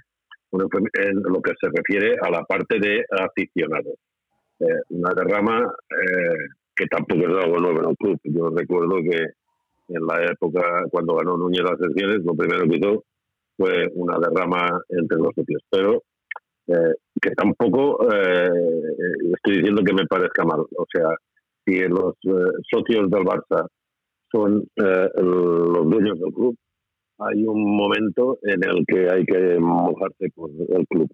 en 0.52 1.24
lo 1.24 1.42
que 1.42 1.54
se 1.60 1.68
refiere 1.74 2.16
a 2.22 2.30
la 2.30 2.44
parte 2.44 2.80
de 2.80 3.04
aficionados. 3.10 3.96
Eh, 4.60 4.82
una 4.90 5.12
derrama 5.16 5.74
que 6.76 6.86
tampoco 6.86 7.22
es 7.22 7.44
algo 7.44 7.58
nuevo 7.58 7.80
en 7.80 7.90
el 7.90 7.98
club. 7.98 8.20
Yo 8.24 8.50
recuerdo 8.50 8.98
que 8.98 9.18
en 9.90 10.06
la 10.06 10.24
época 10.26 10.84
cuando 10.92 11.16
ganó 11.16 11.38
Núñez 11.38 11.64
las 11.64 11.80
elecciones, 11.80 12.24
lo 12.24 12.36
primero 12.36 12.68
que 12.70 12.78
hizo 12.78 13.04
fue 13.58 13.88
una 13.96 14.18
derrama 14.20 14.80
entre 14.90 15.18
los 15.18 15.34
socios. 15.36 15.62
Pero 15.70 16.04
que 16.66 17.32
tampoco 17.32 18.08
estoy 18.12 19.58
diciendo 19.58 19.84
que 19.84 19.94
me 19.94 20.06
parezca 20.06 20.44
mal. 20.46 20.62
O 20.62 20.86
sea, 20.92 21.10
si 21.66 21.80
los 21.88 22.14
socios 22.72 23.10
del 23.10 23.24
Barça 23.24 23.68
son 24.34 24.64
eh, 24.76 25.10
los 25.16 25.90
dueños 25.90 26.20
del 26.20 26.34
club, 26.34 26.58
hay 27.20 27.46
un 27.46 27.78
momento 27.78 28.40
en 28.42 28.64
el 28.64 28.84
que 28.88 29.08
hay 29.10 29.24
que 29.26 29.60
mojarse 29.60 30.30
por 30.34 30.50
el 30.50 30.88
club 30.88 31.10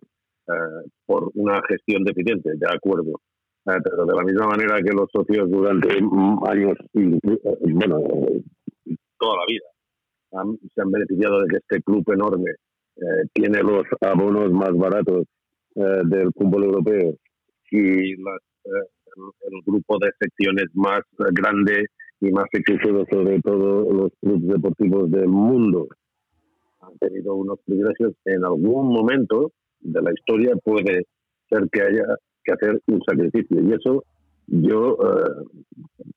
eh, 0.47 0.89
por 1.05 1.30
una 1.36 1.61
gestión 1.67 2.03
deficiente, 2.03 2.51
de 2.55 2.67
acuerdo. 2.74 3.20
Eh, 3.65 3.78
pero 3.84 4.05
de 4.05 4.15
la 4.15 4.24
misma 4.24 4.47
manera 4.47 4.78
que 4.82 4.93
los 4.93 5.09
socios 5.11 5.51
durante 5.51 5.89
años, 5.89 6.78
bueno, 6.93 7.99
toda 9.20 9.36
la 9.36 9.45
vida, 9.47 10.57
se 10.74 10.82
han 10.82 10.91
beneficiado 10.91 11.41
de 11.41 11.47
que 11.49 11.57
este 11.57 11.82
club 11.84 12.03
enorme 12.13 12.51
tiene 13.34 13.61
los 13.61 13.84
abonos 14.01 14.51
más 14.51 14.72
baratos 14.76 15.26
del 15.74 16.32
fútbol 16.34 16.65
europeo 16.65 17.15
y 17.72 18.11
el 18.11 19.61
grupo 19.65 19.97
de 19.99 20.09
secciones 20.20 20.65
más 20.74 21.01
grande 21.17 21.86
y 22.22 22.32
más 22.32 22.45
exitosos 22.51 23.07
sobre 23.09 23.41
todo 23.41 23.91
los 23.91 24.11
clubes 24.22 24.47
deportivos 24.47 25.11
del 25.11 25.28
mundo 25.28 25.88
han 26.82 26.97
tenido 26.97 27.36
unos 27.36 27.59
privilegios, 27.65 28.13
en 28.26 28.43
algún 28.43 28.88
momento 28.88 29.51
de 29.80 30.01
la 30.01 30.11
historia 30.11 30.55
puede 30.63 31.05
ser 31.49 31.70
que 31.72 31.82
haya 31.82 32.03
que 32.43 32.53
hacer 32.53 32.82
un 32.88 33.01
sacrificio. 33.07 33.61
Y 33.61 33.74
eso 33.74 34.03
yo, 34.47 34.93
eh, 34.93 35.45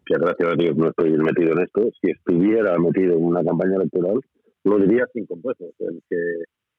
que 0.07 0.15
gracias 0.19 0.53
a 0.53 0.57
Dios 0.57 0.77
no 0.77 0.89
estoy 0.89 1.13
metido 1.19 1.53
en 1.53 1.61
esto, 1.61 1.91
si 2.01 2.11
estuviera 2.11 2.79
metido 2.79 3.15
en 3.15 3.25
una 3.25 3.45
campaña 3.45 3.77
electoral, 3.77 4.21
lo 4.65 4.79
diría 4.79 5.07
sin 5.13 5.27
complejos. 5.27 5.69
El 5.79 6.03
que 6.09 6.17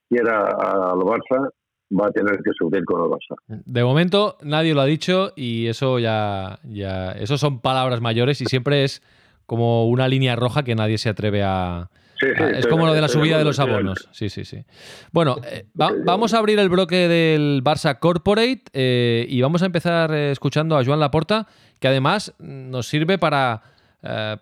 quiera 0.08 0.42
al 0.42 0.98
Barça 0.98 1.50
va 1.90 2.08
a 2.08 2.10
tener 2.10 2.36
que 2.42 2.50
subir 2.58 2.84
con 2.84 3.00
el 3.02 3.08
Barça. 3.08 3.36
De 3.46 3.84
momento 3.84 4.36
nadie 4.42 4.74
lo 4.74 4.80
ha 4.80 4.86
dicho 4.86 5.32
y 5.36 5.66
eso 5.66 5.98
ya, 5.98 6.58
ya, 6.64 7.12
eso 7.12 7.38
son 7.38 7.60
palabras 7.60 8.00
mayores 8.00 8.40
y 8.40 8.46
siempre 8.46 8.84
es 8.84 9.02
como 9.46 9.88
una 9.88 10.08
línea 10.08 10.36
roja 10.36 10.62
que 10.62 10.74
nadie 10.74 10.98
se 10.98 11.08
atreve 11.10 11.42
a... 11.42 11.90
es 12.20 12.66
como 12.66 12.86
lo 12.86 12.94
de 12.94 13.00
la 13.00 13.08
subida 13.08 13.38
de 13.38 13.44
los 13.44 13.58
abonos. 13.58 14.08
Sí, 14.12 14.30
sí, 14.30 14.44
sí. 14.44 14.64
Bueno, 15.12 15.36
eh, 15.44 15.66
vamos 15.74 16.32
a 16.34 16.38
abrir 16.38 16.58
el 16.58 16.68
bloque 16.68 17.08
del 17.08 17.62
Barça 17.62 17.98
Corporate 17.98 18.62
eh, 18.72 19.26
y 19.28 19.40
vamos 19.42 19.62
a 19.62 19.66
empezar 19.66 20.12
eh, 20.12 20.30
escuchando 20.30 20.78
a 20.78 20.84
Joan 20.84 21.00
Laporta, 21.00 21.46
que 21.78 21.88
además 21.88 22.32
nos 22.38 22.86
sirve 22.86 23.18
para, 23.18 23.62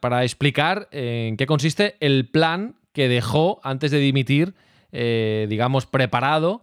para 0.01 0.23
explicar 0.23 0.89
en 0.93 1.37
qué 1.37 1.47
consiste 1.47 1.97
el 1.99 2.29
plan 2.29 2.77
que 2.93 3.09
dejó 3.09 3.61
antes 3.65 3.91
de 3.91 3.99
dimitir, 3.99 4.55
digamos, 4.93 5.87
preparado 5.87 6.63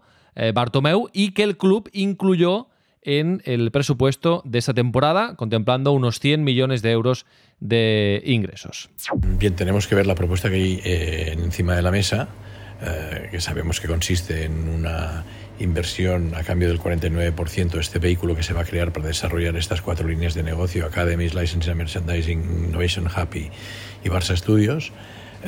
Bartomeu 0.54 1.10
y 1.14 1.32
que 1.32 1.44
el 1.44 1.58
club 1.58 1.90
incluyó 1.94 2.68
en 3.02 3.42
el 3.46 3.72
presupuesto 3.72 4.42
de 4.46 4.60
esta 4.60 4.74
temporada, 4.74 5.36
contemplando 5.36 5.92
unos 5.92 6.20
100 6.20 6.44
millones 6.44 6.82
de 6.82 6.92
euros 6.92 7.26
de 7.60 8.22
ingresos. 8.26 8.90
Bien, 9.16 9.56
tenemos 9.56 9.88
que 9.88 9.96
ver 9.96 10.06
la 10.06 10.16
propuesta 10.16 10.50
que 10.50 10.56
hay 10.56 10.82
eh, 10.84 11.36
encima 11.38 11.76
de 11.76 11.82
la 11.82 11.92
mesa, 11.92 12.30
eh, 12.82 13.30
que 13.32 13.42
sabemos 13.42 13.80
que 13.80 13.88
consiste 13.88 14.46
en 14.46 14.70
una 14.70 15.24
inversión 15.60 16.34
a 16.36 16.44
cambio 16.44 16.70
del 16.70 16.80
49% 16.80 17.72
de 17.72 17.80
este 17.80 18.00
vehículo 18.00 18.36
que 18.36 18.44
se 18.44 18.54
va 18.54 18.62
a 18.62 18.66
crear 18.66 18.94
para 18.94 19.08
desarrollar 19.08 19.58
estas 19.58 19.82
cuatro 19.82 20.08
líneas 20.08 20.34
de 20.34 20.44
negocio, 20.44 20.86
Academies, 20.86 21.34
Licensing 21.34 21.76
Merchandising, 21.76 22.68
Innovation 22.70 23.08
Happy 23.14 23.50
y 24.04 24.10
Barça 24.10 24.38
Studios, 24.38 24.94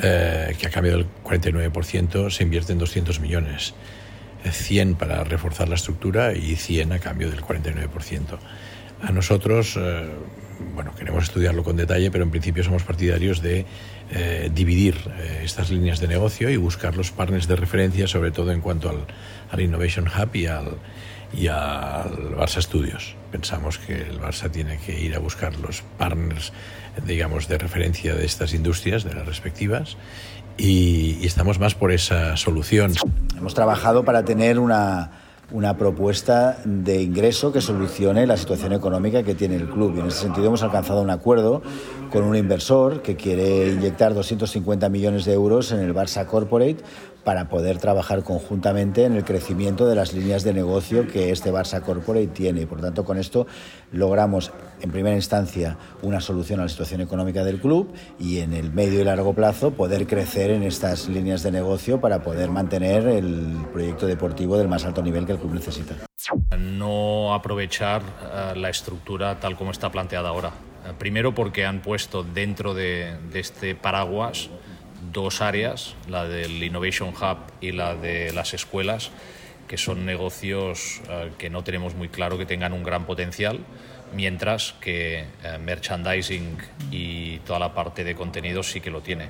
eh, 0.02 0.54
que 0.58 0.66
a 0.66 0.70
cambio 0.70 0.92
del 0.92 1.06
49% 1.22 2.30
se 2.30 2.42
invierte 2.42 2.72
en 2.72 2.78
200 2.78 3.20
millones. 3.20 3.74
100 4.50 4.96
para 4.96 5.24
reforzar 5.24 5.68
la 5.68 5.74
estructura 5.74 6.34
y 6.34 6.56
100 6.56 6.92
a 6.92 6.98
cambio 6.98 7.30
del 7.30 7.42
49%. 7.42 8.38
A 9.02 9.10
nosotros, 9.10 9.76
eh, 9.76 10.08
bueno, 10.74 10.94
queremos 10.94 11.24
estudiarlo 11.24 11.64
con 11.64 11.76
detalle, 11.76 12.10
pero 12.10 12.24
en 12.24 12.30
principio 12.30 12.62
somos 12.62 12.84
partidarios 12.84 13.42
de 13.42 13.66
eh, 14.10 14.50
dividir 14.54 14.96
eh, 15.18 15.42
estas 15.44 15.70
líneas 15.70 16.00
de 16.00 16.08
negocio 16.08 16.50
y 16.50 16.56
buscar 16.56 16.96
los 16.96 17.10
partners 17.10 17.48
de 17.48 17.56
referencia, 17.56 18.06
sobre 18.06 18.30
todo 18.30 18.52
en 18.52 18.60
cuanto 18.60 18.90
al, 18.90 19.06
al 19.50 19.60
Innovation 19.60 20.06
Hub 20.06 20.34
y 20.36 20.46
al, 20.46 20.76
y 21.32 21.48
al 21.48 22.36
Barça 22.36 22.62
Studios. 22.62 23.16
Pensamos 23.30 23.78
que 23.78 24.02
el 24.02 24.20
Barça 24.20 24.50
tiene 24.50 24.78
que 24.78 24.98
ir 24.98 25.16
a 25.16 25.18
buscar 25.18 25.56
los 25.56 25.82
partners, 25.98 26.52
digamos, 27.06 27.48
de 27.48 27.58
referencia 27.58 28.14
de 28.14 28.24
estas 28.24 28.52
industrias, 28.54 29.04
de 29.04 29.14
las 29.14 29.26
respectivas, 29.26 29.96
y, 30.62 31.26
estamos 31.26 31.58
más 31.58 31.74
por 31.74 31.92
esa 31.92 32.36
solución. 32.36 32.92
Hemos 33.36 33.54
trabajado 33.54 34.04
para 34.04 34.24
tener 34.24 34.58
una 34.58 35.10
una 35.52 35.76
propuesta 35.76 36.58
de 36.64 37.02
ingreso 37.02 37.52
que 37.52 37.60
solucione 37.60 38.26
la 38.26 38.38
situación 38.38 38.72
económica 38.72 39.22
que 39.22 39.34
tiene 39.34 39.56
el 39.56 39.68
club. 39.68 39.94
Y 39.96 40.00
en 40.00 40.06
ese 40.06 40.20
sentido 40.20 40.46
hemos 40.46 40.62
alcanzado 40.62 41.02
un 41.02 41.10
acuerdo 41.10 41.62
con 42.10 42.24
un 42.24 42.36
inversor 42.36 43.02
que 43.02 43.16
quiere 43.16 43.68
inyectar 43.68 44.14
250 44.14 44.88
millones 44.88 45.24
de 45.24 45.34
euros 45.34 45.72
en 45.72 45.80
el 45.80 45.94
Barça 45.94 46.24
Corporate 46.26 46.78
para 47.24 47.48
poder 47.48 47.78
trabajar 47.78 48.22
conjuntamente 48.22 49.04
en 49.04 49.14
el 49.14 49.24
crecimiento 49.24 49.86
de 49.86 49.94
las 49.94 50.12
líneas 50.12 50.42
de 50.42 50.52
negocio 50.52 51.06
que 51.06 51.30
este 51.30 51.52
Barça 51.52 51.80
Corporate 51.80 52.28
tiene. 52.28 52.66
Por 52.66 52.80
tanto, 52.80 53.04
con 53.04 53.18
esto 53.18 53.46
logramos 53.92 54.52
en 54.80 54.90
primera 54.90 55.14
instancia 55.14 55.76
una 56.02 56.20
solución 56.20 56.60
a 56.60 56.64
la 56.64 56.68
situación 56.68 57.00
económica 57.00 57.44
del 57.44 57.60
club 57.60 57.92
y 58.18 58.40
en 58.40 58.52
el 58.52 58.72
medio 58.72 59.00
y 59.00 59.04
largo 59.04 59.34
plazo 59.34 59.72
poder 59.72 60.06
crecer 60.06 60.50
en 60.50 60.62
estas 60.62 61.08
líneas 61.08 61.42
de 61.42 61.52
negocio 61.52 62.00
para 62.00 62.22
poder 62.22 62.50
mantener 62.50 63.06
el 63.06 63.56
proyecto 63.72 64.06
deportivo 64.06 64.56
del 64.58 64.68
más 64.68 64.84
alto 64.84 65.02
nivel 65.02 65.26
que 65.26 65.32
el 65.32 65.38
club 65.38 65.54
necesita. 65.54 65.94
No 66.58 67.34
aprovechar 67.34 68.02
uh, 68.02 68.58
la 68.58 68.70
estructura 68.70 69.38
tal 69.40 69.56
como 69.56 69.70
está 69.70 69.90
planteada 69.90 70.28
ahora. 70.28 70.48
Uh, 70.48 70.94
primero 70.98 71.34
porque 71.34 71.64
han 71.64 71.82
puesto 71.82 72.22
dentro 72.22 72.74
de, 72.74 73.16
de 73.32 73.40
este 73.40 73.74
paraguas 73.74 74.50
dos 75.12 75.40
áreas, 75.40 75.94
la 76.08 76.26
del 76.26 76.62
Innovation 76.62 77.10
Hub 77.10 77.38
y 77.60 77.72
la 77.72 77.94
de 77.94 78.32
las 78.32 78.54
escuelas, 78.54 79.10
que 79.68 79.76
son 79.78 80.04
negocios 80.04 81.00
uh, 81.04 81.36
que 81.36 81.50
no 81.50 81.62
tenemos 81.64 81.94
muy 81.94 82.08
claro 82.08 82.38
que 82.38 82.46
tengan 82.46 82.72
un 82.72 82.82
gran 82.82 83.06
potencial, 83.06 83.60
mientras 84.14 84.74
que 84.80 85.24
uh, 85.44 85.58
merchandising 85.60 86.58
y 86.90 87.38
toda 87.38 87.58
la 87.58 87.74
parte 87.74 88.04
de 88.04 88.14
contenidos 88.14 88.70
sí 88.70 88.80
que 88.80 88.90
lo 88.90 89.00
tiene. 89.00 89.28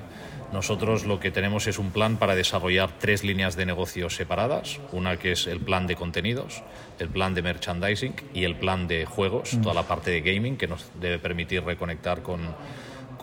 Nosotros 0.51 1.05
lo 1.05 1.19
que 1.19 1.31
tenemos 1.31 1.65
es 1.65 1.79
un 1.79 1.91
plan 1.91 2.17
para 2.17 2.35
desarrollar 2.35 2.91
tres 2.99 3.23
líneas 3.23 3.55
de 3.55 3.65
negocios 3.65 4.15
separadas, 4.15 4.79
una 4.91 5.17
que 5.17 5.31
es 5.31 5.47
el 5.47 5.59
plan 5.59 5.87
de 5.87 5.95
contenidos, 5.95 6.61
el 6.99 7.09
plan 7.09 7.33
de 7.33 7.41
merchandising 7.41 8.13
y 8.35 8.43
el 8.43 8.55
plan 8.55 8.87
de 8.87 9.05
juegos, 9.05 9.57
toda 9.63 9.73
la 9.73 9.83
parte 9.83 10.11
de 10.11 10.21
gaming 10.21 10.57
que 10.57 10.67
nos 10.67 10.91
debe 11.01 11.17
permitir 11.17 11.63
reconectar 11.63 12.21
con, 12.21 12.53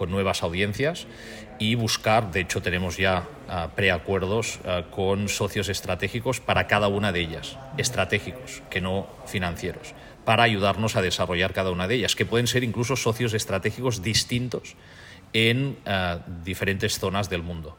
con 0.01 0.11
nuevas 0.11 0.43
audiencias 0.43 1.07
y 1.59 1.75
buscar, 1.75 2.33
de 2.33 2.41
hecho 2.41 2.63
tenemos 2.63 2.97
ya 2.97 3.29
uh, 3.49 3.69
preacuerdos 3.77 4.59
uh, 4.65 4.91
con 4.91 5.29
socios 5.29 5.69
estratégicos 5.69 6.41
para 6.41 6.67
cada 6.67 6.89
una 6.89 7.13
de 7.13 7.21
ellas, 7.21 7.59
estratégicos, 7.77 8.63
que 8.71 8.81
no 8.81 9.07
financieros, 9.27 9.93
para 10.25 10.43
ayudarnos 10.43 10.97
a 10.97 11.03
desarrollar 11.03 11.53
cada 11.53 11.71
una 11.71 11.87
de 11.87 11.97
ellas, 11.97 12.17
que 12.17 12.25
pueden 12.25 12.47
ser 12.47 12.65
incluso 12.65 12.97
socios 12.97 13.35
estratégicos 13.35 14.03
distintos 14.03 14.75
en 15.35 15.77
uh, 15.85 16.19
diferentes 16.45 16.99
zonas 16.99 17.29
del 17.29 17.43
mundo. 17.43 17.77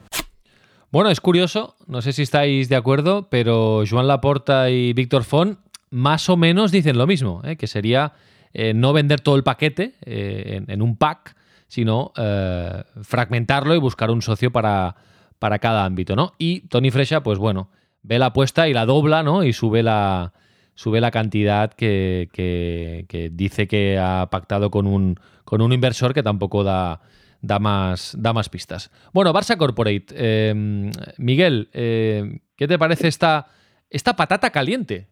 Bueno, 0.91 1.09
es 1.09 1.21
curioso, 1.21 1.75
no 1.87 2.03
sé 2.03 2.13
si 2.13 2.21
estáis 2.21 2.69
de 2.69 2.75
acuerdo, 2.75 3.29
pero 3.31 3.81
Joan 3.89 4.07
Laporta 4.07 4.69
y 4.69 4.93
Víctor 4.93 5.23
Font 5.23 5.57
más 5.89 6.29
o 6.29 6.37
menos 6.37 6.71
dicen 6.71 6.99
lo 6.99 7.07
mismo, 7.07 7.41
¿eh? 7.43 7.55
que 7.55 7.65
sería 7.65 8.13
eh, 8.53 8.75
no 8.75 8.93
vender 8.93 9.21
todo 9.21 9.37
el 9.37 9.43
paquete 9.43 9.95
eh, 10.05 10.61
en 10.67 10.81
un 10.83 10.97
pack, 10.97 11.35
sino 11.71 12.11
eh, 12.17 12.83
fragmentarlo 13.01 13.73
y 13.73 13.79
buscar 13.79 14.11
un 14.11 14.21
socio 14.21 14.51
para, 14.51 14.97
para 15.39 15.59
cada 15.59 15.85
ámbito, 15.85 16.17
¿no? 16.17 16.33
Y 16.37 16.67
Tony 16.67 16.91
Fresha, 16.91 17.23
pues 17.23 17.39
bueno, 17.39 17.69
ve 18.03 18.19
la 18.19 18.25
apuesta 18.25 18.67
y 18.67 18.73
la 18.73 18.85
dobla, 18.85 19.23
¿no? 19.23 19.45
Y 19.45 19.53
sube 19.53 19.81
la, 19.81 20.33
sube 20.75 20.99
la 20.99 21.11
cantidad 21.11 21.71
que, 21.71 22.27
que, 22.33 23.29
dice 23.31 23.69
que 23.69 23.97
ha 23.97 24.27
pactado 24.29 24.69
con 24.69 24.85
un, 24.85 25.17
con 25.45 25.61
un 25.61 25.71
inversor 25.71 26.13
que 26.13 26.23
tampoco 26.23 26.65
da, 26.65 26.99
da, 27.41 27.57
más, 27.59 28.17
da 28.19 28.33
más 28.33 28.49
pistas. 28.49 28.91
Bueno, 29.13 29.31
Barça 29.31 29.55
Corporate. 29.55 30.07
Eh, 30.09 30.91
Miguel, 31.19 31.69
eh, 31.71 32.41
¿qué 32.57 32.67
te 32.67 32.77
parece 32.77 33.07
esta, 33.07 33.47
esta 33.91 34.15
patata 34.15 34.49
caliente? 34.49 35.07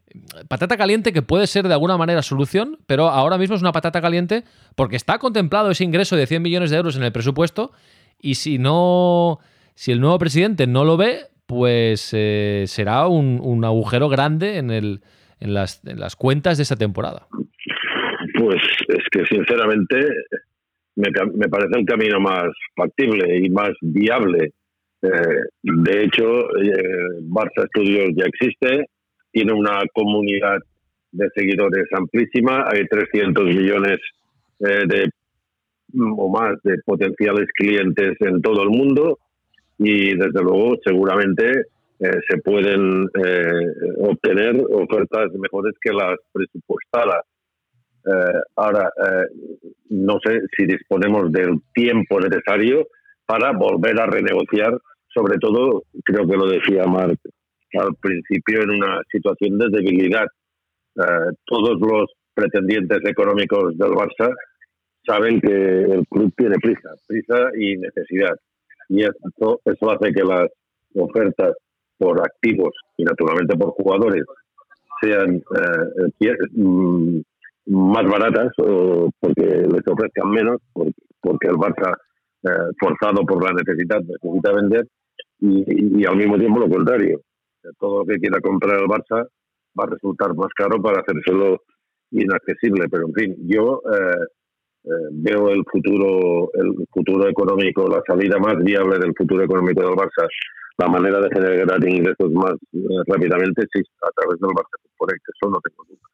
Patata 0.48 0.78
caliente 0.78 1.12
que 1.12 1.22
puede 1.22 1.48
ser 1.48 1.68
de 1.68 1.74
alguna 1.74 1.98
manera 1.98 2.22
solución, 2.22 2.80
pero 2.88 3.10
ahora 3.10 3.38
mismo 3.38 3.56
es 3.56 3.62
una 3.62 3.74
patata 3.74 4.02
caliente 4.02 4.46
porque 4.76 4.96
está 4.96 5.20
contemplado 5.20 5.70
ese 5.70 5.84
ingreso 5.84 6.16
de 6.16 6.26
100 6.26 6.42
millones 6.42 6.72
de 6.72 6.78
euros 6.78 6.96
en 6.96 7.04
el 7.04 7.12
presupuesto 7.12 7.74
y 8.22 8.36
si 8.36 8.58
no, 8.58 9.40
si 9.76 9.92
el 9.92 10.00
nuevo 10.00 10.18
presidente 10.18 10.66
no 10.66 10.86
lo 10.86 10.96
ve, 10.96 11.24
pues 11.46 12.12
eh, 12.14 12.64
será 12.68 13.08
un, 13.08 13.66
agujero 13.66 14.08
grande 14.08 14.58
en, 14.58 14.72
el, 14.72 15.02
en, 15.42 15.54
las, 15.54 15.86
en 15.86 16.00
las 16.00 16.16
cuentas 16.16 16.58
de 16.58 16.64
esta 16.64 16.78
temporada. 16.78 17.28
Pues 18.38 18.62
es 18.88 19.04
que 19.12 19.26
sinceramente 19.26 20.08
me, 20.96 21.10
me 21.36 21.50
parece 21.50 21.80
el 21.80 21.86
camino 21.86 22.20
más 22.22 22.48
factible 22.76 23.46
y 23.46 23.50
más 23.50 23.72
viable. 23.82 24.54
Eh, 25.02 25.42
de 25.64 26.04
hecho, 26.04 26.50
eh, 26.58 27.22
Barça 27.24 27.68
Studios 27.68 28.10
ya 28.16 28.26
existe, 28.26 28.86
tiene 29.32 29.54
una 29.54 29.80
comunidad 29.94 30.60
de 31.12 31.30
seguidores 31.36 31.86
amplísima, 31.92 32.66
hay 32.72 32.86
300 32.88 33.46
millones 33.46 34.00
eh, 34.60 34.84
de 34.88 35.10
o 35.98 36.30
más 36.30 36.62
de 36.64 36.78
potenciales 36.86 37.48
clientes 37.56 38.16
en 38.20 38.44
todo 38.44 38.62
el 38.62 38.70
mundo 38.70 39.18
y 39.80 40.16
desde 40.16 40.44
luego 40.44 40.78
seguramente 40.86 41.64
eh, 42.00 42.12
se 42.30 42.38
pueden 42.44 43.10
eh, 43.16 43.66
obtener 43.98 44.56
ofertas 44.72 45.32
mejores 45.34 45.74
que 45.82 45.92
las 45.92 46.16
presupuestadas. 46.32 47.24
Ahora, 48.56 48.90
no 49.90 50.20
sé 50.24 50.40
si 50.58 50.66
disponemos 50.66 51.32
del 51.32 51.60
tiempo 51.76 52.20
necesario 52.20 52.88
para 53.30 53.52
volver 53.52 54.02
a 54.02 54.08
renegociar, 54.08 54.76
sobre 55.14 55.38
todo, 55.38 55.84
creo 56.04 56.28
que 56.28 56.36
lo 56.36 56.48
decía 56.48 56.88
Marc 56.88 57.20
al 57.74 57.96
principio 58.02 58.64
en 58.64 58.72
una 58.72 59.02
situación 59.12 59.60
de 59.60 59.68
debilidad. 59.70 60.26
Eh, 60.96 61.32
todos 61.46 61.80
los 61.80 62.12
pretendientes 62.34 62.98
económicos 63.06 63.78
del 63.78 63.92
Barça 63.92 64.34
saben 65.06 65.40
que 65.42 65.52
el 65.52 66.08
club 66.10 66.34
tiene 66.36 66.56
prisa, 66.60 66.90
prisa 67.08 67.52
y 67.56 67.78
necesidad. 67.78 68.36
Y 68.88 69.04
eso 69.04 69.62
hace 69.92 70.12
que 70.12 70.24
las 70.24 70.50
ofertas 70.96 71.54
por 72.00 72.20
activos 72.22 72.74
y 72.98 73.04
naturalmente 73.04 73.56
por 73.56 73.70
jugadores 73.74 74.24
sean 75.02 75.36
eh, 75.36 76.40
mm, 76.56 77.20
más 77.68 78.10
baratas 78.10 78.52
o 78.58 79.12
porque 79.20 79.46
les 79.46 79.88
ofrezcan 79.88 80.32
menos, 80.32 80.58
porque 80.74 81.48
el 81.48 81.58
Barça, 81.58 81.96
eh, 82.44 82.72
forzado 82.80 83.26
por 83.26 83.44
la 83.44 83.54
necesidad, 83.54 84.02
necesita 84.02 84.54
vender, 84.54 84.88
y, 85.42 86.06
al 86.06 86.18
mismo 86.18 86.38
tiempo 86.38 86.60
lo 86.60 86.70
contrario 86.70 87.22
todo 87.78 88.00
lo 88.00 88.06
que 88.06 88.20
quiera 88.20 88.40
comprar 88.42 88.80
el 88.80 88.88
Barça 88.88 89.28
va 89.78 89.84
a 89.84 89.88
resultar 89.88 90.34
más 90.36 90.50
caro 90.56 90.82
para 90.82 91.02
hacérselo 91.02 91.62
inaccesible. 92.12 92.88
Pero 92.90 93.08
en 93.08 93.14
fin, 93.14 93.36
yo 93.48 93.82
eh, 93.92 94.26
eh, 94.86 94.90
veo 95.12 95.50
el 95.50 95.64
futuro, 95.72 96.50
el 96.54 96.86
futuro 96.92 97.28
económico, 97.28 97.88
la 97.88 98.02
salida 98.08 98.38
más 98.40 98.58
viable 98.64 99.00
del 99.00 99.14
futuro 99.16 99.44
económico 99.44 99.82
del 99.82 99.96
Barça, 99.96 100.28
la 100.78 100.88
manera 100.88 101.20
de 101.20 101.30
generar 101.30 101.88
ingresos 101.88 102.32
más 102.32 102.54
eh, 102.74 103.04
rápidamente, 103.08 103.66
sí, 103.72 103.82
a 104.02 104.10
través 104.16 104.40
del 104.40 104.52
Barça 104.52 104.78
por 104.98 105.10
eso 105.14 105.50
no 105.50 105.60
tengo 105.62 105.86
duda. 105.88 106.08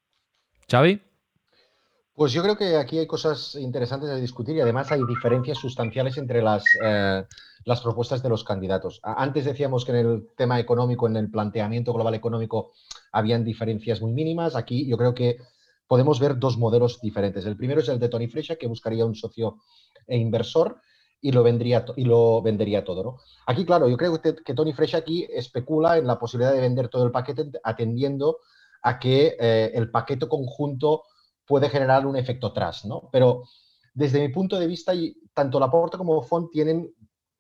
Xavi. 0.70 1.02
Pues 2.16 2.32
yo 2.32 2.42
creo 2.42 2.56
que 2.56 2.78
aquí 2.78 2.98
hay 2.98 3.08
cosas 3.08 3.56
interesantes 3.56 4.10
de 4.10 4.22
discutir 4.22 4.56
y 4.56 4.62
además 4.62 4.90
hay 4.90 5.04
diferencias 5.06 5.58
sustanciales 5.58 6.18
entre 6.18 6.42
las, 6.42 6.64
eh, 6.82 7.26
las 7.66 7.82
propuestas 7.82 8.24
de 8.24 8.30
los 8.30 8.46
candidatos. 8.46 9.02
Antes 9.04 9.44
decíamos 9.44 9.84
que 9.84 9.92
en 9.92 9.98
el 9.98 10.30
tema 10.38 10.58
económico, 10.58 11.08
en 11.08 11.18
el 11.18 11.30
planteamiento 11.30 11.92
global 11.92 12.16
económico, 12.16 12.72
habían 13.12 13.44
diferencias 13.44 14.02
muy 14.02 14.14
mínimas. 14.14 14.56
Aquí 14.56 14.88
yo 14.88 14.98
creo 14.98 15.14
que 15.14 15.40
podemos 15.88 16.22
ver 16.22 16.40
dos 16.40 16.58
modelos 16.58 17.02
diferentes. 17.02 17.46
El 17.46 17.58
primero 17.58 17.82
es 17.82 17.90
el 17.90 18.00
de 18.00 18.08
Tony 18.08 18.30
Fresha, 18.30 18.56
que 18.56 18.68
buscaría 18.68 19.06
un 19.06 19.16
socio 19.16 19.58
e 20.08 20.18
inversor 20.18 20.80
y 21.20 21.34
lo, 21.34 21.44
vendría, 21.44 21.84
y 21.98 22.06
lo 22.06 22.42
vendería 22.42 22.86
todo. 22.86 23.04
¿no? 23.04 23.18
Aquí, 23.46 23.66
claro, 23.66 23.90
yo 23.90 23.98
creo 23.98 24.22
que, 24.22 24.36
que 24.36 24.54
Tony 24.54 24.72
Fresha 24.72 25.00
aquí 25.00 25.28
especula 25.30 25.98
en 25.98 26.08
la 26.08 26.18
posibilidad 26.18 26.54
de 26.54 26.62
vender 26.62 26.88
todo 26.88 27.04
el 27.06 27.12
paquete 27.12 27.52
atendiendo 27.62 28.38
a 28.84 29.00
que 29.00 29.36
eh, 29.38 29.72
el 29.74 29.92
paquete 29.92 30.30
conjunto 30.30 31.04
puede 31.46 31.70
generar 31.70 32.06
un 32.06 32.16
efecto 32.16 32.52
tras, 32.54 32.86
¿no? 32.86 33.10
Pero 33.12 33.44
desde 33.94 34.20
mi 34.20 34.30
punto 34.30 34.60
de 34.60 34.68
vista, 34.68 34.94
tanto 35.34 35.60
Laporta 35.60 35.98
como 35.98 36.22
Font 36.22 36.52
tienen 36.52 36.94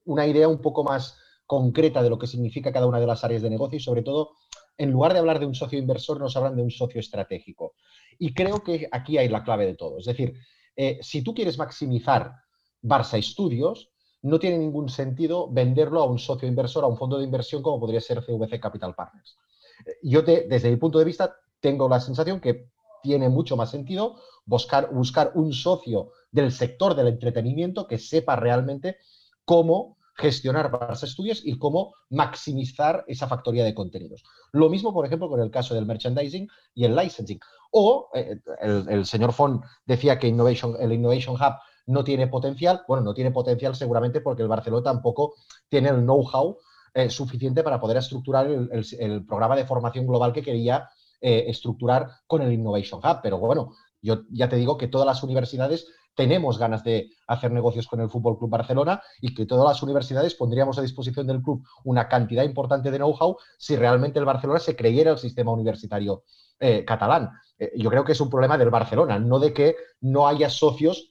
una 0.06 0.26
idea 0.26 0.48
un 0.48 0.62
poco 0.62 0.84
más 0.84 1.18
concreta 1.46 2.02
de 2.02 2.10
lo 2.10 2.18
que 2.18 2.28
significa 2.28 2.72
cada 2.72 2.88
una 2.88 3.00
de 3.00 3.08
las 3.08 3.24
áreas 3.24 3.42
de 3.42 3.50
negocio 3.50 3.78
y 3.78 3.82
sobre 3.82 4.02
todo, 4.02 4.32
en 4.78 4.92
lugar 4.92 5.14
de 5.14 5.20
hablar 5.20 5.40
de 5.40 5.46
un 5.46 5.56
socio 5.56 5.78
inversor, 5.78 6.20
nos 6.20 6.36
hablan 6.38 6.56
de 6.56 6.64
un 6.64 6.72
socio 6.72 7.00
estratégico. 7.00 7.74
Y 8.18 8.34
creo 8.34 8.64
que 8.64 8.88
aquí 8.92 9.18
hay 9.18 9.30
la 9.30 9.44
clave 9.44 9.66
de 9.66 9.76
todo. 9.76 10.00
Es 10.00 10.06
decir, 10.06 10.34
eh, 10.76 11.00
si 11.02 11.22
tú 11.22 11.34
quieres 11.34 11.58
maximizar 11.58 12.34
Barça 12.82 13.22
Studios, 13.22 13.92
no 14.22 14.40
tiene 14.40 14.58
ningún 14.58 14.90
sentido 14.90 15.50
venderlo 15.52 16.02
a 16.02 16.06
un 16.06 16.20
socio 16.20 16.48
inversor, 16.48 16.84
a 16.84 16.88
un 16.88 16.98
fondo 16.98 17.18
de 17.18 17.26
inversión 17.26 17.62
como 17.62 17.80
podría 17.80 18.02
ser 18.02 18.24
CVC 18.24 18.60
Capital 18.60 18.96
Partners. 18.96 19.38
Eh, 19.86 19.98
yo, 20.04 20.22
desde 20.22 20.70
mi 20.70 20.78
punto 20.78 21.00
de 21.00 21.06
vista, 21.06 21.36
tengo 21.60 21.88
la 21.88 22.00
sensación 22.00 22.40
que 22.40 22.70
tiene 23.06 23.30
mucho 23.30 23.56
más 23.56 23.70
sentido 23.70 24.16
buscar, 24.46 24.90
buscar 24.92 25.32
un 25.36 25.54
socio 25.54 26.12
del 26.32 26.52
sector 26.52 26.96
del 26.96 27.08
entretenimiento 27.08 27.88
que 27.88 28.00
sepa 28.00 28.36
realmente 28.36 28.98
cómo 29.46 29.98
gestionar 30.16 30.72
Barça 30.72 31.06
Studios 31.08 31.42
y 31.46 31.60
cómo 31.60 31.94
maximizar 32.10 33.04
esa 33.08 33.28
factoría 33.28 33.64
de 33.64 33.76
contenidos. 33.76 34.24
Lo 34.54 34.70
mismo, 34.70 34.92
por 34.92 35.06
ejemplo, 35.06 35.30
con 35.30 35.40
el 35.40 35.52
caso 35.52 35.76
del 35.76 35.86
merchandising 35.86 36.48
y 36.74 36.86
el 36.86 36.96
licensing. 36.96 37.40
O 37.72 38.10
eh, 38.16 38.40
el, 38.62 39.06
señor 39.06 39.34
Fon 39.34 39.62
decía 39.86 40.18
que 40.18 40.28
Innovation, 40.28 40.76
el 40.80 40.94
Innovation 40.94 41.36
Hub 41.36 41.56
no 41.86 42.04
tiene 42.04 42.28
potencial. 42.28 42.82
Bueno, 42.88 43.04
no 43.04 43.14
tiene 43.14 43.32
potencial 43.32 43.76
seguramente 43.76 44.22
porque 44.22 44.42
el 44.42 44.48
Barcelona 44.48 44.84
tampoco 44.84 45.36
tiene 45.70 45.90
el 45.90 45.98
know-how 45.98 46.58
eh, 46.94 47.10
suficiente 47.10 47.62
para 47.62 47.80
poder 47.80 47.98
estructurar 47.98 48.48
el, 48.48 49.26
programa 49.26 49.58
de 49.58 49.66
formación 49.66 50.08
global 50.08 50.32
que 50.32 50.42
quería 50.42 50.90
eh, 51.28 51.50
estructurar 51.50 52.08
con 52.28 52.44
el 52.44 52.54
Innovation 52.54 53.02
Hub. 53.04 53.20
Pero 53.24 53.40
bueno, 53.40 53.72
yo 54.00 54.26
ya 54.30 54.48
te 54.48 54.58
digo 54.58 54.78
que 54.78 54.88
todas 54.88 55.08
las 55.08 55.24
universidades 55.24 55.88
tenemos 56.14 56.60
ganas 56.60 56.84
de 56.84 57.10
hacer 57.26 57.52
negocios 57.52 57.88
con 57.88 58.00
el 58.00 58.12
Fútbol 58.12 58.38
Club 58.38 58.52
Barcelona 58.52 59.02
y 59.22 59.34
que 59.34 59.48
todas 59.48 59.68
las 59.68 59.82
universidades 59.82 60.36
pondríamos 60.36 60.78
a 60.78 60.84
disposición 60.84 61.26
del 61.26 61.42
club 61.42 61.66
una 61.84 62.08
cantidad 62.08 62.44
importante 62.44 62.92
de 62.92 62.98
know-how 62.98 63.38
si 63.58 63.76
realmente 63.76 64.20
el 64.20 64.26
Barcelona 64.26 64.60
se 64.60 64.76
creyera 64.76 65.10
el 65.10 65.18
sistema 65.18 65.52
universitario 65.52 66.26
eh, 66.60 66.86
catalán. 66.86 67.32
Eh, 67.58 67.72
yo 67.76 67.90
creo 67.90 68.06
que 68.06 68.12
es 68.12 68.22
un 68.22 68.30
problema 68.30 68.60
del 68.60 68.70
Barcelona, 68.70 69.18
no 69.18 69.40
de 69.40 69.52
que 69.52 69.76
no 70.02 70.28
haya 70.28 70.52
socios 70.52 71.10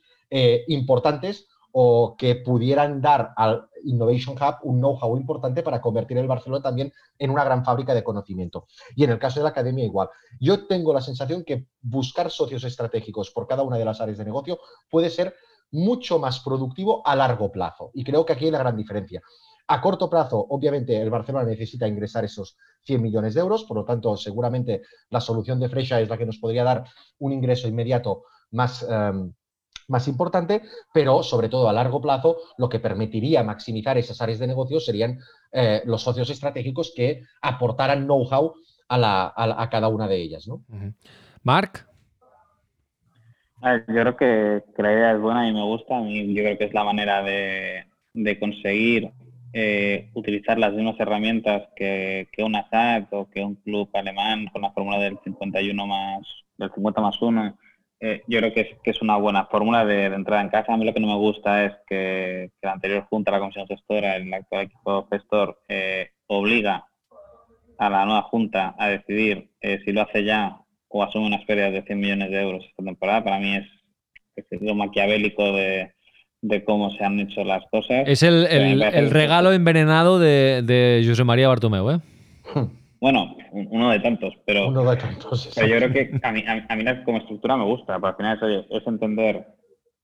importantes 0.66 1.46
o 1.76 2.14
que 2.16 2.36
pudieran 2.36 3.00
dar 3.00 3.32
al 3.36 3.68
Innovation 3.82 4.36
Hub 4.36 4.58
un 4.62 4.78
know-how 4.78 5.16
importante 5.16 5.62
para 5.64 5.80
convertir 5.80 6.16
el 6.18 6.28
Barcelona 6.28 6.62
también 6.62 6.92
en 7.18 7.30
una 7.30 7.42
gran 7.42 7.64
fábrica 7.64 7.92
de 7.92 8.04
conocimiento. 8.04 8.68
Y 8.94 9.02
en 9.02 9.10
el 9.10 9.18
caso 9.18 9.40
de 9.40 9.44
la 9.44 9.50
academia 9.50 9.84
igual. 9.84 10.08
Yo 10.38 10.68
tengo 10.68 10.94
la 10.94 11.00
sensación 11.00 11.42
que 11.42 11.66
buscar 11.82 12.30
socios 12.30 12.62
estratégicos 12.62 13.32
por 13.32 13.48
cada 13.48 13.64
una 13.64 13.76
de 13.76 13.84
las 13.84 14.00
áreas 14.00 14.18
de 14.18 14.24
negocio 14.24 14.60
puede 14.88 15.10
ser 15.10 15.34
mucho 15.72 16.20
más 16.20 16.38
productivo 16.38 17.04
a 17.04 17.16
largo 17.16 17.50
plazo. 17.50 17.90
Y 17.92 18.04
creo 18.04 18.24
que 18.24 18.34
aquí 18.34 18.44
hay 18.44 18.52
la 18.52 18.58
gran 18.58 18.76
diferencia. 18.76 19.20
A 19.66 19.80
corto 19.80 20.08
plazo, 20.08 20.46
obviamente, 20.50 21.00
el 21.00 21.10
Barcelona 21.10 21.44
necesita 21.44 21.88
ingresar 21.88 22.24
esos 22.24 22.56
100 22.84 23.02
millones 23.02 23.34
de 23.34 23.40
euros, 23.40 23.64
por 23.64 23.78
lo 23.78 23.84
tanto, 23.84 24.16
seguramente 24.16 24.82
la 25.10 25.20
solución 25.20 25.58
de 25.58 25.68
Freixa 25.68 26.00
es 26.00 26.08
la 26.08 26.18
que 26.18 26.26
nos 26.26 26.38
podría 26.38 26.62
dar 26.62 26.84
un 27.18 27.32
ingreso 27.32 27.66
inmediato 27.66 28.24
más, 28.52 28.86
em, 28.88 29.32
más 29.88 30.08
importante, 30.08 30.62
pero 30.92 31.22
sobre 31.22 31.48
todo 31.48 31.68
a 31.68 31.72
largo 31.72 32.00
plazo 32.00 32.36
lo 32.58 32.68
que 32.68 32.80
permitiría 32.80 33.42
maximizar 33.42 33.98
esas 33.98 34.20
áreas 34.20 34.38
de 34.38 34.46
negocio 34.46 34.80
serían 34.80 35.18
eh, 35.52 35.82
los 35.86 36.02
socios 36.02 36.30
estratégicos 36.30 36.92
que 36.94 37.22
aportaran 37.42 38.04
know-how 38.04 38.54
a, 38.88 39.68
cada 39.70 39.88
una 39.88 40.08
de 40.08 40.16
ellas. 40.16 40.46
¿no? 40.46 40.62
Marc. 41.42 41.86
Yo 43.62 43.84
creo 43.86 44.16
que, 44.16 44.62
la 44.76 44.92
idea 44.92 45.12
es 45.12 45.20
buena 45.20 45.48
y 45.48 45.52
me 45.52 45.62
gusta. 45.62 45.98
yo 46.00 46.42
creo 46.42 46.58
que 46.58 46.64
es 46.64 46.74
la 46.74 46.84
manera 46.84 47.22
de, 47.22 47.86
conseguir 48.38 49.10
eh, 49.54 50.10
utilizar 50.14 50.58
las 50.58 50.74
mismas 50.74 51.00
herramientas 51.00 51.68
que, 51.74 52.28
que 52.32 52.42
una 52.42 52.68
SAT 52.68 53.12
o 53.12 53.30
que 53.30 53.42
un 53.42 53.54
club 53.54 53.88
alemán 53.94 54.48
con 54.52 54.62
la 54.62 54.72
fórmula 54.72 54.98
del 54.98 55.18
51 55.24 55.86
más 55.86 56.26
del 56.58 56.70
50 56.72 57.00
más 57.00 57.20
1 57.22 57.56
eh, 58.06 58.22
yo 58.26 58.38
creo 58.38 58.52
que 58.52 58.76
es, 58.84 59.00
una 59.00 59.16
buena 59.16 59.46
fórmula 59.46 59.86
de, 59.86 60.04
entrada 60.04 60.42
en 60.42 60.50
casa. 60.50 60.74
A 60.74 60.76
mí 60.76 60.84
lo 60.84 60.92
que 60.92 61.00
no 61.00 61.06
me 61.06 61.16
gusta 61.16 61.64
es 61.64 61.72
que, 61.86 62.50
la 62.60 62.72
anterior 62.72 63.06
junta, 63.08 63.30
la 63.30 63.38
comisión 63.38 63.66
gestora, 63.66 64.16
el 64.16 64.32
actual 64.34 64.66
equipo 64.66 65.08
gestor, 65.10 65.58
eh, 65.68 66.10
obliga 66.26 66.86
a 67.78 67.88
la 67.88 68.04
nueva 68.04 68.20
junta 68.24 68.74
a 68.78 68.88
decidir 68.88 69.48
eh, 69.62 69.80
si 69.86 69.92
lo 69.92 70.02
hace 70.02 70.22
ya 70.22 70.58
o 70.88 71.02
asume 71.02 71.28
unas 71.28 71.46
pérdidas 71.46 71.72
de 71.72 71.82
100 71.82 71.98
millones 71.98 72.30
de 72.30 72.42
euros 72.42 72.66
esta 72.68 72.84
temporada. 72.84 73.24
Para 73.24 73.38
mí 73.38 73.56
es, 73.56 74.60
lo 74.60 74.74
maquiavélico 74.74 75.54
de, 75.54 75.94
cómo 76.66 76.90
se 76.90 77.04
han 77.04 77.20
hecho 77.20 77.42
las 77.42 77.64
cosas. 77.70 78.06
Es 78.06 78.22
el, 78.22 79.10
regalo 79.12 79.54
envenenado 79.54 80.18
de, 80.18 80.60
de 80.62 81.02
José 81.08 81.24
María 81.24 81.48
Bartomeu, 81.48 81.90
¿eh? 81.90 82.00
Bueno, 83.04 83.36
uno 83.52 83.90
de 83.90 84.00
tantos, 84.00 84.32
pero, 84.46 84.68
uno 84.68 84.90
de 84.90 84.96
tantos, 84.96 85.52
pero 85.54 85.66
yo 85.66 85.76
creo 85.76 85.92
que 85.92 86.18
a 86.22 86.32
mí, 86.32 86.42
a, 86.46 86.74
mí 86.74 86.84
como 87.04 87.18
estructura 87.18 87.54
me 87.54 87.64
gusta, 87.64 87.96
pero 87.96 88.06
al 88.06 88.16
final 88.16 88.66
es, 88.70 88.86
entender 88.86 89.46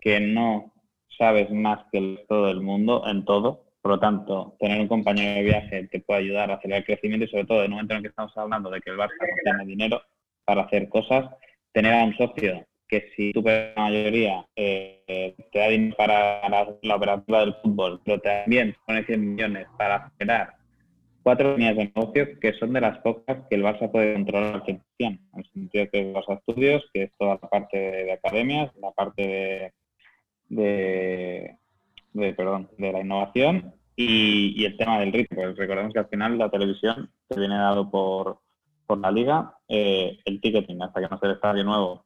que 0.02 0.20
no 0.20 0.74
sabes 1.16 1.50
más 1.50 1.78
que 1.90 2.26
todo 2.28 2.50
el 2.50 2.60
mundo 2.60 3.02
en 3.06 3.24
todo, 3.24 3.64
por 3.80 3.92
lo 3.92 4.00
tanto, 4.00 4.54
tener 4.60 4.78
un 4.82 4.86
compañero 4.86 5.36
de 5.36 5.42
viaje 5.44 5.88
te 5.90 6.00
puede 6.00 6.20
ayudar 6.20 6.50
a 6.50 6.56
acelerar 6.56 6.80
el 6.80 6.84
crecimiento 6.84 7.24
y 7.24 7.30
sobre 7.30 7.46
todo 7.46 7.60
en 7.60 7.64
el 7.64 7.70
momento 7.70 7.94
en 7.94 7.96
el 7.96 8.02
que 8.02 8.08
estamos 8.10 8.36
hablando 8.36 8.68
de 8.68 8.82
que 8.82 8.90
el 8.90 8.98
Barça 8.98 9.14
no 9.18 9.42
tiene 9.44 9.64
dinero 9.64 10.02
para 10.44 10.64
hacer 10.64 10.90
cosas, 10.90 11.24
tener 11.72 11.94
a 11.94 12.04
un 12.04 12.14
socio 12.18 12.66
que 12.86 13.08
si 13.16 13.32
tu 13.32 13.42
mayoría 13.42 14.44
eh, 14.54 15.34
te 15.50 15.58
da 15.58 15.68
dinero 15.68 15.96
para 15.96 16.46
la, 16.82 16.96
operativa 16.96 17.40
del 17.40 17.54
fútbol, 17.62 17.98
pero 18.04 18.20
también 18.20 18.76
pone 18.84 19.06
100 19.06 19.36
millones 19.36 19.66
para 19.78 20.12
generar 20.18 20.59
cuatro 21.22 21.56
líneas 21.56 21.76
de 21.76 21.92
negocio 21.94 22.40
que 22.40 22.52
son 22.54 22.72
de 22.72 22.80
las 22.80 22.98
pocas 22.98 23.38
que 23.48 23.56
el 23.56 23.62
Barça 23.62 23.90
puede 23.90 24.14
controlar 24.14 24.54
al 24.54 24.62
100%, 24.62 24.82
en 24.98 25.20
el 25.34 25.44
sentido 25.52 25.86
que 25.92 26.12
Barça 26.12 26.38
Estudios, 26.38 26.84
que 26.92 27.04
es 27.04 27.12
toda 27.18 27.38
la 27.40 27.48
parte 27.48 27.76
de, 27.76 28.12
academias, 28.12 28.70
la 28.76 28.90
parte 28.92 29.72
de, 30.48 31.56
de, 32.12 32.34
perdón, 32.34 32.70
de 32.78 32.92
la 32.92 33.00
innovación 33.00 33.74
y, 33.96 34.64
el 34.64 34.76
tema 34.76 35.00
del 35.00 35.12
ritmo. 35.12 35.42
Pues 35.42 35.56
recordemos 35.56 35.92
que 35.92 36.00
al 36.00 36.08
final 36.08 36.38
la 36.38 36.50
televisión 36.50 37.10
se 37.28 37.38
viene 37.38 37.56
dado 37.56 37.90
por, 37.90 38.38
por 38.86 38.98
la 38.98 39.10
liga, 39.10 39.54
eh, 39.68 40.18
el 40.24 40.40
ticketing 40.40 40.82
hasta 40.82 41.00
que 41.00 41.08
no 41.08 41.18
se 41.18 41.30
está 41.32 41.52
de 41.52 41.64
nuevo 41.64 42.04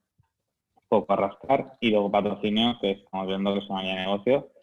poco 0.89 1.13
arrastrar 1.13 1.77
y 1.81 1.91
luego 1.91 2.11
patrocinio, 2.11 2.79
que 2.81 2.93
estamos 2.93 3.27
viendo 3.27 3.53
que 3.53 3.61
es 3.61 3.71
una 3.71 3.83
línea 3.83 3.97
de 3.97 4.07
negocio 4.07 4.54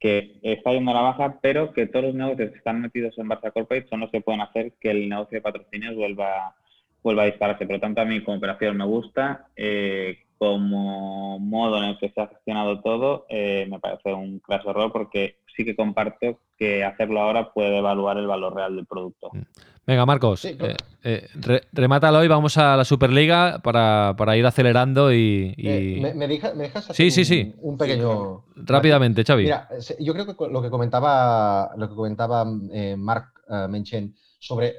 que 0.00 0.38
está 0.42 0.72
yendo 0.72 0.90
a 0.90 0.94
la 0.94 1.02
baja, 1.02 1.38
pero 1.42 1.72
que 1.72 1.86
todos 1.86 2.06
los 2.06 2.14
negocios 2.14 2.50
que 2.50 2.58
están 2.58 2.80
metidos 2.80 3.16
en 3.18 3.28
Barça 3.28 3.52
Corporate 3.52 3.86
son 3.88 4.00
los 4.00 4.10
que 4.10 4.22
pueden 4.22 4.40
hacer 4.40 4.72
que 4.80 4.90
el 4.90 5.08
negocio 5.08 5.36
de 5.36 5.42
patrocinios 5.42 5.94
vuelva, 5.94 6.56
vuelva 7.02 7.24
a 7.24 7.26
dispararse. 7.26 7.66
Por 7.66 7.74
lo 7.74 7.80
tanto, 7.80 8.00
a 8.00 8.06
mí 8.06 8.22
como 8.22 8.38
operación 8.38 8.78
me 8.78 8.86
gusta. 8.86 9.46
Eh, 9.54 10.20
como 10.38 11.38
modo 11.38 11.82
en 11.82 11.90
el 11.90 11.98
que 11.98 12.08
se 12.08 12.18
ha 12.18 12.28
gestionado 12.28 12.80
todo, 12.80 13.26
eh, 13.28 13.66
me 13.70 13.78
parece 13.78 14.14
un 14.14 14.38
claro 14.38 14.70
error 14.70 14.90
porque 14.90 15.36
sí 15.56 15.64
que 15.64 15.76
comparto 15.76 16.40
que 16.56 16.84
hacerlo 16.84 17.20
ahora 17.20 17.52
puede 17.52 17.78
evaluar 17.78 18.18
el 18.18 18.26
valor 18.26 18.54
real 18.54 18.76
del 18.76 18.86
producto. 18.86 19.30
Mm. 19.32 19.42
Venga, 19.86 20.06
Marcos, 20.06 20.44
eh, 20.44 20.76
eh, 21.02 21.28
remátalo 21.72 22.22
y 22.22 22.28
vamos 22.28 22.56
a 22.58 22.76
la 22.76 22.84
Superliga 22.84 23.60
para, 23.62 24.36
ir 24.36 24.46
acelerando 24.46 25.12
y... 25.12 25.52
¿Me, 25.56 26.28
dejas 26.28 26.86
sí, 26.92 27.06
un, 27.06 27.10
sí, 27.10 27.24
sí. 27.24 27.54
un 27.58 27.76
pequeño... 27.76 28.44
Rápidamente, 28.54 29.24
Xavi. 29.24 29.44
Mira, 29.44 29.68
yo 29.98 30.12
creo 30.12 30.26
que 30.26 30.34
lo 30.48 30.62
que 30.62 30.70
comentaba, 30.70 31.72
lo 31.76 31.88
que 31.88 31.94
comentaba 31.96 32.44
Marc 32.44 33.42
Menchen 33.68 34.14
sobre 34.38 34.76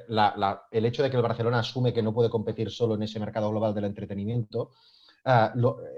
el 0.70 0.84
hecho 0.86 1.02
de 1.02 1.10
que 1.10 1.16
el 1.16 1.22
Barcelona 1.22 1.58
asume 1.58 1.92
que 1.92 2.02
no 2.02 2.14
puede 2.14 2.30
competir 2.30 2.70
solo 2.70 2.94
en 2.94 3.02
ese 3.02 3.20
mercado 3.20 3.50
global 3.50 3.74
del 3.74 3.84
entretenimiento, 3.84 4.70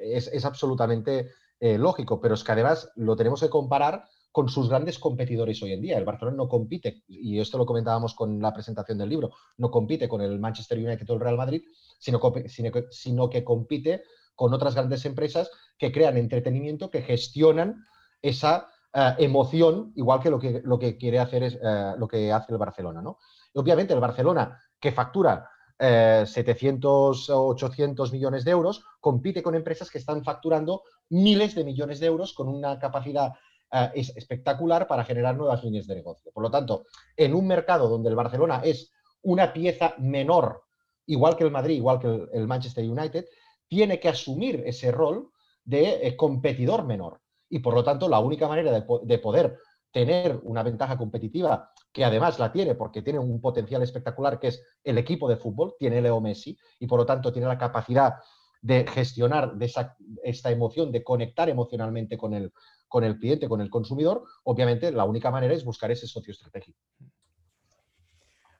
es, 0.02 0.44
absolutamente 0.44 1.30
eh, 1.60 1.78
lógico, 1.78 2.20
pero 2.20 2.34
es 2.34 2.44
que 2.44 2.52
además 2.52 2.90
lo 2.96 3.16
tenemos 3.16 3.40
que 3.40 3.48
comparar 3.48 4.04
con 4.34 4.48
sus 4.48 4.68
grandes 4.68 4.98
competidores 4.98 5.62
hoy 5.62 5.74
en 5.74 5.80
día. 5.80 5.96
El 5.96 6.04
Barcelona 6.04 6.36
no 6.36 6.48
compite, 6.48 7.04
y 7.06 7.38
esto 7.38 7.56
lo 7.56 7.64
comentábamos 7.64 8.14
con 8.16 8.42
la 8.42 8.52
presentación 8.52 8.98
del 8.98 9.08
libro, 9.08 9.30
no 9.58 9.70
compite 9.70 10.08
con 10.08 10.20
el 10.22 10.40
Manchester 10.40 10.76
United 10.76 11.08
o 11.08 11.14
el 11.14 11.20
Real 11.20 11.36
Madrid, 11.36 11.62
sino, 12.00 12.20
sino, 12.90 13.30
que, 13.30 13.44
compite 13.44 14.02
con 14.34 14.52
otras 14.52 14.74
grandes 14.74 15.04
empresas 15.04 15.52
que 15.78 15.92
crean 15.92 16.16
entretenimiento, 16.16 16.90
que 16.90 17.02
gestionan 17.02 17.86
esa 18.22 18.66
ah, 18.92 19.14
emoción, 19.20 19.92
igual 19.94 20.18
que 20.18 20.30
lo 20.30 20.40
que, 20.40 20.62
lo 20.64 20.80
que 20.80 20.96
quiere 20.96 21.20
hacer 21.20 21.44
es 21.44 21.56
ah, 21.62 21.94
lo 21.96 22.08
que 22.08 22.32
hace 22.32 22.50
el 22.50 22.58
Barcelona. 22.58 23.02
¿no? 23.02 23.18
obviamente 23.54 23.94
el 23.94 24.00
Barcelona, 24.00 24.60
que 24.80 24.90
factura 24.90 25.48
700 25.78 27.30
o 27.30 27.46
800 27.46 28.12
millones 28.12 28.44
de 28.44 28.50
euros, 28.50 28.84
compite 28.98 29.44
con 29.44 29.54
empresas 29.54 29.90
que 29.90 29.98
están 29.98 30.24
facturando 30.24 30.82
miles 31.10 31.54
de 31.54 31.62
millones 31.62 32.00
de 32.00 32.06
euros 32.06 32.32
con 32.32 32.48
una 32.48 32.80
capacidad 32.80 33.32
eh, 33.74 33.90
espectacular 33.94 34.86
para 34.86 35.04
generar 35.04 35.36
nuevas 35.36 35.62
líneas 35.64 35.86
de 35.86 35.96
negocio. 35.96 36.30
Por 36.32 36.42
lo 36.42 36.50
tanto, 36.50 36.84
en 37.16 37.34
un 37.34 37.46
mercado 37.46 37.88
donde 37.88 38.08
el 38.08 38.16
Barcelona 38.16 38.60
es 38.64 38.92
una 39.22 39.52
pieza 39.52 39.94
menor, 39.98 40.62
igual 41.06 41.36
que 41.36 41.44
el 41.44 41.50
Madrid, 41.50 41.76
igual 41.76 41.98
que 41.98 42.28
el, 42.32 42.46
Manchester 42.46 42.88
United, 42.88 43.26
tiene 43.68 43.98
que 43.98 44.08
asumir 44.08 44.62
ese 44.66 44.92
rol 44.92 45.30
de 45.64 46.06
eh, 46.06 46.16
competidor 46.16 46.84
menor. 46.84 47.20
Y 47.48 47.58
por 47.60 47.74
lo 47.74 47.84
tanto, 47.84 48.08
la 48.08 48.20
única 48.20 48.48
manera 48.48 48.72
de 48.72 49.18
poder 49.18 49.58
tener 49.94 50.40
una 50.42 50.64
ventaja 50.64 50.98
competitiva 50.98 51.70
que 51.92 52.04
además 52.04 52.40
la 52.40 52.50
tiene 52.50 52.74
porque 52.74 53.02
tiene 53.02 53.20
un 53.20 53.40
potencial 53.40 53.80
espectacular 53.80 54.40
que 54.40 54.48
es 54.48 54.60
el 54.82 54.98
equipo 54.98 55.28
de 55.28 55.36
fútbol, 55.36 55.76
tiene 55.78 56.02
Leo 56.02 56.20
Messi 56.20 56.58
y 56.80 56.88
por 56.88 56.98
lo 56.98 57.06
tanto 57.06 57.32
tiene 57.32 57.46
la 57.46 57.56
capacidad 57.56 58.14
de 58.64 58.86
gestionar 58.86 59.56
de 59.56 59.70
esta 60.22 60.50
emoción, 60.50 60.90
de 60.90 61.04
conectar 61.04 61.50
emocionalmente 61.50 62.16
con 62.16 62.32
el, 62.32 62.50
con 62.88 63.04
el 63.04 63.18
cliente, 63.18 63.46
con 63.46 63.60
el 63.60 63.68
consumidor, 63.68 64.24
obviamente 64.44 64.90
la 64.90 65.04
única 65.04 65.30
manera 65.30 65.52
es 65.52 65.64
buscar 65.64 65.90
ese 65.90 66.06
socio 66.06 66.32
estratégico. 66.32 66.78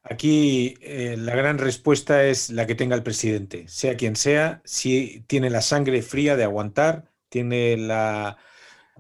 Aquí 0.03 0.75
eh, 0.83 1.17
la 1.19 1.35
gran 1.35 1.57
respuesta 1.57 2.23
es 2.25 2.51
la 2.51 2.67
que 2.67 2.75
tenga 2.75 2.95
el 2.95 3.03
presidente, 3.03 3.67
sea 3.67 3.97
quien 3.97 4.15
sea, 4.15 4.61
si 4.67 5.25
tiene 5.27 5.49
la 5.49 5.63
sangre 5.63 6.03
fría 6.03 6.37
de 6.37 6.45
aguantar, 6.45 7.11
tiene 7.31 7.79
la, 7.79 8.37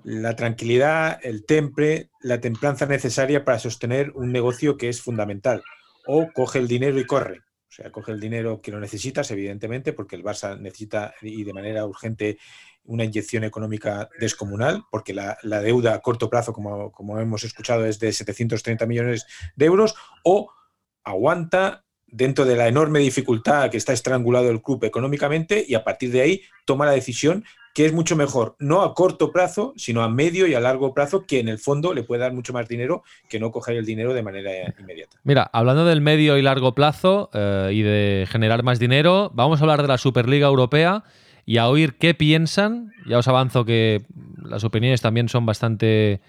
la 0.04 0.36
tranquilidad, 0.36 1.20
el 1.22 1.44
temple, 1.44 2.08
la 2.22 2.40
templanza 2.40 2.86
necesaria 2.86 3.44
para 3.44 3.58
sostener 3.58 4.12
un 4.12 4.32
negocio 4.32 4.78
que 4.78 4.88
es 4.88 5.02
fundamental. 5.02 5.62
O 6.06 6.32
coge 6.32 6.60
el 6.60 6.68
dinero 6.68 6.98
y 6.98 7.04
corre. 7.04 7.43
O 7.74 7.82
sea, 7.82 7.90
coge 7.90 8.12
el 8.12 8.20
dinero 8.20 8.60
que 8.60 8.70
lo 8.70 8.78
necesitas, 8.78 9.32
evidentemente, 9.32 9.92
porque 9.92 10.14
el 10.14 10.22
Barça 10.22 10.56
necesita 10.56 11.12
y 11.20 11.42
de 11.42 11.52
manera 11.52 11.84
urgente 11.84 12.38
una 12.84 13.02
inyección 13.02 13.42
económica 13.42 14.08
descomunal, 14.20 14.84
porque 14.92 15.12
la, 15.12 15.36
deuda 15.42 15.94
a 15.94 15.98
corto 16.00 16.30
plazo, 16.30 16.52
como, 16.52 16.92
como, 16.92 17.18
hemos 17.18 17.42
escuchado, 17.42 17.84
es 17.84 17.98
de 17.98 18.12
730 18.12 18.86
millones 18.86 19.26
de 19.56 19.64
euros, 19.64 19.96
o 20.22 20.52
aguanta 21.02 21.84
dentro 22.06 22.44
de 22.44 22.54
la 22.54 22.68
enorme 22.68 23.00
dificultad 23.00 23.70
que 23.72 23.78
está 23.78 23.92
estrangulado 23.92 24.50
el 24.50 24.62
club 24.62 24.84
económicamente 24.84 25.64
y 25.66 25.74
a 25.74 25.82
partir 25.82 26.12
de 26.12 26.20
ahí 26.20 26.42
toma 26.64 26.86
la 26.86 26.92
decisión 26.92 27.44
que 27.74 27.84
es 27.84 27.92
mucho 27.92 28.14
mejor, 28.14 28.54
no 28.60 28.82
a 28.82 28.94
corto 28.94 29.32
plazo, 29.32 29.74
sino 29.76 30.02
a 30.02 30.08
medio 30.08 30.46
y 30.46 30.54
a 30.54 30.60
largo 30.60 30.94
plazo, 30.94 31.26
que 31.26 31.40
en 31.40 31.48
el 31.48 31.58
fondo 31.58 31.92
le 31.92 32.04
puede 32.04 32.20
dar 32.22 32.32
mucho 32.32 32.52
más 32.52 32.68
dinero 32.68 33.02
que 33.28 33.40
no 33.40 33.50
coger 33.50 33.76
el 33.76 33.84
dinero 33.84 34.14
de 34.14 34.22
manera 34.22 34.72
inmediata. 34.78 35.18
Mira, 35.24 35.50
hablando 35.52 35.84
del 35.84 36.00
medio 36.00 36.38
y 36.38 36.42
largo 36.42 36.76
plazo 36.76 37.30
eh, 37.34 37.70
y 37.72 37.82
de 37.82 38.28
generar 38.30 38.62
más 38.62 38.78
dinero, 38.78 39.32
vamos 39.34 39.60
a 39.60 39.64
hablar 39.64 39.82
de 39.82 39.88
la 39.88 39.98
Superliga 39.98 40.46
Europea 40.46 41.02
y 41.46 41.56
a 41.58 41.68
oír 41.68 41.98
qué 41.98 42.14
piensan. 42.14 42.92
Ya 43.08 43.18
os 43.18 43.26
avanzo 43.26 43.64
que 43.64 44.06
las 44.40 44.62
opiniones 44.62 45.00
también 45.00 45.28
son 45.28 45.44
bastante 45.44 46.20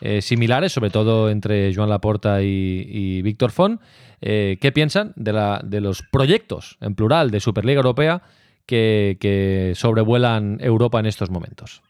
eh, 0.00 0.22
similares, 0.22 0.72
sobre 0.72 0.88
todo 0.88 1.28
entre 1.28 1.74
Joan 1.74 1.90
Laporta 1.90 2.40
y, 2.42 3.20
Víctor 3.20 3.50
Font. 3.50 3.78
Eh, 4.22 4.56
¿Qué 4.58 4.72
piensan 4.72 5.12
de, 5.16 5.34
la, 5.34 5.60
de 5.62 5.82
los 5.82 6.02
proyectos, 6.02 6.78
en 6.80 6.94
plural, 6.94 7.30
de 7.30 7.40
Superliga 7.40 7.80
Europea? 7.80 8.22
Que, 8.66 9.72
sobrevuelan 9.74 10.58
Europa 10.60 11.00
en 11.00 11.06
estos 11.06 11.30
momentos. 11.30 11.82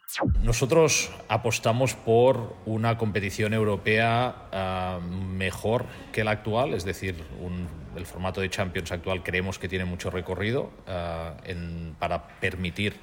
Nosotros 0.43 1.11
apostamos 1.29 1.95
por 1.95 2.55
una 2.66 2.97
competición 2.97 3.53
europea 3.53 4.49
ah, 4.53 5.01
mejor 5.01 5.87
que 6.12 6.22
la 6.22 6.33
actual, 6.33 6.75
es 6.75 6.85
decir, 6.85 7.16
el 7.97 8.07
formato 8.07 8.41
de 8.41 8.49
Champions 8.49 8.93
actual 8.93 9.22
creemos 9.25 9.59
que 9.59 9.68
tiene 9.68 9.85
mucho 9.85 10.11
recorrido 10.11 10.70
ah, 10.87 11.35
para 11.99 12.29
permitir 12.39 12.95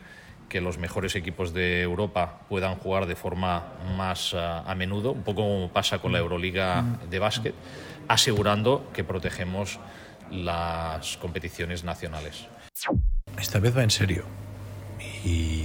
que 0.48 0.62
los 0.62 0.78
mejores 0.78 1.16
equipos 1.16 1.54
de 1.54 1.82
Europa 1.82 2.42
puedan 2.50 2.76
jugar 2.76 3.06
de 3.06 3.16
forma 3.16 3.74
más 3.98 4.34
ah, 4.34 4.64
a 4.66 4.76
menudo, 4.76 5.12
un 5.12 5.24
poco 5.24 5.42
como 5.42 5.70
pasa 5.70 6.00
con 6.00 6.12
la 6.12 6.20
Euroliga 6.20 6.84
de 7.10 7.20
básquet, 7.20 7.56
asegurando 8.08 8.90
que 8.94 9.04
protegemos 9.04 9.80
las 10.30 11.18
competiciones 11.18 11.84
nacionales. 11.84 12.48
Esta 13.40 13.60
vez 13.60 13.76
va 13.76 13.84
en 13.84 13.92
serio. 13.92 14.24
Y 15.24 15.64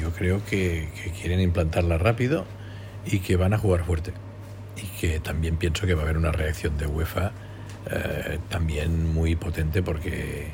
yo 0.00 0.10
creo 0.12 0.44
que, 0.44 0.88
quieren 1.20 1.40
implantarla 1.40 1.98
rápido 1.98 2.46
y 3.04 3.20
que 3.20 3.36
van 3.36 3.52
a 3.52 3.58
jugar 3.58 3.84
fuerte. 3.84 4.12
Y 4.76 4.86
que 5.00 5.20
también 5.20 5.56
pienso 5.56 5.86
que 5.86 5.94
va 5.94 6.02
a 6.02 6.04
haber 6.04 6.16
una 6.16 6.32
reacción 6.32 6.78
de 6.78 6.86
UEFA 6.86 7.32
eh, 7.90 8.38
también 8.48 9.12
muy 9.12 9.34
potente 9.34 9.82
porque 9.82 10.48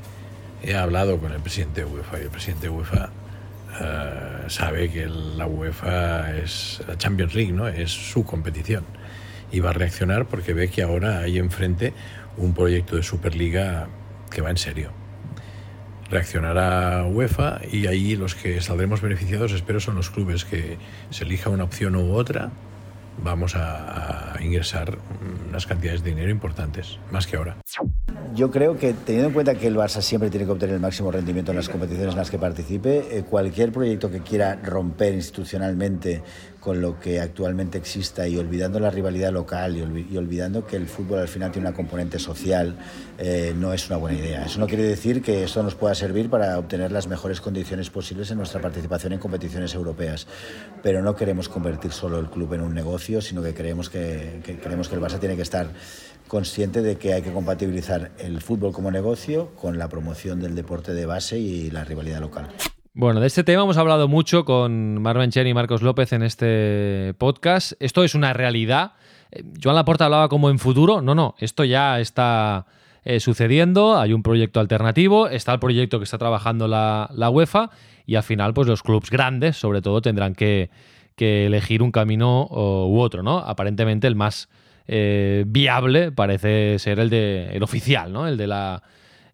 he 0.63 0.75
hablado 0.77 1.19
con 1.19 1.33
el 1.33 1.41
presidente 1.41 1.85
de 1.85 1.87
UEFA 1.87 2.19
y 2.21 2.23
el 2.23 2.31
presidente 2.31 2.69
de 2.69 2.71
UEFA 2.71 3.11
eh, 3.81 4.45
sabe 4.49 4.91
que 4.91 5.07
la 5.07 5.47
UEFA 5.47 6.37
es 6.37 6.83
la 6.87 6.97
Champions 6.97 7.35
League, 7.35 7.53
¿no? 7.53 7.69
Es 7.69 7.91
su 7.91 8.25
competición. 8.25 8.85
Y 9.53 9.61
va 9.61 9.71
a 9.71 9.73
reaccionar 9.75 10.27
porque 10.27 10.55
ve 10.55 10.69
que 10.69 10.83
ahora 10.83 11.19
hay 11.19 11.39
enfrente 11.39 11.93
un 12.37 12.55
proyecto 12.55 12.97
de 12.97 13.03
Superliga 13.03 13.89
que 14.31 14.41
va 14.41 14.51
en 14.51 14.57
serio 14.57 15.04
reaccionará 16.11 17.05
UEFA 17.07 17.61
y 17.71 17.87
ahí 17.87 18.17
los 18.17 18.35
que 18.35 18.61
saldremos 18.61 19.01
beneficiados, 19.01 19.53
espero, 19.53 19.81
son 19.81 19.97
los 19.97 20.11
clubes 20.11 20.45
que 20.45 20.79
se 21.11 21.25
elija 21.25 21.51
una 21.51 21.65
opción 21.65 21.97
u 21.97 22.15
otra. 22.15 22.51
Vamos 23.23 23.55
a, 23.55 24.37
ingresar 24.41 24.99
unas 25.49 25.67
cantidades 25.67 26.03
de 26.03 26.11
dinero 26.11 26.31
importantes, 26.31 26.99
más 27.11 27.27
que 27.27 27.37
ahora. 27.37 27.57
Yo 28.35 28.51
creo 28.51 28.77
que 28.77 28.93
teniendo 28.95 29.29
en 29.29 29.33
cuenta 29.33 29.55
que 29.55 29.69
el 29.69 29.77
Barça 29.77 30.01
siempre 30.01 30.29
tiene 30.29 30.45
que 30.45 30.51
obtener 30.51 30.75
el 30.75 30.81
máximo 30.81 31.13
rendimiento 31.13 31.53
en 31.53 31.57
las 31.57 31.69
competiciones 31.69 32.15
en 32.15 32.19
las 32.19 32.33
que 32.33 32.39
participe, 32.39 33.17
eh, 33.17 33.23
cualquier 33.23 33.71
proyecto 33.71 34.11
que 34.11 34.23
quiera 34.23 34.57
romper 34.57 35.15
institucionalmente 35.15 36.21
con 36.59 36.81
lo 36.81 36.99
que 36.99 37.21
actualmente 37.21 37.79
exista 37.79 38.27
y 38.27 38.37
olvidando 38.37 38.81
la 38.81 38.91
rivalidad 38.91 39.31
local 39.31 39.77
y, 39.77 40.17
olvidando 40.17 40.67
que 40.67 40.77
el 40.77 40.89
fútbol 40.89 41.21
al 41.21 41.29
final 41.29 41.53
tiene 41.53 41.69
una 41.69 41.77
componente 41.77 42.19
social, 42.19 42.77
eh, 43.19 43.55
no 43.57 43.73
es 43.73 43.87
una 43.89 43.99
buena 43.99 44.19
idea. 44.19 44.47
Eso 44.47 44.59
no 44.59 44.67
quiere 44.67 44.83
decir 44.83 45.23
que 45.23 45.45
esto 45.45 45.63
nos 45.63 45.77
pueda 45.77 45.95
servir 45.95 46.29
para 46.29 46.59
obtener 46.59 46.91
las 46.91 47.07
mejores 47.07 47.41
condiciones 47.41 47.91
posibles 47.91 48.33
en 48.33 48.39
nuestra 48.39 48.61
participación 48.61 49.13
en 49.13 49.21
competiciones 49.21 49.75
europeas, 49.75 50.27
pero 50.83 51.03
no 51.03 51.15
queremos 51.15 51.49
convertir 51.49 51.93
solo 51.93 52.19
el 52.19 52.31
club 52.31 52.55
en 52.55 52.63
un 52.63 52.75
negocio, 52.75 53.21
sino 53.21 53.43
que 53.43 53.55
creemos 53.55 53.91
que, 53.91 54.41
que 54.43 54.59
creemos 54.59 54.89
que 54.89 54.97
el 54.97 55.03
Barça 55.03 55.21
tiene 55.21 55.37
que 55.37 55.43
estar 55.43 55.69
consciente 56.29 56.83
de 56.83 56.97
que 56.97 57.13
hay 57.13 57.23
que 57.23 57.33
compatibilizar 57.33 58.13
el 58.19 58.41
fútbol 58.41 58.73
como 58.73 58.91
negocio 58.91 59.55
con 59.57 59.79
la 59.79 59.89
promoción 59.89 60.41
del 60.41 60.55
deporte 60.55 60.95
de 60.95 61.07
base 61.07 61.39
y 61.39 61.71
la 61.71 61.85
rivalidad 61.85 62.21
local. 62.21 62.49
Bueno, 62.97 63.21
de 63.21 63.27
este 63.27 63.43
tema 63.43 63.65
hemos 63.65 63.77
hablado 63.77 64.07
mucho 64.07 64.45
con 64.45 65.03
Marvin 65.03 65.31
Chen 65.31 65.49
y 65.49 65.55
Marcos 65.55 65.83
López 65.83 66.13
en 66.13 66.23
este 66.23 67.13
podcast. 67.19 67.73
Esto 67.81 68.05
es 68.05 68.15
una 68.15 68.33
realidad. 68.33 68.93
Eh, 69.33 69.43
Joan 69.61 69.75
Laporta 69.75 70.05
hablaba 70.05 70.29
como 70.29 70.49
en 70.49 70.61
futuro. 70.61 71.03
No, 71.03 71.15
no, 71.15 71.35
esto 71.41 71.65
ya 71.65 71.99
está 71.99 72.67
eh, 73.05 73.19
sucediendo. 73.19 73.99
Hay 73.99 74.13
un 74.13 74.23
proyecto 74.23 74.61
alternativo. 74.61 75.29
Está 75.29 75.53
el 75.53 75.59
proyecto 75.59 75.99
que 75.99 76.05
está 76.05 76.19
trabajando 76.19 76.69
la, 76.69 77.31
UEFA. 77.31 77.71
Y 78.07 78.15
al 78.15 78.23
final, 78.23 78.55
pues 78.55 78.69
los 78.69 78.85
clubes 78.85 79.11
grandes, 79.11 79.57
sobre 79.57 79.83
todo, 79.83 80.01
tendrán 80.01 80.37
que, 80.37 80.71
elegir 81.17 81.83
un 81.83 81.91
camino 81.91 82.47
u 82.49 83.01
otro, 83.01 83.25
¿no? 83.25 83.39
Aparentemente 83.39 84.07
el 84.07 84.15
más 84.15 84.49
eh, 84.87 85.45
viable 85.47 86.13
parece 86.13 86.79
ser 86.79 86.99
el 86.99 87.11
de 87.11 87.51
el 87.53 87.63
oficial, 87.63 88.13
¿no? 88.13 88.27
El 88.27 88.37
de 88.37 88.47
la, 88.47 88.83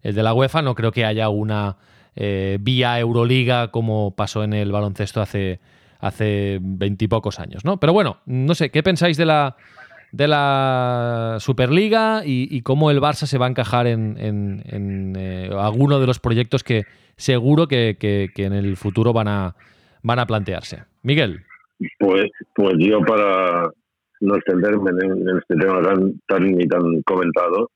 el 0.01 0.15
de 0.15 0.23
la 0.23 0.33
UEFA. 0.33 0.61
No 0.61 0.75
creo 0.75 0.91
que 0.91 1.05
haya 1.05 1.29
una 1.29 1.77
eh, 2.15 2.57
vía 2.61 2.99
Euroliga 2.99 3.69
como 3.69 4.15
pasó 4.15 4.43
en 4.43 4.53
el 4.53 4.71
baloncesto 4.71 5.21
hace 5.21 5.59
hace 5.99 6.57
veintipocos 6.61 7.39
años, 7.39 7.63
¿no? 7.63 7.79
Pero 7.79 7.93
bueno, 7.93 8.17
no 8.25 8.55
sé, 8.55 8.71
¿qué 8.71 8.81
pensáis 8.81 9.17
de 9.17 9.25
la 9.25 9.55
de 10.11 10.27
la 10.27 11.37
Superliga 11.39 12.23
y, 12.25 12.61
cómo 12.63 12.91
el 12.91 12.99
Barça 12.99 13.25
se 13.25 13.37
va 13.37 13.45
a 13.45 13.49
encajar 13.49 13.87
en, 13.87 14.17
en, 14.19 15.15
eh, 15.17 15.49
alguno 15.57 15.99
de 15.99 16.07
los 16.07 16.19
proyectos 16.19 16.63
que 16.63 16.83
seguro 17.15 17.67
que, 17.67 17.95
en 18.35 18.53
el 18.53 18.75
futuro 18.75 19.13
van 19.13 19.27
a 19.27 19.55
van 20.03 20.19
a 20.19 20.25
plantearse. 20.25 20.83
Miguel. 21.03 21.43
Pues, 21.99 22.29
pues 22.55 22.75
yo 22.79 22.99
para 23.01 23.69
no 24.21 24.35
extenderme 24.35 24.91
en, 24.91 25.37
este 25.37 25.55
tema 25.55 25.81
tan, 25.81 26.19
tan 26.27 26.61
y 26.61 26.67
tan 26.67 27.01
comentado, 27.03 27.69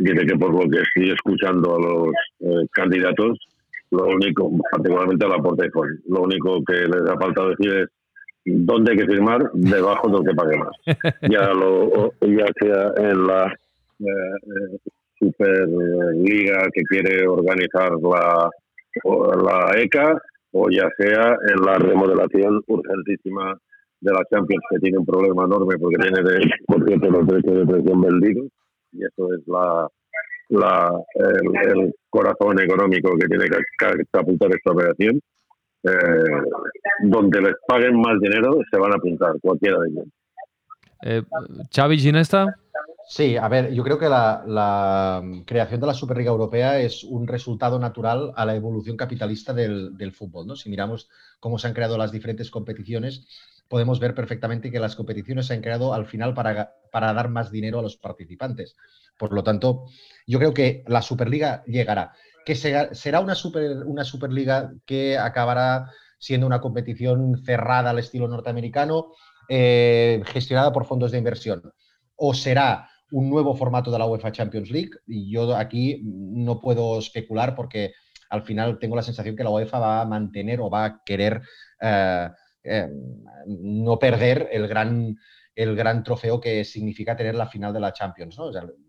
diré 0.00 0.26
que 0.26 0.36
por 0.36 0.52
lo 0.52 0.68
que 0.68 0.80
estoy 0.80 1.10
escuchando 1.10 1.76
a 1.76 1.80
los 1.80 2.08
eh, 2.40 2.66
candidatos, 2.72 3.38
lo 3.90 4.06
único, 4.06 4.50
particularmente 4.70 5.26
a 5.26 5.28
la 5.28 5.38
Portefeuille, 5.38 6.00
lo 6.08 6.22
único 6.22 6.62
que 6.64 6.74
les 6.74 7.02
ha 7.08 7.18
faltado 7.18 7.50
decir 7.50 7.74
es 7.74 7.88
dónde 8.44 8.92
hay 8.92 8.98
que 8.98 9.06
firmar 9.06 9.50
debajo 9.52 10.08
de 10.08 10.12
lo 10.12 10.22
que 10.24 10.34
pague 10.34 10.56
más. 10.56 10.70
Ya, 11.30 11.52
lo, 11.52 12.12
ya 12.20 12.46
sea 12.60 12.92
en 12.96 13.26
la 13.26 13.46
eh, 14.00 14.04
eh, 14.06 14.78
Superliga 15.18 16.62
que 16.72 16.82
quiere 16.88 17.26
organizar 17.26 17.90
la, 18.00 18.48
la 19.04 19.78
ECA 19.78 20.18
o 20.52 20.70
ya 20.70 20.88
sea 20.96 21.36
en 21.48 21.62
la 21.64 21.74
remodelación 21.74 22.62
urgentísima 22.66 23.54
de 24.00 24.12
la 24.12 24.24
Champions 24.30 24.62
que 24.70 24.78
tiene 24.78 24.98
un 24.98 25.06
problema 25.06 25.44
enorme 25.44 25.76
porque 25.78 25.96
tiene, 25.96 26.22
de, 26.22 26.50
por 26.66 26.86
cierto, 26.86 27.10
los 27.10 27.26
derechos 27.26 27.54
de 27.54 27.66
presión 27.66 28.00
vendidos 28.00 28.48
y 28.92 29.04
eso 29.04 29.32
es 29.34 29.46
la, 29.46 29.88
la, 30.48 30.92
el, 31.14 31.94
corazón 32.08 32.60
económico 32.60 33.16
que 33.18 33.28
tiene 33.28 33.48
que 33.48 34.18
apuntar 34.18 34.50
esta 34.50 34.72
operación, 34.72 35.20
eh, 35.84 36.42
donde 37.04 37.40
les 37.40 37.54
paguen 37.68 38.00
más 38.00 38.18
dinero 38.20 38.58
se 38.70 38.78
van 38.78 38.92
a 38.92 38.96
apuntar, 38.96 39.34
cualquiera 39.40 39.78
de 39.78 39.88
ellos. 39.88 40.04
Eh, 41.02 41.22
Xavi 41.74 41.98
Ginesta. 41.98 42.56
Sí, 43.08 43.36
a 43.36 43.48
ver, 43.48 43.72
yo 43.72 43.82
creo 43.82 43.98
que 43.98 44.08
la, 44.08 45.22
creación 45.44 45.80
de 45.80 45.86
la 45.86 45.94
Superliga 45.94 46.30
Europea 46.30 46.80
es 46.80 47.02
un 47.02 47.26
resultado 47.26 47.78
natural 47.78 48.32
a 48.36 48.44
la 48.44 48.54
evolución 48.54 48.96
capitalista 48.96 49.52
del, 49.52 49.96
del, 49.96 50.12
fútbol. 50.12 50.46
¿no? 50.46 50.54
Si 50.54 50.70
miramos 50.70 51.08
cómo 51.40 51.58
se 51.58 51.66
han 51.66 51.74
creado 51.74 51.98
las 51.98 52.12
diferentes 52.12 52.50
competiciones, 52.52 53.26
podemos 53.70 54.00
ver 54.00 54.16
perfectamente 54.16 54.72
que 54.72 54.80
las 54.80 54.96
competiciones 54.96 55.46
se 55.46 55.54
han 55.54 55.62
creado 55.62 55.94
al 55.94 56.04
final 56.04 56.34
para, 56.34 56.74
para 56.90 57.14
dar 57.14 57.28
más 57.28 57.52
dinero 57.52 57.78
a 57.78 57.82
los 57.82 57.96
participantes. 57.96 58.76
Por 59.16 59.32
lo 59.32 59.44
tanto, 59.44 59.84
yo 60.26 60.40
creo 60.40 60.52
que 60.52 60.82
la 60.88 61.00
Superliga 61.00 61.62
llegará. 61.66 62.12
Que 62.44 62.56
será 62.56 63.20
una, 63.20 63.36
super, 63.36 63.84
una 63.86 64.02
Superliga 64.02 64.72
que 64.84 65.16
acabará 65.16 65.88
siendo 66.18 66.48
una 66.48 66.60
competición 66.60 67.40
cerrada 67.44 67.90
al 67.90 68.00
estilo 68.00 68.26
norteamericano, 68.26 69.12
eh, 69.48 70.20
gestionada 70.26 70.72
por 70.72 70.84
fondos 70.84 71.12
de 71.12 71.18
inversión. 71.18 71.62
O 72.16 72.34
será 72.34 72.90
un 73.12 73.30
nuevo 73.30 73.54
formato 73.54 73.92
de 73.92 74.00
la 74.00 74.06
UEFA 74.06 74.32
Champions 74.32 74.70
League 74.70 74.90
y 75.06 75.30
yo 75.30 75.56
aquí 75.56 76.02
no 76.04 76.60
puedo 76.60 76.98
especular 76.98 77.54
porque 77.54 77.92
al 78.30 78.42
final 78.42 78.80
tengo 78.80 78.96
la 78.96 79.02
sensación 79.02 79.36
que 79.36 79.44
la 79.44 79.50
UEFA 79.50 79.78
va 79.78 80.00
a 80.00 80.06
mantener 80.06 80.60
o 80.60 80.70
va 80.70 80.84
a 80.84 81.02
querer 81.04 81.40
eh, 81.80 82.28
eh, 82.62 82.88
no 83.46 83.98
perder 83.98 84.48
el 84.52 84.68
gran, 84.68 85.16
el 85.54 85.76
gran 85.76 86.02
trofeo 86.02 86.40
que 86.40 86.64
significa 86.64 87.16
tener 87.16 87.34
la 87.34 87.46
final 87.46 87.72
de 87.72 87.80
la 87.80 87.92
Champions. 87.92 88.38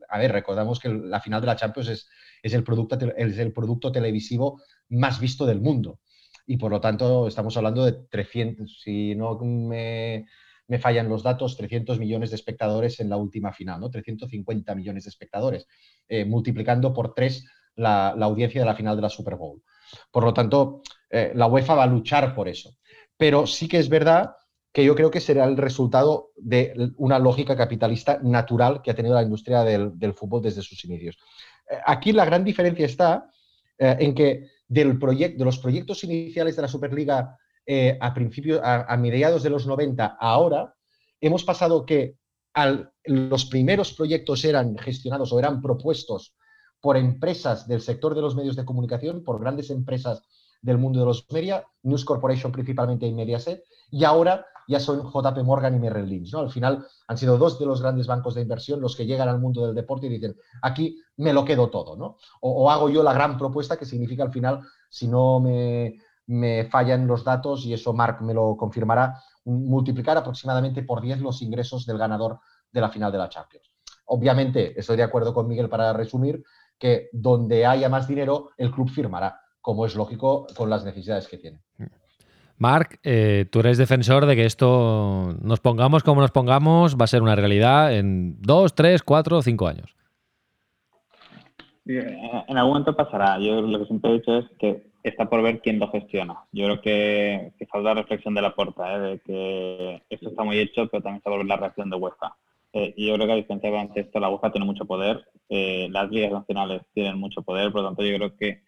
a 0.09 0.17
ver, 0.19 0.31
recordamos 0.31 0.79
que 0.79 0.89
la 0.89 1.19
final 1.19 1.41
de 1.41 1.47
la 1.47 1.55
Champions 1.55 1.89
es, 1.89 2.09
es, 2.43 2.53
el 2.53 2.63
producto, 2.63 2.97
el 3.17 3.53
producto 3.53 3.91
televisivo 3.91 4.61
más 4.89 5.19
visto 5.19 5.45
del 5.45 5.61
mundo. 5.61 5.99
Y 6.45 6.57
por 6.57 6.71
lo 6.71 6.81
tanto, 6.81 7.27
estamos 7.27 7.55
hablando 7.57 7.85
de 7.85 7.93
300, 8.09 8.81
si 8.81 9.15
no 9.15 9.39
me, 9.39 10.25
me 10.71 10.79
fallan 10.79 11.09
los 11.09 11.21
datos, 11.21 11.57
300 11.57 11.99
millones 11.99 12.29
de 12.29 12.37
espectadores 12.37 13.01
en 13.01 13.09
la 13.09 13.17
última 13.17 13.51
final, 13.51 13.81
¿no? 13.81 13.89
350 13.89 14.73
millones 14.73 15.03
de 15.03 15.09
espectadores, 15.09 15.67
eh, 16.07 16.23
multiplicando 16.23 16.93
por 16.93 17.13
tres 17.13 17.45
la, 17.75 18.09
audiencia 18.09 18.61
de 18.61 18.67
la 18.67 18.75
final 18.75 18.95
de 18.95 19.01
la 19.01 19.09
Super 19.09 19.35
Bowl. 19.35 19.61
Por 20.09 20.23
lo 20.23 20.33
tanto, 20.33 20.81
eh, 21.09 21.33
la 21.35 21.47
UEFA 21.47 21.75
va 21.75 21.83
a 21.83 21.87
luchar 21.87 22.33
por 22.33 22.47
eso. 22.47 22.77
Pero 23.17 23.47
sí 23.47 23.67
que 23.67 23.77
es 23.77 23.89
verdad 23.89 24.35
que 24.73 24.83
yo 24.85 24.95
creo 24.95 25.11
que 25.11 25.19
será 25.19 25.45
el 25.45 25.57
resultado 25.57 26.31
de 26.35 26.91
una 26.97 27.19
lógica 27.19 27.57
capitalista 27.57 28.19
natural 28.23 28.81
que 28.81 28.91
ha 28.91 28.95
tenido 28.95 29.15
la 29.15 29.23
industria 29.23 29.63
del, 29.63 30.13
fútbol 30.13 30.41
desde 30.41 30.61
sus 30.61 30.83
inicios. 30.85 31.17
Eh, 31.69 31.77
aquí 31.85 32.13
la 32.13 32.25
gran 32.25 32.43
diferencia 32.43 32.85
está 32.85 33.29
en 33.77 34.13
que 34.13 34.47
del 34.67 34.99
de 34.99 35.43
los 35.43 35.57
proyectos 35.57 36.03
iniciales 36.03 36.55
de 36.55 36.61
la 36.61 36.67
Superliga 36.67 37.35
eh, 37.65 37.97
a, 38.01 38.13
principios, 38.13 38.59
a, 38.63 38.97
mediados 38.97 39.43
de 39.43 39.49
los 39.49 39.67
90 39.67 40.17
ahora, 40.19 40.73
hemos 41.19 41.43
pasado 41.43 41.85
que 41.85 42.15
los 43.05 43.45
primeros 43.45 43.93
proyectos 43.93 44.43
eran 44.45 44.77
gestionados 44.77 45.31
o 45.31 45.39
eran 45.39 45.61
propuestos 45.61 46.35
por 46.79 46.97
empresas 46.97 47.67
del 47.67 47.81
sector 47.81 48.15
de 48.15 48.21
los 48.21 48.35
medios 48.35 48.55
de 48.55 48.65
comunicación, 48.65 49.23
por 49.23 49.39
grandes 49.39 49.69
empresas 49.69 50.23
del 50.61 50.77
mundo 50.77 50.99
de 50.99 51.05
los 51.05 51.25
media, 51.31 51.65
News 51.83 52.05
Corporation 52.05 52.51
principalmente 52.51 53.07
y 53.07 53.13
Mediaset, 53.13 53.63
y 53.89 54.03
ahora 54.03 54.45
ya 54.67 54.79
son 54.79 55.01
JP 55.01 55.43
Morgan 55.43 55.75
y 55.75 55.79
Merrill 55.79 56.07
Lynch. 56.07 56.31
¿no? 56.31 56.39
Al 56.39 56.51
final 56.51 56.85
han 57.07 57.17
sido 57.17 57.37
dos 57.37 57.59
de 57.59 57.65
los 57.65 57.81
grandes 57.81 58.07
bancos 58.07 58.35
de 58.35 58.41
inversión 58.41 58.79
los 58.79 58.95
que 58.95 59.05
llegan 59.05 59.27
al 59.27 59.39
mundo 59.39 59.65
del 59.65 59.75
deporte 59.75 60.07
y 60.07 60.09
dicen, 60.09 60.35
aquí 60.61 61.01
me 61.17 61.33
lo 61.33 61.43
quedo 61.43 61.69
todo, 61.69 61.97
¿no? 61.97 62.17
O, 62.41 62.69
hago 62.71 62.89
yo 62.89 63.03
la 63.03 63.13
gran 63.13 63.37
propuesta 63.37 63.77
que 63.77 63.85
significa 63.85 64.23
al 64.23 64.31
final, 64.31 64.61
si 64.89 65.07
no 65.07 65.39
me, 65.39 65.99
me 66.27 66.65
fallan 66.65 67.07
los 67.07 67.23
datos, 67.23 67.65
y 67.65 67.73
eso 67.73 67.93
Mark 67.93 68.21
me 68.21 68.33
lo 68.33 68.55
confirmará, 68.55 69.21
multiplicar 69.45 70.17
aproximadamente 70.17 70.83
por 70.83 71.01
10 71.01 71.19
los 71.21 71.41
ingresos 71.41 71.85
del 71.85 71.97
ganador 71.97 72.39
de 72.71 72.81
la 72.81 72.89
final 72.89 73.11
de 73.11 73.17
la 73.17 73.29
Champions. 73.29 73.71
Obviamente, 74.05 74.79
estoy 74.79 74.97
de 74.97 75.03
acuerdo 75.03 75.33
con 75.33 75.47
Miguel 75.47 75.69
para 75.69 75.93
resumir, 75.93 76.43
que 76.77 77.09
donde 77.13 77.65
haya 77.65 77.89
más 77.89 78.07
dinero, 78.07 78.49
el 78.57 78.71
club 78.71 78.89
firmará, 78.89 79.39
como 79.61 79.85
es 79.85 79.95
lógico 79.95 80.47
con 80.55 80.69
las 80.69 80.83
necesidades 80.83 81.27
que 81.27 81.37
tiene. 81.37 81.59
Marc, 82.57 82.99
eh, 83.03 83.45
tú 83.51 83.61
eres 83.61 83.79
defensor 83.79 84.27
de 84.27 84.35
que 84.35 84.45
esto, 84.45 85.35
nos 85.41 85.59
pongamos 85.59 86.03
como 86.03 86.21
nos 86.21 86.29
pongamos, 86.29 86.95
va 86.95 87.05
a 87.05 87.07
ser 87.07 87.23
una 87.23 87.35
realidad 87.35 87.95
en 87.97 88.39
dos, 88.39 88.75
tres, 88.75 89.01
cuatro 89.01 89.37
o 89.37 89.41
cinco 89.41 89.67
años. 89.67 89.95
En 91.85 92.57
algún 92.57 92.73
momento 92.73 92.95
pasará. 92.95 93.39
Yo 93.39 93.61
lo 93.61 93.79
que 93.79 93.85
siempre 93.85 94.11
he 94.11 94.13
dicho 94.13 94.37
es 94.37 94.45
que 94.59 94.91
está 95.01 95.27
por 95.27 95.41
ver 95.41 95.61
quién 95.61 95.79
lo 95.79 95.89
gestiona. 95.89 96.35
Yo 96.51 96.65
creo 96.65 96.81
que, 96.81 97.53
que 97.57 97.65
falta 97.65 97.95
reflexión 97.95 98.35
de 98.35 98.43
la 98.43 98.53
puerta, 98.53 98.95
¿eh? 98.95 98.99
de 98.99 99.19
que 99.21 100.03
esto 100.11 100.29
está 100.29 100.43
muy 100.43 100.59
hecho, 100.59 100.87
pero 100.87 101.01
también 101.01 101.17
está 101.17 101.31
por 101.31 101.39
ver 101.39 101.47
la 101.47 101.57
reacción 101.57 101.89
de 101.89 101.97
UEFA. 101.97 102.35
Eh, 102.73 102.93
y 102.95 103.07
yo 103.07 103.15
creo 103.15 103.25
que 103.25 103.33
a 103.33 103.37
diferencia 103.37 103.89
de 103.95 104.01
esto, 104.01 104.19
la 104.19 104.29
UEFA 104.29 104.51
tiene 104.51 104.67
mucho 104.67 104.85
poder, 104.85 105.25
las 105.49 106.09
ligas 106.11 106.31
nacionales 106.31 106.83
tienen 106.93 107.17
mucho 107.17 107.41
poder, 107.41 107.71
por 107.71 107.81
lo 107.81 107.87
tanto 107.87 108.03
yo 108.03 108.15
creo 108.15 108.37
que 108.37 108.61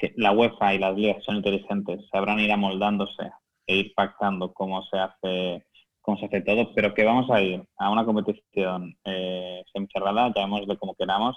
que 0.00 0.12
la 0.16 0.32
UEFA 0.32 0.74
y 0.74 0.78
las 0.78 0.96
ligas 0.96 1.22
son 1.24 1.36
inteligentes, 1.36 2.00
sabrán 2.10 2.40
ir 2.40 2.50
amoldándose 2.50 3.30
e 3.66 3.76
ir 3.76 3.92
pactando 3.94 4.52
cómo 4.52 4.82
se 4.84 4.98
hace 4.98 5.66
cómo 6.00 6.18
se 6.18 6.26
hace 6.26 6.40
todo, 6.40 6.72
pero 6.74 6.94
que 6.94 7.04
vamos 7.04 7.30
a 7.30 7.42
ir 7.42 7.62
a 7.76 7.90
una 7.90 8.06
competición 8.06 8.96
eh, 9.04 9.62
semicerrada, 9.70 10.32
llamémosle 10.34 10.78
como 10.78 10.94
queramos, 10.94 11.36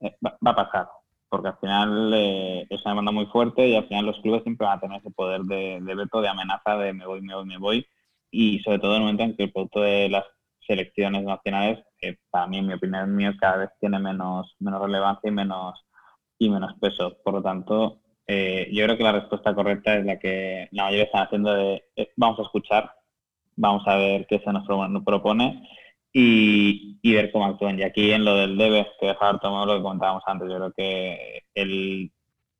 eh, 0.00 0.16
va, 0.24 0.36
a 0.50 0.56
pasar, 0.56 0.88
porque 1.28 1.48
al 1.48 1.58
final 1.58 2.12
eh, 2.12 2.66
es 2.68 2.84
una 2.84 2.90
demanda 2.90 3.12
muy 3.12 3.26
fuerte 3.26 3.68
y 3.68 3.76
al 3.76 3.86
final 3.86 4.06
los 4.06 4.20
clubes 4.20 4.42
siempre 4.42 4.66
van 4.66 4.78
a 4.78 4.80
tener 4.80 4.98
ese 4.98 5.12
poder 5.12 5.42
de, 5.42 5.80
veto, 5.80 6.20
de 6.20 6.28
amenaza, 6.28 6.76
de 6.76 6.92
me 6.92 7.06
voy, 7.06 7.22
me 7.22 7.36
voy, 7.36 7.46
me 7.46 7.58
voy, 7.58 7.86
y 8.32 8.58
sobre 8.60 8.80
todo 8.80 8.96
en 8.96 8.96
el 8.96 9.02
momento 9.02 9.22
en 9.22 9.36
que 9.36 9.44
el 9.44 9.52
producto 9.52 9.80
de 9.80 10.08
las 10.08 10.24
selecciones 10.66 11.22
nacionales, 11.22 11.84
para 12.30 12.48
mí, 12.48 12.58
en 12.58 12.66
mi 12.66 12.74
opinión 12.74 13.14
mío, 13.14 13.32
cada 13.38 13.58
vez 13.58 13.70
tiene 13.78 14.00
menos, 14.00 14.56
menos 14.58 14.82
relevancia 14.82 15.28
y 15.28 15.32
menos 15.32 15.84
y 16.44 16.50
menos 16.50 16.74
peso. 16.80 17.16
Por 17.22 17.34
lo 17.34 17.42
tanto, 17.42 18.00
eh, 18.26 18.68
yo 18.72 18.84
creo 18.84 18.96
que 18.96 19.04
la 19.04 19.12
respuesta 19.12 19.54
correcta 19.54 19.96
es 19.96 20.04
la 20.04 20.18
que 20.18 20.68
la 20.72 20.84
mayoría 20.84 21.04
están 21.04 21.24
haciendo 21.24 21.52
de 21.52 21.84
eh, 21.96 22.10
vamos 22.16 22.38
a 22.38 22.42
escuchar, 22.42 22.90
vamos 23.56 23.86
a 23.86 23.96
ver 23.96 24.26
qué 24.26 24.38
se 24.38 24.52
nos 24.52 24.66
propone 25.04 25.68
y, 26.12 26.98
ver 27.02 27.30
cómo 27.32 27.46
actúan. 27.46 27.78
Y 27.78 27.82
aquí 27.82 28.12
en 28.12 28.24
lo 28.24 28.36
del 28.36 28.56
debe, 28.56 28.86
que 29.00 29.08
dejar 29.08 29.40
tomar 29.40 29.66
lo 29.66 29.76
que 29.76 29.82
comentábamos 29.82 30.22
antes, 30.26 30.48
yo 30.48 30.56
creo 30.56 30.72
que 30.76 31.42
el, 31.54 32.12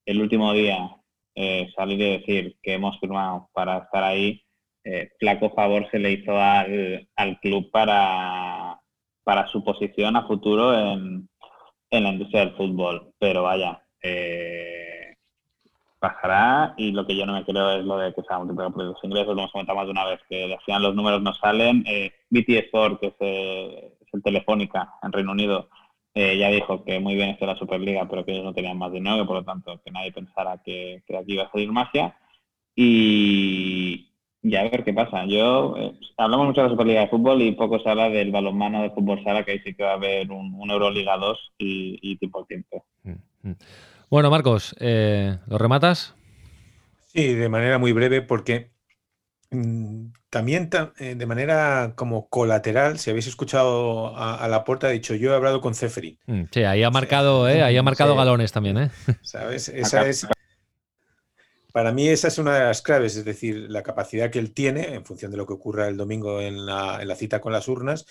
el 0.06 0.20
último 0.20 0.52
día 0.52 0.96
eh, 1.34 1.70
salir 1.76 2.00
y 2.00 2.18
decir 2.18 2.56
que 2.62 2.74
hemos 2.74 2.98
firmado 3.00 3.48
para 3.52 3.78
estar 3.78 4.04
ahí, 4.04 4.40
flaco 5.18 5.48
favor 5.54 5.88
se 5.90 5.98
le 5.98 6.12
hizo 6.12 6.38
al, 6.38 7.08
al 7.16 7.40
club 7.40 7.70
para, 7.70 8.78
para 9.24 9.48
su 9.48 9.64
posición 9.64 10.14
a 10.14 10.26
futuro 10.26 10.78
en, 10.78 11.26
en 11.96 12.04
la 12.04 12.10
industria 12.10 12.40
del 12.40 12.56
fútbol, 12.56 13.12
pero 13.18 13.42
vaya, 13.42 13.82
eh, 14.02 15.16
pasará 15.98 16.74
y 16.76 16.92
lo 16.92 17.06
que 17.06 17.16
yo 17.16 17.24
no 17.24 17.32
me 17.32 17.44
creo 17.44 17.70
es 17.72 17.84
lo 17.84 17.96
de 17.96 18.12
que 18.12 18.22
se 18.22 18.32
ha 18.32 18.38
multiplicado 18.38 18.72
por 18.72 18.84
los 18.84 19.04
ingresos, 19.04 19.34
lo 19.34 19.40
hemos 19.40 19.52
comentado 19.52 19.76
más 19.76 19.86
de 19.86 19.92
una 19.92 20.04
vez, 20.04 20.20
que 20.28 20.52
al 20.52 20.60
final 20.60 20.82
los 20.82 20.94
números 20.94 21.22
no 21.22 21.32
salen. 21.34 21.82
Eh, 21.86 22.12
BT 22.28 22.50
Sport, 22.66 23.00
que 23.00 23.06
es, 23.06 24.10
el 24.12 24.22
Telefónica 24.22 24.92
en 25.02 25.12
Reino 25.12 25.32
Unido, 25.32 25.68
eh, 26.14 26.36
ya 26.38 26.48
dijo 26.48 26.84
que 26.84 27.00
muy 27.00 27.14
bien 27.14 27.30
está 27.30 27.46
la 27.46 27.56
Superliga, 27.56 28.06
pero 28.08 28.24
que 28.24 28.32
ellos 28.32 28.44
no 28.44 28.54
tenían 28.54 28.78
más 28.78 28.92
dinero, 28.92 29.26
por 29.26 29.36
lo 29.36 29.44
tanto 29.44 29.80
que 29.84 29.90
nadie 29.90 30.12
pensara 30.12 30.60
que, 30.64 31.02
que 31.06 31.16
aquí 31.16 31.32
iba 31.32 31.44
a 31.44 31.50
salir 31.50 31.72
magia. 31.72 32.16
Y, 32.76 34.13
y 34.44 34.56
a 34.56 34.62
ver 34.62 34.84
qué 34.84 34.92
pasa. 34.92 35.24
Yo 35.26 35.74
eh, 35.78 35.92
hablamos 36.18 36.46
mucho 36.46 36.60
de 36.60 36.66
la 36.68 36.72
Superliga 36.72 37.00
de 37.00 37.08
Fútbol 37.08 37.40
y 37.40 37.52
poco 37.52 37.80
se 37.80 37.88
habla 37.88 38.10
del 38.10 38.30
balonmano 38.30 38.82
de 38.82 38.90
fútbol 38.90 39.24
sala, 39.24 39.42
que 39.42 39.52
ahí 39.52 39.60
sí 39.64 39.74
que 39.74 39.82
va 39.82 39.92
a 39.92 39.94
haber 39.94 40.30
un, 40.30 40.70
Euroliga 40.70 41.16
2 41.16 41.52
y, 41.58 42.16
tipo 42.18 42.44
tiempo. 42.44 42.84
Mm, 43.04 43.48
mm. 43.48 43.56
Bueno, 44.10 44.30
Marcos, 44.30 44.76
eh, 44.80 45.38
¿lo 45.46 45.56
rematas? 45.56 46.14
Sí, 47.06 47.32
de 47.32 47.48
manera 47.48 47.78
muy 47.78 47.92
breve, 47.92 48.20
porque 48.20 48.70
mm, 49.50 50.08
también 50.28 50.68
eh, 50.98 51.14
de 51.14 51.26
manera 51.26 51.94
como 51.96 52.28
colateral, 52.28 52.98
si 52.98 53.08
habéis 53.08 53.26
escuchado 53.26 54.14
a, 54.14 54.46
la 54.48 54.62
puerta, 54.64 54.88
ha 54.88 54.90
dicho 54.90 55.14
yo 55.14 55.32
he 55.32 55.36
hablado 55.36 55.62
con 55.62 55.74
Ceferin. 55.74 56.18
Sí, 56.52 56.64
ahí 56.64 56.82
ha 56.82 56.90
marcado, 56.90 57.46
ahí 57.46 57.76
ha 57.78 57.82
marcado 57.82 58.14
galones 58.14 58.52
también, 58.52 58.76
¿eh? 58.76 58.90
¿Sabes? 59.22 59.68
Esa 59.74 60.06
es 60.06 60.28
para 61.74 61.90
mí 61.90 62.08
esa 62.08 62.28
es 62.28 62.38
una 62.38 62.54
de 62.54 62.64
las 62.66 62.82
claves, 62.82 63.16
es 63.16 63.24
decir, 63.24 63.66
la 63.68 63.82
capacidad 63.82 64.30
que 64.30 64.38
él 64.38 64.54
tiene 64.54 64.94
en 64.94 65.04
función 65.04 65.32
de 65.32 65.36
lo 65.36 65.44
que 65.44 65.54
ocurra 65.54 65.88
el 65.88 65.96
domingo 65.96 66.40
en 66.40 66.64
la, 66.64 67.16
cita 67.16 67.40
con 67.40 67.52
las 67.52 67.66
urnas, 67.66 68.06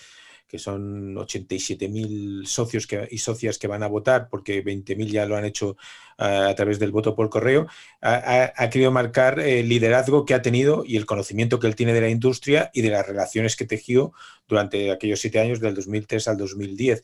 que 0.49 0.59
son 0.59 1.15
87.000 1.15 2.45
socios 2.45 2.85
y 3.09 3.17
socias 3.19 3.57
que 3.57 3.67
van 3.67 3.81
a 3.81 3.87
votar, 3.87 4.27
porque 4.29 4.65
20.000 4.65 5.07
ya 5.07 5.25
lo 5.25 5.37
han 5.37 5.45
hecho 5.45 5.77
ah, 6.17 6.49
a 6.49 6.55
través 6.55 6.77
del 6.77 6.91
voto 6.91 7.15
por 7.15 7.29
correo, 7.29 7.65
ha, 8.01 8.69
querido 8.69 8.91
marcar 8.91 9.39
el 9.39 9.69
liderazgo 9.69 10.25
que 10.25 10.33
ha 10.33 10.41
tenido 10.41 10.83
y 10.85 10.97
el 10.97 11.05
conocimiento 11.05 11.57
que 11.61 11.67
él 11.67 11.77
tiene 11.77 11.93
de 11.93 12.01
la 12.01 12.09
industria 12.09 12.69
y 12.73 12.81
de 12.81 12.89
las 12.89 13.07
relaciones 13.07 13.55
que 13.55 13.63
tejió 13.65 14.11
durante 14.45 14.91
aquellos 14.91 15.21
siete 15.21 15.39
años 15.39 15.61
del 15.61 15.73
2003 15.73 16.27
al 16.27 16.35
2010. 16.35 17.01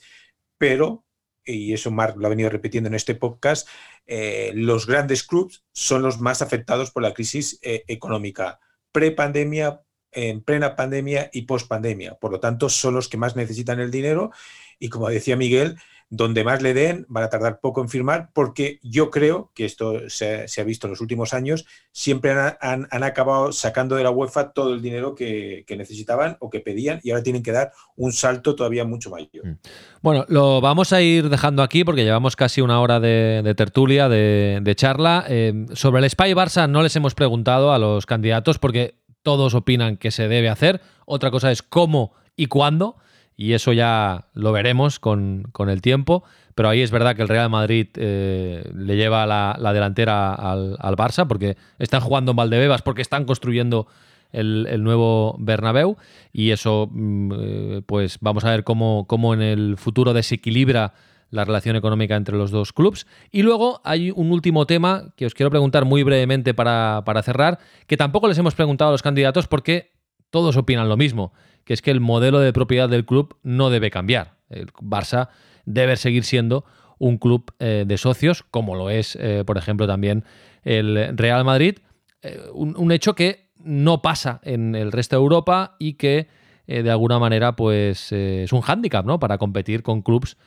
Pero 0.57 1.05
y 1.54 1.74
eso 1.74 1.91
Mark 1.91 2.16
lo 2.18 2.28
ha 2.28 2.30
venido 2.30 2.50
repitiendo 2.50 2.88
en 2.88 2.95
este 2.95 3.16
podcast, 3.16 3.68
eh, 4.06 4.52
los 4.56 4.88
grandes 4.88 5.24
clubs 5.24 5.64
son 5.72 6.02
los 6.02 6.20
más 6.20 6.41
afectados 6.41 6.91
por 6.91 7.04
la 7.04 7.14
crisis 7.14 7.60
eh, 7.62 7.84
económica, 7.88 8.60
pre-pandemia, 8.91 9.82
en 10.12 10.41
plena 10.41 10.76
pandemia 10.76 11.30
y 11.32 11.43
post-pandemia. 11.43 12.16
Por 12.16 12.32
lo 12.32 12.39
tanto, 12.39 12.70
son 12.70 12.95
los 12.95 13.10
que 13.10 13.18
más 13.18 13.36
necesitan 13.36 13.80
el 13.80 13.91
dinero 13.91 14.32
y 14.80 14.89
como 14.89 15.10
decía 15.10 15.36
Miguel, 15.36 15.78
donde 16.10 16.43
más 16.43 16.62
le 16.64 16.74
den, 16.74 17.05
van 17.07 17.24
a 17.24 17.30
tardar 17.30 17.60
poco 17.60 17.82
en 17.82 17.89
firmar, 17.89 18.32
porque 18.34 18.80
yo 18.82 19.12
creo 19.12 19.51
que 19.53 19.66
esto 19.66 20.10
se, 20.10 20.47
ha 20.57 20.64
visto 20.64 20.88
en 20.88 20.91
los 20.91 21.01
últimos 21.01 21.36
años, 21.36 21.66
siempre 21.91 22.32
han, 22.32 22.88
acabado 23.03 23.51
sacando 23.51 23.95
de 23.95 24.03
la 24.03 24.10
UEFA 24.10 24.51
todo 24.51 24.74
el 24.74 24.82
dinero 24.82 25.14
que, 25.14 25.66
necesitaban 25.78 26.36
o 26.39 26.49
que 26.49 26.60
pedían 26.60 26.99
y 27.03 27.12
ahora 27.12 27.24
tienen 27.24 27.43
que 27.43 27.51
dar 27.51 27.72
un 27.95 28.12
salto 28.12 28.55
todavía 28.55 28.86
mucho 28.86 29.12
mayor. 29.12 29.45
Mm. 29.45 29.57
Bueno, 30.01 30.26
lo 30.30 30.62
vamos 30.62 30.93
a 30.93 31.01
ir 31.01 31.30
dejando 31.30 31.62
aquí 31.62 31.84
porque 31.84 32.03
llevamos 32.03 32.36
casi 32.36 32.62
una 32.62 32.82
hora 32.82 32.99
de, 32.99 33.53
tertulia, 33.55 34.10
de, 34.10 34.74
charla. 34.76 35.26
Eh, 35.30 35.66
sobre 35.74 36.03
el 36.03 36.10
Spy 36.10 36.34
Barça 36.34 36.68
no 36.68 36.82
les 36.82 36.95
hemos 36.95 37.14
preguntado 37.14 37.72
a 37.72 37.78
los 37.78 38.05
candidatos 38.05 38.57
porque 38.57 38.95
todos 39.22 39.53
opinan 39.53 39.97
que 39.97 40.12
se 40.12 40.28
debe 40.28 40.49
hacer. 40.49 40.82
Otra 41.05 41.30
cosa 41.32 41.51
es 41.51 41.62
cómo 41.62 42.14
y 42.36 42.47
cuándo 42.47 42.97
y 43.40 43.54
eso 43.54 43.72
ya 43.72 44.26
lo 44.34 44.52
veremos 44.52 45.00
con, 45.00 45.54
el 45.58 45.82
tiempo, 45.82 46.26
pero 46.56 46.68
ahí 46.68 46.82
es 46.82 46.92
verdad 46.92 47.16
que 47.16 47.22
el 47.22 47.30
Real 47.30 47.50
Madrid 47.50 47.88
eh, 47.96 48.70
le 48.76 48.98
lleva 48.98 49.26
la, 49.26 49.74
delantera 49.74 50.34
al, 50.34 50.98
Barça 50.98 51.26
porque 51.26 51.56
están 51.78 52.02
jugando 52.02 52.32
en 52.32 52.36
Valdebebas, 52.36 52.82
porque 52.82 53.02
están 53.02 53.24
construyendo 53.24 53.88
el, 54.34 54.84
nuevo 54.84 55.38
Bernabéu 55.40 55.96
y 56.34 56.52
eso 56.52 56.90
mm, 56.92 57.32
eh, 57.34 57.82
pues 57.86 58.18
vamos 58.20 58.44
a 58.44 58.50
ver 58.50 58.66
cómo, 58.66 59.06
cómo 59.08 59.34
en 59.34 59.42
el 59.42 59.78
futuro 59.78 60.12
desequilibra 60.12 60.94
la 61.30 61.46
relación 61.46 61.78
económica 61.78 62.18
entre 62.18 62.36
los 62.36 62.52
dos 62.52 62.74
clubes. 62.74 63.08
Y 63.32 63.44
luego 63.44 63.80
hay 63.86 64.12
un 64.12 64.34
último 64.34 64.66
tema 64.66 65.14
que 65.16 65.26
os 65.26 65.34
quiero 65.34 65.50
preguntar 65.50 65.86
muy 65.86 66.04
brevemente 66.04 66.54
para, 66.54 67.04
para 67.06 67.24
cerrar, 67.24 67.60
que 67.88 67.96
tampoco 67.96 68.28
les 68.28 68.38
hemos 68.38 68.54
preguntado 68.54 68.90
a 68.90 68.92
los 68.92 69.02
candidatos 69.02 69.48
porque 69.48 69.94
todos 70.30 70.58
opinan 70.58 70.90
lo 70.90 70.98
mismo 70.98 71.32
que 71.66 71.74
es 71.74 71.82
que 71.82 71.91
el 71.91 71.99
modelo 71.99 72.39
de 72.39 72.53
propiedad 72.53 72.89
del 72.89 73.05
club 73.05 73.38
no 73.43 73.70
debe 73.70 73.91
cambiar. 73.91 74.36
El 74.49 74.68
Barça 74.74 75.30
debe 75.66 75.97
seguir 75.97 76.24
siendo 76.24 76.66
un 76.99 77.18
club 77.18 77.53
eh, 77.60 77.86
de 77.88 77.97
socios, 77.97 78.43
como 78.51 78.76
lo 78.76 78.89
es, 78.89 79.18
eh, 79.20 79.43
por 79.45 79.57
ejemplo, 79.57 79.88
también 79.88 80.26
el 80.64 81.18
Real 81.18 81.45
Madrid. 81.45 81.80
Eh, 82.22 82.39
un, 82.53 82.91
hecho 82.91 83.16
que 83.16 83.49
no 83.57 84.01
pasa 84.01 84.41
en 84.43 84.76
el 84.76 84.91
resto 84.91 85.16
de 85.16 85.22
Europa 85.22 85.76
y 85.80 85.93
que 85.93 86.28
de 86.68 86.91
alguna 86.91 87.18
manera 87.18 87.55
pues, 87.55 88.12
es 88.12 88.53
un 88.53 88.62
hándicap 88.62 89.03
¿no? 89.03 89.20
para 89.20 89.39
competir 89.39 89.82
con 89.82 90.03
clubes. 90.03 90.38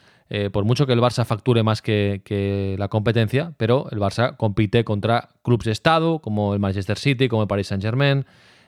por 0.52 0.64
mucho 0.64 0.86
que 0.86 0.92
el 0.92 1.00
Barça 1.00 1.24
facture 1.24 1.64
más 1.64 1.82
que, 1.82 2.22
que, 2.24 2.76
la 2.78 2.86
competencia, 2.86 3.54
pero 3.56 3.88
el 3.90 3.98
Barça 3.98 4.36
compite 4.36 4.84
contra 4.84 5.30
clubes 5.42 5.64
de 5.64 5.72
Estado, 5.72 6.20
como 6.20 6.54
el 6.54 6.60
Manchester 6.60 6.96
City, 6.96 7.26
como 7.28 7.42
el 7.42 7.48
Paris 7.48 7.66
Saint 7.66 7.82
Germain, 7.82 8.24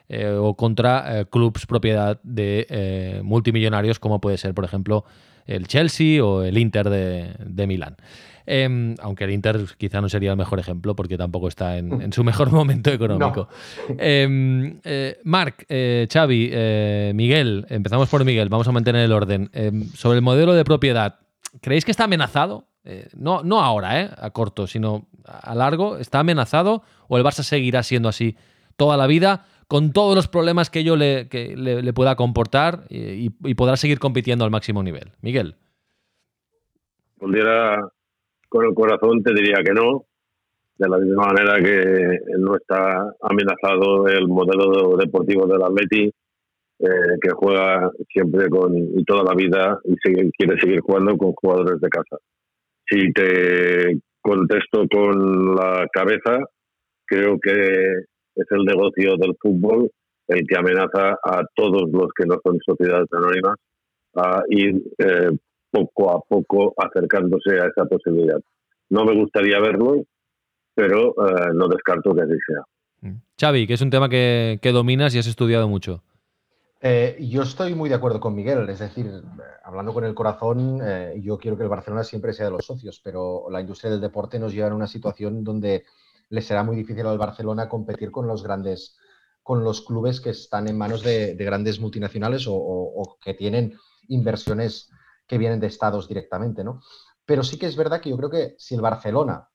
eh, 0.07 0.29
o 0.29 0.53
contra 0.53 1.21
eh, 1.21 1.25
clubs 1.25 1.65
propiedad 1.65 2.19
de 2.21 2.67
eh, 2.69 3.21
multimillonarios 3.23 3.97
como 3.97 4.21
puede 4.21 4.37
ser, 4.37 4.53
por 4.53 4.63
ejemplo, 4.63 5.03
el 5.47 5.67
Chelsea 5.67 6.23
o 6.23 6.43
el 6.43 6.59
Inter 6.59 6.89
de, 6.89 7.67
Milán. 7.67 7.95
Em, 8.45 8.93
aunque 9.01 9.23
el 9.23 9.31
Inter 9.31 9.65
quizá 9.79 10.01
no 10.01 10.09
sería 10.09 10.29
el 10.29 10.37
mejor 10.37 10.59
ejemplo 10.59 10.95
porque 10.95 11.17
tampoco 11.17 11.47
está 11.47 11.77
en, 11.77 12.13
su 12.13 12.23
mejor 12.23 12.51
momento 12.51 12.91
económico. 12.91 13.47
Em, 13.97 14.79
Marc, 15.23 15.65
Xavi, 15.67 16.51
Miguel, 17.15 17.65
empezamos 17.69 18.07
por 18.07 18.23
Miguel, 18.25 18.49
vamos 18.49 18.67
a 18.67 18.71
mantener 18.71 19.05
el 19.05 19.11
orden. 19.11 19.49
Em, 19.53 19.87
sobre 19.93 20.17
el 20.17 20.21
modelo 20.21 20.53
de 20.53 20.63
propiedad, 20.63 21.19
¿creéis 21.61 21.83
que 21.83 21.91
está 21.91 22.03
amenazado? 22.03 22.67
no, 23.15 23.41
no 23.41 23.61
ahora, 23.61 24.15
a 24.19 24.29
corto, 24.29 24.67
sino 24.67 25.07
a 25.25 25.55
largo. 25.55 25.97
¿Está 25.97 26.19
amenazado 26.19 26.83
o 27.07 27.17
el 27.17 27.23
Barça 27.23 27.41
seguirá 27.41 27.81
siendo 27.81 28.09
así 28.09 28.37
toda 28.77 28.97
la 28.97 29.07
vida? 29.07 29.45
Con 29.67 29.91
todos 29.93 30.15
los 30.15 30.27
problemas 30.27 30.69
que 30.69 30.79
ello 30.79 30.95
le, 30.95 31.27
le, 31.31 31.93
pueda 31.93 32.15
comportar 32.15 32.85
y, 32.89 33.29
podrá 33.55 33.77
seguir 33.77 33.99
compitiendo 33.99 34.45
al 34.45 34.51
máximo 34.51 34.83
nivel. 34.83 35.11
Miguel. 35.21 35.55
Con 37.17 38.65
el 38.65 38.73
corazón, 38.73 39.23
te 39.23 39.33
diría 39.33 39.63
que 39.63 39.73
no, 39.73 40.05
de 40.77 40.87
la 40.87 40.97
misma 40.97 41.27
manera 41.27 41.55
que 41.63 42.19
no 42.37 42.55
está 42.55 43.13
amenazado 43.21 44.07
el 44.07 44.27
modelo 44.27 44.95
deportivo 44.97 45.47
del 45.47 45.63
Atleti, 45.63 46.11
eh, 46.77 47.17
que 47.21 47.29
juega 47.31 47.89
siempre 48.09 48.49
con 48.49 48.75
y 48.75 49.03
toda 49.05 49.23
la 49.23 49.33
vida 49.33 49.79
y 49.85 49.95
quiere 49.97 50.59
seguir 50.59 50.81
jugando 50.81 51.17
con 51.17 51.31
jugadores 51.33 51.79
de 51.79 51.89
casa. 51.89 52.17
Si 52.87 53.11
te 53.13 53.99
contesto 54.21 54.85
con 54.91 55.55
la 55.55 55.87
cabeza, 55.91 56.39
creo 57.05 57.39
que 57.39 58.03
es 58.35 58.45
el 58.51 58.65
negocio 58.65 59.15
del 59.17 59.35
fútbol 59.39 59.89
el 60.27 60.47
que 60.47 60.57
amenaza 60.57 61.17
a 61.23 61.43
todos 61.55 61.89
los 61.91 62.09
que 62.15 62.25
no 62.25 62.39
son 62.43 62.59
sociedades 62.65 63.07
anónimas 63.11 63.55
a 64.15 64.43
ir 64.49 64.81
eh, 64.97 65.29
poco 65.69 66.11
a 66.11 66.21
poco 66.21 66.73
acercándose 66.77 67.59
a 67.59 67.67
esa 67.67 67.85
posibilidad. 67.85 68.39
No 68.89 69.05
me 69.05 69.13
gustaría 69.15 69.59
verlo, 69.59 70.03
pero 70.73 71.09
eh, 71.09 71.51
no 71.53 71.67
descarto 71.67 72.15
que 72.15 72.21
así 72.21 72.33
sea. 72.47 73.11
Mm. 73.11 73.21
Xavi, 73.39 73.67
que 73.67 73.73
es 73.73 73.81
un 73.81 73.89
tema 73.89 74.09
que, 74.09 74.59
dominas 74.63 75.13
y 75.13 75.19
has 75.19 75.27
estudiado 75.27 75.67
mucho. 75.67 76.01
Eh, 76.81 77.17
yo 77.19 77.41
estoy 77.41 77.73
muy 77.73 77.89
de 77.89 77.95
acuerdo 77.95 78.19
con 78.19 78.35
Miguel, 78.35 78.69
es 78.69 78.79
decir, 78.79 79.07
hablando 79.63 79.93
con 79.93 80.05
el 80.05 80.13
corazón, 80.13 80.79
yo 81.19 81.37
quiero 81.37 81.57
que 81.57 81.63
el 81.63 81.69
Barcelona 81.69 82.03
siempre 82.03 82.31
sea 82.31 82.45
de 82.45 82.51
los 82.51 82.65
socios, 82.65 83.01
pero 83.03 83.47
la 83.49 83.59
industria 83.59 83.91
del 83.91 84.01
deporte 84.01 84.37
nos 84.37 84.53
lleva 84.53 84.69
a 84.69 84.75
una 84.75 84.85
situación 84.85 85.43
donde 85.43 85.85
le 86.29 86.41
será 86.41 86.63
muy 86.63 86.75
difícil 86.75 87.05
al 87.05 87.17
Barcelona 87.17 87.69
competir 87.69 88.11
con 88.11 88.27
los 88.27 88.43
grandes, 88.43 88.97
con 89.43 89.63
los 89.63 89.81
clubes 89.81 90.21
que 90.21 90.31
están 90.31 90.67
en 90.67 90.77
manos 90.77 91.03
de, 91.03 91.35
grandes 91.35 91.79
multinacionales 91.79 92.45
o, 92.47 93.17
que 93.23 93.33
tienen 93.33 93.77
inversiones 94.07 94.89
que 95.27 95.37
vienen 95.37 95.59
de 95.59 95.67
estados 95.67 96.07
directamente, 96.07 96.63
¿no? 96.63 96.81
Pero 97.25 97.43
sí 97.43 97.57
que 97.57 97.65
es 97.65 97.75
verdad 97.75 98.01
que 98.01 98.11
yo 98.11 98.17
creo 98.17 98.29
que 98.29 98.55
si 98.57 98.75
el 98.75 98.81
Barcelona 98.81 99.49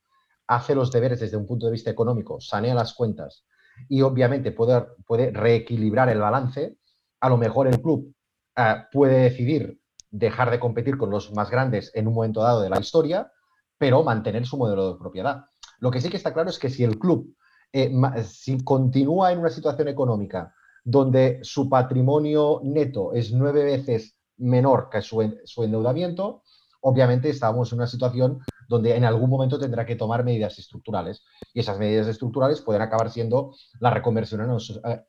hace 0.49 0.75
los 0.75 0.91
deberes 0.91 1.21
desde 1.21 1.37
un 1.37 1.47
punto 1.47 1.67
de 1.67 1.73
vista 1.73 1.91
económico, 1.91 2.41
sanea 2.41 2.75
las 2.75 2.95
cuentas 2.95 3.45
y 3.89 4.03
obviamente 4.03 4.53
puede, 4.53 5.31
reequilibrar 5.31 6.09
el 6.09 6.19
balance, 6.19 6.77
a 7.21 7.29
lo 7.29 7.37
mejor 7.37 7.69
el 7.69 7.81
club 7.81 8.13
eh, 8.57 8.75
puede 8.93 9.19
decidir 9.19 9.81
dejar 10.11 10.51
de 10.51 10.59
competir 10.59 10.99
con 10.99 11.11
los 11.11 11.33
más 11.33 11.51
grandes 11.51 11.93
en 11.95 12.09
un 12.09 12.15
momento 12.15 12.43
dado 12.43 12.63
de 12.63 12.71
la 12.71 12.81
historia, 12.81 13.31
pero 13.79 14.03
mantener 14.03 14.45
su 14.45 14.57
modelo 14.57 14.93
de 14.93 14.99
propiedad. 14.99 15.45
Lo 15.81 15.91
que 15.91 16.01
sí 16.01 16.09
que 16.09 16.17
está 16.17 16.33
claro 16.33 16.51
es 16.51 16.59
que 16.59 16.71
si 16.71 16.85
el 16.85 16.99
club 16.99 17.35
eh, 17.73 17.93
si 18.25 18.63
continúa 18.65 19.31
en 19.31 19.39
una 19.39 19.51
situación 19.51 19.87
económica 19.89 20.53
donde 20.85 21.39
su 21.43 21.69
patrimonio 21.69 22.61
neto 22.65 23.13
es 23.13 23.33
nueve 23.33 23.63
veces 23.63 24.17
menor 24.39 24.89
que 24.91 25.03
su, 25.03 25.21
endeudamiento, 25.63 26.43
obviamente 26.81 27.29
estamos 27.29 27.71
en 27.71 27.79
una 27.79 27.87
situación 27.87 28.41
donde 28.67 28.97
en 28.97 29.05
algún 29.05 29.31
momento 29.31 29.59
tendrá 29.59 29.85
que 29.85 29.95
tomar 29.95 30.25
medidas 30.25 30.59
estructurales. 30.59 31.23
Y 31.53 31.61
esas 31.61 31.79
medidas 31.79 32.09
estructurales 32.09 32.61
pueden 32.61 32.83
acabar 32.83 33.11
siendo 33.11 33.55
la 33.79 33.91
reconversión 33.91 34.41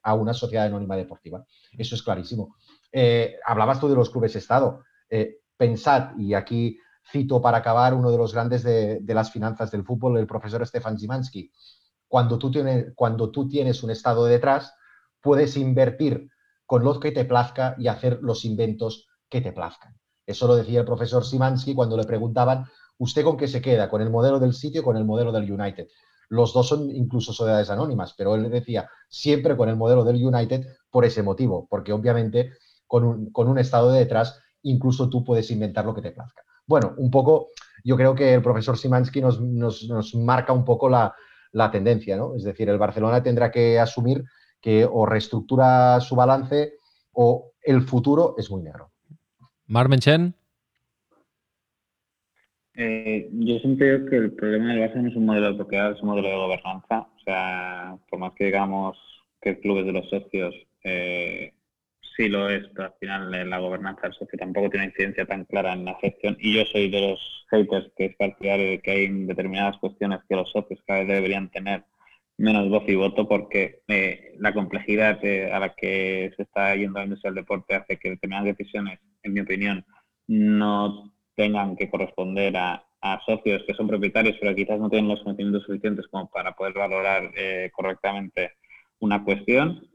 a 0.04 0.14
una 0.14 0.34
sociedad 0.34 0.66
anónima 0.66 0.98
deportiva. 0.98 1.46
Eso 1.78 1.96
es 1.96 2.04
clarísimo. 2.04 2.58
Eh, 2.92 3.38
hablabas 3.46 3.80
tú 3.80 3.88
de 3.88 3.96
los 3.96 4.10
clubes 4.10 4.36
Estado. 4.36 4.84
Eh, 5.10 5.38
pensad, 5.56 6.18
y 6.18 6.34
aquí 6.34 6.78
Cito 7.10 7.42
para 7.42 7.58
acabar 7.58 7.94
uno 7.94 8.12
de 8.12 8.18
los 8.18 8.34
grandes 8.34 8.64
de, 8.64 9.02
las 9.08 9.32
finanzas 9.32 9.72
del 9.72 9.84
fútbol, 9.84 10.18
el 10.18 10.28
profesor 10.28 10.66
Stefan 10.66 10.98
Zimansky. 10.98 11.52
Cuando 12.08 12.38
tú, 12.38 12.52
tienes, 13.50 13.84
un 13.84 13.92
estado 13.92 14.26
detrás, 14.26 14.74
puedes 15.22 15.58
invertir 15.58 16.30
con 16.66 16.84
lo 16.84 17.00
que 17.00 17.12
te 17.12 17.26
plazca 17.26 17.76
y 17.78 17.88
hacer 17.88 18.20
los 18.22 18.46
inventos 18.46 19.08
que 19.30 19.42
te 19.42 19.52
plazcan. 19.52 19.98
Eso 20.26 20.48
lo 20.48 20.56
decía 20.56 20.80
el 20.80 20.86
profesor 20.86 21.26
Simansky 21.26 21.74
cuando 21.74 21.98
le 21.98 22.04
preguntaban, 22.04 22.66
¿usted 22.98 23.24
con 23.24 23.38
qué 23.38 23.48
se 23.48 23.62
queda? 23.62 23.90
¿Con 23.90 24.02
el 24.02 24.10
modelo 24.10 24.40
del 24.40 24.54
sitio 24.54 24.82
o 24.82 24.84
con 24.86 24.98
el 24.98 25.06
modelo 25.06 25.32
del 25.32 25.52
United? 25.52 25.88
Los 26.30 26.54
dos 26.54 26.68
son 26.68 26.90
incluso 26.92 27.34
sociedades 27.34 27.70
anónimas, 27.70 28.14
pero 28.18 28.36
él 28.36 28.50
decía 28.50 28.90
siempre 29.10 29.58
con 29.58 29.68
el 29.68 29.76
modelo 29.76 30.04
del 30.06 30.24
United 30.24 30.66
por 30.90 31.04
ese 31.04 31.24
motivo, 31.24 31.68
porque 31.70 31.92
obviamente 31.92 32.54
con 32.88 33.32
un 33.36 33.58
estado 33.58 33.92
detrás 33.92 34.42
incluso 34.64 35.10
tú 35.10 35.24
puedes 35.24 35.50
inventar 35.52 35.86
lo 35.86 35.94
que 35.94 36.02
te 36.02 36.12
plazca. 36.12 36.44
Bueno, 36.72 36.94
un 36.96 37.12
poco, 37.12 37.50
yo 37.84 37.98
creo 37.98 38.16
que 38.16 38.34
el 38.34 38.42
profesor 38.42 38.78
Simansky 38.78 39.20
nos, 39.20 40.16
marca 40.16 40.54
un 40.54 40.64
poco 40.64 40.88
la, 40.88 41.14
tendencia, 41.70 42.16
¿no? 42.16 42.34
Es 42.34 42.46
decir, 42.46 42.70
el 42.70 42.78
Barcelona 42.78 43.22
tendrá 43.22 43.52
que 43.52 43.78
asumir 43.78 44.24
que 44.62 44.88
o 44.90 45.06
reestructura 45.06 46.00
su 46.00 46.16
balance 46.16 46.76
o 47.12 47.52
el 47.62 47.82
futuro 47.82 48.36
es 48.38 48.50
muy 48.50 48.64
negro. 48.64 48.90
Marmenchen. 49.68 50.34
Eh, 52.76 53.28
yo 53.34 53.60
siempre 53.60 53.92
digo 53.92 54.10
que 54.10 54.16
el 54.16 54.32
problema 54.32 54.74
del 54.74 54.90
Barça 54.90 55.02
no 55.02 55.10
es 55.10 55.16
un 55.18 55.26
modelo 55.26 55.52
de 55.52 55.56
propiedad, 55.56 55.92
es 55.92 56.02
un 56.02 56.08
modelo 56.08 56.30
de 56.30 56.36
gobernanza. 56.36 57.00
O 57.02 57.20
sea, 57.26 57.98
por 58.10 58.18
más 58.18 58.32
que 58.32 58.46
digamos 58.46 58.98
que 59.42 59.50
el 59.50 59.60
club 59.60 59.80
es 59.80 59.88
de 59.88 59.92
los 59.92 60.10
socios, 60.10 60.56
eh, 60.86 61.52
sí 62.16 62.30
lo 62.30 62.50
es, 62.50 62.68
pero 62.74 62.86
al 62.86 62.94
final 63.00 63.50
la 63.50 63.60
gobernanza 63.60 64.02
del 64.04 64.14
socio 64.14 64.38
tampoco 64.38 64.70
tiene 64.70 64.88
incidencia 64.88 65.26
tan 65.26 65.46
clara 65.46 65.74
en 65.74 65.86
la 65.86 65.96
gestión. 65.96 66.38
Y 66.40 66.56
yo 66.56 66.66
soy 66.66 66.90
de 66.90 67.02
los 67.02 67.46
haters 67.50 67.92
que 67.98 68.06
es 68.06 68.16
partidario 68.16 68.70
de 68.72 68.80
que 68.80 68.92
hay 68.92 69.08
determinadas 69.26 69.78
cuestiones 69.78 70.20
que 70.28 70.36
los 70.36 70.52
socios 70.52 70.80
cada 70.86 71.00
vez 71.00 71.10
deberían 71.10 71.50
tener 71.50 71.84
menos 72.38 72.70
voz 72.70 72.84
y 72.88 72.96
voto 72.96 73.28
porque 73.28 73.82
eh, 73.88 74.34
la 74.40 74.54
complejidad 74.54 75.20
a 75.54 75.60
la 75.60 75.74
que 75.76 76.32
se 76.36 76.44
está 76.44 76.76
yendo 76.76 77.00
la 77.00 77.06
industria 77.06 77.32
del 77.32 77.44
deporte 77.44 77.76
hace 77.76 77.98
que 77.98 78.10
determinadas 78.12 78.58
decisiones, 78.58 79.00
en 79.24 79.34
mi 79.34 79.42
opinión, 79.42 79.86
no 80.28 81.12
tengan 81.36 81.76
que 81.76 81.90
corresponder 81.90 82.56
a, 82.58 82.84
socios 83.26 83.64
que 83.66 83.74
son 83.74 83.88
propietarios 83.88 84.38
pero 84.40 84.54
quizás 84.54 84.80
no 84.80 84.88
tienen 84.88 85.10
los 85.10 85.24
conocimientos 85.24 85.64
suficientes 85.64 86.06
como 86.08 86.30
para 86.30 86.52
poder 86.52 86.74
valorar 86.74 87.32
eh, 87.36 87.72
correctamente 87.74 88.52
una 89.00 89.24
cuestión 89.24 89.88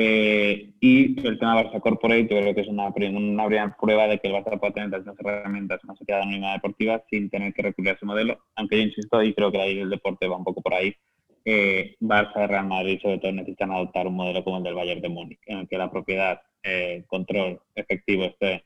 eh, 0.00 0.70
y 0.80 1.26
el 1.26 1.38
tema 1.40 1.60
Barça 1.60 1.80
Corporate, 1.80 2.28
yo 2.30 2.40
creo 2.40 2.54
que 2.54 2.60
es 2.60 2.68
una, 2.68 2.88
una 2.88 3.76
prueba 3.76 4.06
de 4.06 4.18
que 4.20 4.28
el 4.28 4.34
Barça 4.34 4.58
puede 4.58 4.72
tener 4.72 4.90
las 4.90 5.18
herramientas 5.18 5.80
en 5.82 5.90
una 5.90 5.98
sociedad 5.98 6.22
anónima 6.22 6.52
deportiva 6.52 7.02
sin 7.10 7.28
tener 7.28 7.52
que 7.52 7.62
recurrir 7.62 7.90
a 7.90 7.94
ese 7.94 8.06
modelo. 8.06 8.38
Aunque 8.54 8.76
yo 8.76 8.82
insisto, 8.84 9.20
y 9.22 9.34
creo 9.34 9.50
que 9.50 9.60
ahí 9.60 9.80
el 9.80 9.90
deporte 9.90 10.28
va 10.28 10.36
un 10.36 10.44
poco 10.44 10.62
por 10.62 10.74
ahí, 10.74 10.94
eh, 11.44 11.96
Barça, 12.00 12.46
Real 12.46 12.66
Madrid, 12.66 13.00
sobre 13.02 13.18
todo, 13.18 13.32
necesitan 13.32 13.72
adoptar 13.72 14.06
un 14.06 14.14
modelo 14.14 14.44
como 14.44 14.58
el 14.58 14.62
del 14.62 14.74
Bayern 14.74 15.00
de 15.00 15.08
Múnich, 15.08 15.40
en 15.46 15.58
el 15.58 15.68
que 15.68 15.78
la 15.78 15.90
propiedad, 15.90 16.42
eh, 16.62 17.04
control 17.08 17.60
efectivo 17.74 18.24
esté 18.24 18.64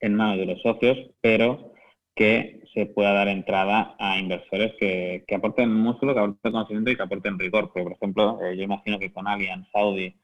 en 0.00 0.14
manos 0.14 0.38
de 0.38 0.46
los 0.46 0.60
socios, 0.60 0.98
pero 1.22 1.72
que 2.14 2.60
se 2.74 2.86
pueda 2.86 3.12
dar 3.12 3.28
entrada 3.28 3.94
a 3.98 4.18
inversores 4.18 4.74
que, 4.78 5.24
aporten 5.34 5.72
músculo, 5.72 6.12
que 6.12 6.20
aporten 6.20 6.52
conocimiento 6.52 6.90
y 6.90 6.96
que 6.96 7.02
aporten 7.02 7.38
rigor. 7.38 7.72
por 7.72 7.92
ejemplo, 7.92 8.38
eh, 8.42 8.54
yo 8.56 8.64
imagino 8.64 8.98
que 8.98 9.12
con 9.12 9.26
Allianz, 9.26 9.66
Saudi 9.72 10.14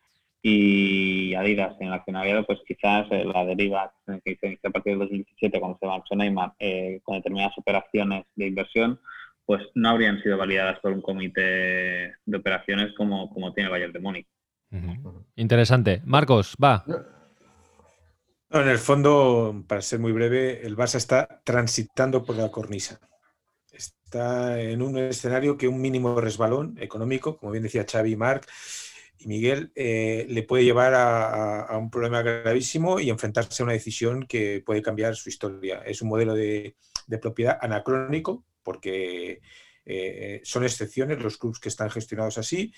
y 0.43 1.35
Adidas 1.35 1.77
en 1.81 1.87
el 1.89 1.93
accionariado, 1.93 2.45
pues 2.45 2.59
quizás 2.67 3.07
eh, 3.13 3.25
la 3.25 3.45
deriva 3.45 3.93
que 4.25 4.37
se 4.37 4.47
inició 4.49 4.69
a 4.69 4.73
partir 4.73 4.93
del 4.93 5.01
2017 5.01 5.61
cuando 5.61 5.79
se 5.79 5.87
marchó 5.87 6.17
Neymar 6.17 6.53
eh, 6.59 7.01
con 7.05 7.17
determinadas 7.17 7.57
operaciones 7.57 8.25
de 8.35 8.49
inversión, 8.49 9.01
pues 9.47 9.63
no 9.75 9.91
habrían 9.91 10.21
sido 10.23 10.37
validadas 10.37 10.81
por 10.81 10.93
un 10.93 11.01
comité 11.01 12.15
de 12.25 12.37
operaciones 12.37 12.93
como, 12.97 13.31
como 13.31 13.53
tiene 13.55 13.67
el 13.67 13.73
Bayern 13.73 13.93
de 13.93 14.01
Múnich. 14.01 14.27
Interesante. 15.37 16.01
Marcos, 16.05 16.57
va 16.63 16.85
en 18.61 18.69
el 18.69 18.79
fondo, 18.79 19.65
para 19.67 19.81
ser 19.81 19.99
muy 19.99 20.13
breve, 20.13 20.67
el 20.67 20.77
Barça 20.77 20.97
está 20.97 21.41
transitando 21.45 22.23
por 22.23 22.37
la 22.37 22.51
cornisa. 22.51 23.01
Está 23.73 24.61
en 24.61 24.83
un 24.83 24.99
escenario 24.99 25.57
que 25.57 25.69
un 25.69 25.81
mínimo 25.81 26.21
resbalón 26.21 26.77
económico, 26.79 27.39
como 27.39 27.53
bien 27.53 27.63
decía 27.63 27.87
Xavi, 27.91 28.15
Marc 28.17 28.47
y 29.23 29.29
Miguel, 29.29 29.73
eh, 29.75 30.27
le 30.29 30.43
puede 30.43 30.65
llevar 30.65 30.95
a, 30.95 31.79
un 31.79 31.91
problema 31.91 32.23
gravísimo 32.23 32.99
y 32.99 33.11
enfrentarse 33.11 33.63
a 33.63 33.65
una 33.65 33.73
decisión 33.73 34.27
que 34.27 34.63
puede 34.65 34.83
cambiar 34.83 35.15
su 35.17 35.29
historia. 35.29 35.83
Es 35.85 36.03
un 36.03 36.09
modelo 36.09 36.35
de, 36.35 36.77
propiedad 37.21 37.59
anacrónico 37.61 38.45
porque 38.63 39.41
eh, 39.85 40.41
son 40.45 40.65
excepciones 40.65 41.21
los 41.21 41.37
clubes 41.37 41.59
que 41.59 41.69
están 41.69 41.91
gestionados 41.91 42.39
así 42.39 42.73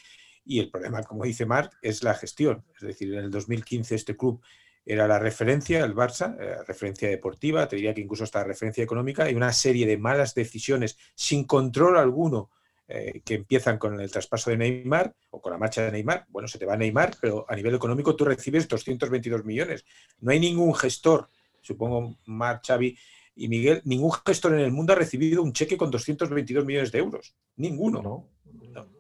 y 0.45 0.59
el 0.59 0.71
problema, 0.71 1.03
como 1.03 1.25
dice 1.25 1.47
Marc, 1.47 1.73
es 1.81 2.03
la 2.03 2.15
gestión. 2.15 2.65
Es 2.77 2.83
decir, 2.83 3.13
en 3.15 3.21
el 3.21 3.31
2015 3.31 3.95
este 3.95 4.17
club 4.17 4.43
era 4.85 5.09
la 5.09 5.19
referencia, 5.19 5.83
el 5.85 5.95
Barça, 5.95 6.37
eh, 6.39 6.57
referencia 6.67 7.09
deportiva, 7.09 7.67
te 7.69 7.77
diría 7.77 7.95
que 7.95 8.03
incluso 8.03 8.25
hasta 8.25 8.45
referencia 8.45 8.85
económica, 8.85 9.31
y 9.31 9.35
una 9.35 9.53
serie 9.53 9.87
de 9.87 9.97
malas 9.97 10.35
decisiones 10.35 10.99
sin 11.15 11.45
control 11.45 11.97
alguno 11.97 12.51
eh, 12.87 13.23
que 13.25 13.35
empiezan 13.35 13.79
con 13.79 13.99
el 14.01 14.11
traspaso 14.11 14.51
de 14.51 14.57
Neymar 14.57 15.15
o 15.31 15.41
con 15.41 15.53
la 15.53 15.59
marcha 15.59 15.83
de 15.83 15.93
Neymar. 15.93 16.27
Bueno, 16.29 16.49
se 16.49 16.59
te 16.59 16.67
va 16.67 16.77
Neymar, 16.77 17.17
pero 17.21 17.47
a 17.49 17.57
nivel 17.57 17.75
económico 17.75 18.15
tú 18.15 18.25
recibes 18.25 18.69
222 18.69 19.45
millones. 19.45 19.85
No 20.21 20.33
hay 20.33 20.41
ningún 20.41 20.75
gestor, 20.75 21.29
supongo 21.61 22.17
Mar, 22.27 22.61
Xavi 22.67 22.97
y 23.37 23.49
Miguel, 23.49 23.83
ningún 23.85 24.13
gestor 24.25 24.55
en 24.55 24.61
el 24.61 24.73
mundo 24.73 24.93
ha 24.93 24.97
recibido 24.97 25.43
un 25.43 25.53
cheque 25.53 25.77
con 25.77 25.91
222 25.91 26.65
millones 26.65 26.93
de 26.93 26.99
euros. 26.99 27.35
Ninguno. 27.57 28.03
No. 28.03 28.29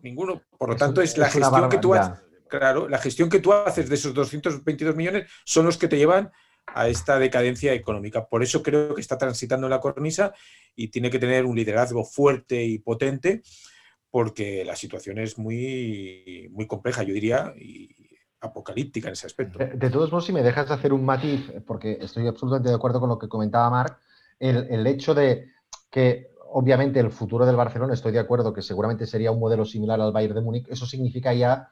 ninguno. 0.02 0.42
Por 0.58 0.70
lo 0.70 0.76
tanto, 0.76 1.02
es, 1.02 1.16
la 1.18 1.28
gestión 1.28 1.68
que 1.68 1.78
tú 1.78 1.94
haces 1.94 2.24
Claro, 2.48 2.88
la 2.88 2.98
gestión 2.98 3.28
que 3.28 3.40
tú 3.40 3.52
haces 3.52 3.88
de 3.88 3.94
esos 3.96 4.14
222 4.14 4.94
millones 4.94 5.28
son 5.44 5.66
los 5.66 5.76
que 5.76 5.88
te 5.88 5.96
llevan 5.96 6.30
a 6.66 6.88
esta 6.88 7.18
decadencia 7.18 7.72
económica. 7.72 8.26
Por 8.26 8.42
eso 8.42 8.62
creo 8.62 8.94
que 8.94 9.00
está 9.00 9.18
transitando 9.18 9.68
la 9.68 9.80
cornisa 9.80 10.32
y 10.74 10.88
tiene 10.88 11.10
que 11.10 11.18
tener 11.18 11.44
un 11.46 11.56
liderazgo 11.56 12.04
fuerte 12.04 12.62
y 12.62 12.78
potente 12.78 13.42
porque 14.14 14.64
la 14.64 14.76
situación 14.76 15.18
es 15.18 15.40
muy, 15.40 16.48
muy 16.52 16.68
compleja, 16.68 17.02
yo 17.02 17.12
diría, 17.12 17.52
y 17.58 17.90
apocalíptica 18.40 19.08
en 19.08 19.14
ese 19.14 19.26
aspecto. 19.26 19.58
De, 19.58 19.90
todos 19.90 20.12
modos, 20.12 20.26
si 20.26 20.32
me 20.32 20.44
dejas 20.44 20.70
hacer 20.70 20.92
un 20.92 21.04
matiz, 21.04 21.52
porque 21.66 21.98
estoy 22.00 22.28
absolutamente 22.28 22.68
de 22.68 22.76
acuerdo 22.76 23.00
con 23.00 23.08
lo 23.08 23.18
que 23.18 23.26
comentaba 23.26 23.68
Marc, 23.70 23.98
el, 24.38 24.68
el 24.70 24.86
hecho 24.86 25.16
de 25.16 25.48
que 25.90 26.28
obviamente 26.46 27.00
el 27.00 27.10
futuro 27.10 27.44
del 27.44 27.56
Barcelona, 27.56 27.92
estoy 27.92 28.12
de 28.12 28.20
acuerdo 28.20 28.54
que 28.54 28.62
seguramente 28.62 29.04
sería 29.04 29.32
un 29.32 29.40
modelo 29.40 29.64
similar 29.64 30.00
al 30.00 30.12
Bayern 30.12 30.36
de 30.36 30.42
Múnich, 30.42 30.68
eso 30.68 30.86
significa 30.86 31.34
ya 31.34 31.70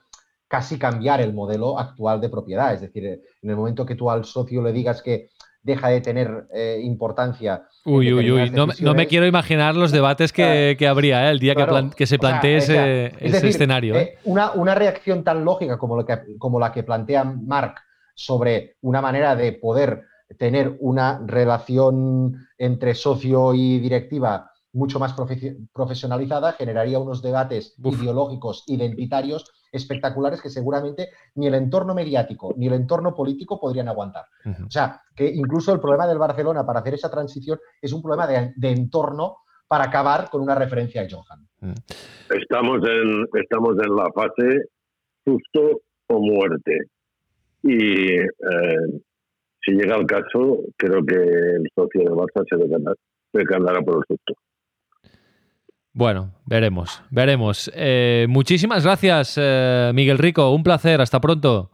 casi 0.48 0.80
cambiar 0.80 1.20
el 1.20 1.32
modelo 1.32 1.78
actual 1.78 2.20
de 2.20 2.28
propiedad. 2.28 2.74
Es 2.74 2.80
decir, 2.80 3.06
en 3.40 3.50
el 3.50 3.54
momento 3.54 3.86
que 3.86 3.94
tú 3.94 4.10
al 4.10 4.24
socio 4.24 4.62
le 4.62 4.72
digas 4.72 5.00
que 5.00 5.30
deja 5.62 5.88
de 5.88 6.00
tener 6.00 6.48
eh, 6.52 6.80
importancia. 6.82 7.66
Uy, 7.84 8.12
uy, 8.12 8.30
uy, 8.30 8.50
no, 8.50 8.94
me 8.94 9.06
quiero 9.06 9.26
imaginar 9.26 9.76
los 9.76 9.92
debates 9.92 10.32
que, 10.32 10.76
habría 10.88 11.28
¿eh? 11.28 11.30
el 11.30 11.38
día 11.38 11.54
que, 11.96 12.06
se 12.06 12.18
plantee 12.18 12.56
ese, 12.56 13.12
escenario. 13.20 13.94
¿eh? 13.96 14.18
una, 14.24 14.52
una, 14.52 14.74
reacción 14.74 15.24
tan 15.24 15.44
lógica 15.44 15.78
como, 15.78 15.96
lo 15.96 16.04
que, 16.04 16.18
como 16.38 16.58
la 16.58 16.72
que 16.72 16.82
plantea 16.82 17.24
Mark 17.24 17.76
sobre 18.14 18.76
una 18.82 19.00
manera 19.00 19.36
de 19.36 19.52
poder 19.52 20.04
tener 20.38 20.76
una 20.80 21.20
relación 21.26 22.46
entre 22.58 22.94
socio 22.94 23.54
y 23.54 23.78
directiva 23.78 24.52
mucho 24.72 24.98
más 24.98 25.14
profesionalizada 25.72 26.52
generaría 26.52 26.98
unos 26.98 27.22
debates 27.22 27.74
ideológicos 27.78 28.64
identitarios 28.66 29.52
espectaculares 29.72 30.42
que 30.42 30.50
seguramente 30.50 31.08
ni 31.36 31.46
el 31.46 31.54
entorno 31.54 31.94
mediático 31.94 32.54
ni 32.56 32.66
el 32.66 32.74
entorno 32.74 33.14
político 33.14 33.58
podrían 33.58 33.88
aguantar. 33.88 34.26
O 34.66 34.70
sea, 34.70 35.00
que 35.16 35.26
incluso 35.26 35.72
el 35.72 35.80
problema 35.80 36.06
del 36.06 36.18
Barcelona 36.18 36.64
para 36.64 36.80
hacer 36.80 36.94
esa 36.94 37.10
transición 37.10 37.58
es 37.80 37.92
un 37.92 38.02
problema 38.02 38.26
de, 38.26 38.70
entorno 38.70 39.38
para 39.66 39.84
acabar 39.84 40.28
con 40.30 40.42
una 40.42 40.54
referencia 40.54 41.02
a 41.02 41.06
Johan. 41.10 41.48
Mm. 41.60 41.72
Estamos 42.38 42.80
en, 42.86 43.26
estamos 43.40 43.76
en 43.82 43.96
la 43.96 44.10
fase 44.12 44.66
susto 45.24 45.80
o 46.08 46.20
muerte. 46.20 46.78
Y 47.62 48.12
eh, 48.16 49.00
si 49.64 49.72
llega 49.72 49.96
el 49.96 50.06
caso, 50.06 50.58
creo 50.76 51.04
que 51.06 51.14
el 51.14 51.68
socio 51.74 52.00
de 52.00 52.10
Barça 52.10 52.44
se 52.48 53.38
decantará 53.38 53.80
por 53.80 53.96
el 53.96 54.02
susto. 54.08 54.34
Bueno, 55.94 56.30
veremos, 56.46 57.02
veremos. 57.10 57.70
Eh, 57.74 58.26
muchísimas 58.28 58.82
gracias, 58.82 59.34
eh, 59.36 59.92
Miguel 59.94 60.16
Rico. 60.16 60.50
Un 60.50 60.62
placer. 60.62 61.02
Hasta 61.02 61.20
pronto. 61.20 61.70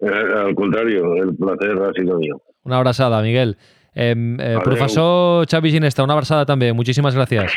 Eh, 0.00 0.08
al 0.08 0.54
contrario, 0.54 1.14
el 1.16 1.36
placer 1.36 1.76
ha 1.78 1.92
sido 1.92 2.18
mío. 2.18 2.40
Una 2.62 2.78
abrazada, 2.78 3.20
Miguel. 3.20 3.58
Em, 3.94 4.36
profesor 4.62 5.46
Xavi 5.50 5.72
Ginesta, 5.72 6.04
una 6.04 6.12
abrazada 6.14 6.46
también. 6.46 6.74
Muchísimas 6.74 7.14
gracias. 7.14 7.52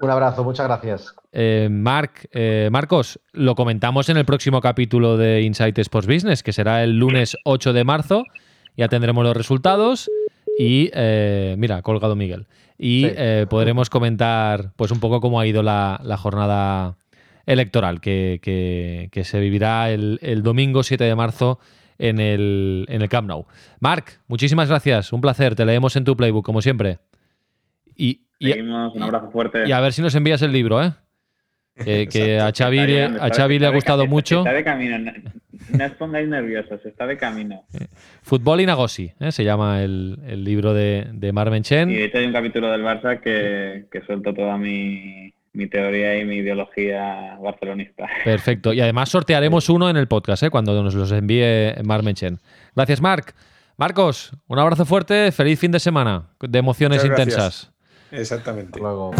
Un 0.00 0.10
abrazo, 0.10 0.44
muchas 0.44 0.66
gracias. 0.66 1.14
Marc, 1.68 2.28
Marcos, 2.70 3.20
lo 3.32 3.54
comentamos 3.54 4.08
en 4.08 4.16
el 4.16 4.24
próximo 4.24 4.60
capítulo 4.60 5.16
de 5.16 5.42
Insight 5.42 5.78
Sports 5.78 6.06
Business, 6.06 6.42
que 6.42 6.52
será 6.52 6.84
el 6.84 6.96
lunes 6.96 7.36
8 7.44 7.72
de 7.72 7.84
marzo. 7.84 8.24
Ya 8.76 8.88
tendremos 8.88 9.24
los 9.24 9.36
resultados. 9.36 10.08
Y 10.58 10.90
mira, 11.56 11.82
colgado 11.82 12.14
Miguel 12.14 12.46
y 12.82 13.04
eh, 13.04 13.46
podremos 13.50 13.90
comentar 13.90 14.72
pues 14.74 14.90
un 14.90 15.00
poco 15.00 15.20
cómo 15.20 15.38
ha 15.38 15.46
ido 15.46 15.62
la, 15.62 16.00
jornada 16.18 16.96
electoral 17.44 18.00
que, 18.00 19.10
se 19.22 19.38
vivirá 19.38 19.90
el, 19.90 20.42
domingo 20.42 20.82
7 20.82 21.04
de 21.04 21.14
marzo 21.14 21.60
en 21.98 22.18
el, 22.18 22.86
en 22.88 23.02
el 23.02 23.08
Camp 23.10 23.28
Nou. 23.28 23.44
Marc, 23.80 24.20
muchísimas 24.28 24.70
gracias, 24.70 25.12
un 25.12 25.20
placer, 25.20 25.54
te 25.54 25.66
leemos 25.66 25.94
en 25.96 26.04
tu 26.04 26.16
playbook 26.16 26.44
como 26.44 26.62
siempre. 26.62 26.98
Y, 27.94 28.22
un 28.40 29.02
abrazo 29.02 29.30
fuerte. 29.30 29.68
Y 29.68 29.72
a 29.72 29.80
ver 29.80 29.92
si 29.92 30.00
nos 30.00 30.14
envías 30.14 30.40
el 30.40 30.52
libro, 30.52 30.82
¿eh? 30.82 30.94
Que, 31.84 32.38
a 32.38 32.52
Xavi, 32.52 32.98
a 32.98 33.28
Xavi 33.30 33.58
le 33.58 33.66
ha 33.66 33.70
gustado 33.70 34.06
mucho. 34.06 34.38
Está 34.38 34.52
de 34.52 34.64
camino, 34.64 34.98
no, 34.98 35.84
os 35.84 35.92
pongáis 35.92 36.28
nerviosos, 36.28 36.84
está 36.84 37.06
de 37.06 37.16
camino. 37.16 37.64
Eh, 37.74 37.86
Fútbol 38.22 38.60
y 38.60 38.66
Nagosi, 38.66 39.12
¿eh? 39.20 39.32
se 39.32 39.44
llama 39.44 39.82
el, 39.82 40.16
libro 40.44 40.74
de, 40.74 41.06
de 41.12 41.32
Marmen 41.32 41.62
Chen. 41.62 41.90
Y 41.90 41.94
de 41.94 42.04
hecho 42.04 42.18
hay 42.18 42.26
un 42.26 42.32
capítulo 42.32 42.70
del 42.70 42.82
Barça 42.82 43.20
que, 43.20 43.86
que 43.90 44.00
suelto 44.02 44.34
toda 44.34 44.56
mi, 44.56 45.32
teoría 45.70 46.18
y 46.18 46.24
mi 46.24 46.36
ideología 46.36 47.36
barcelonista. 47.40 48.08
Perfecto, 48.24 48.72
y 48.72 48.80
además 48.80 49.10
sortearemos 49.10 49.68
uno 49.68 49.90
en 49.90 49.96
el 49.96 50.08
podcast 50.08 50.42
¿eh? 50.42 50.50
cuando 50.50 50.82
nos 50.82 50.94
los 50.94 51.12
envíe 51.12 51.74
Marmen 51.84 52.14
Chen. 52.14 52.38
Gracias, 52.74 53.00
Marc. 53.00 53.34
Marcos, 53.76 54.32
un 54.46 54.58
abrazo 54.58 54.84
fuerte, 54.84 55.32
feliz 55.32 55.58
fin 55.58 55.72
de 55.72 55.80
semana 55.80 56.30
de 56.40 56.58
emociones 56.58 57.04
intensas. 57.04 57.72
Exactamente. 58.10 58.78
luego. 58.78 59.12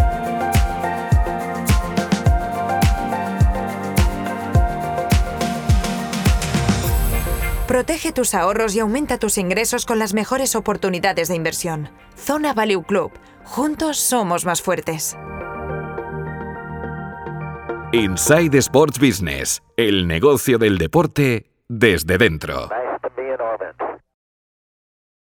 Protege 7.81 8.13
tus 8.13 8.35
ahorros 8.35 8.75
y 8.77 8.81
aumenta 8.81 9.17
tus 9.17 9.39
ingresos 9.39 9.87
con 9.87 9.99
las 9.99 10.13
mejores 10.13 10.55
oportunidades 10.55 11.29
de 11.29 11.35
inversión. 11.35 11.89
Zona 12.15 12.53
Value 12.53 12.83
Club. 12.83 13.11
Juntos 13.43 13.97
somos 13.97 14.45
más 14.45 14.61
fuertes. 14.61 15.17
Inside 17.93 18.59
Sports 18.59 18.99
Business. 19.01 19.63
El 19.79 20.07
negocio 20.07 20.59
del 20.59 20.77
deporte 20.77 21.47
desde 21.69 22.19
dentro. 22.19 22.69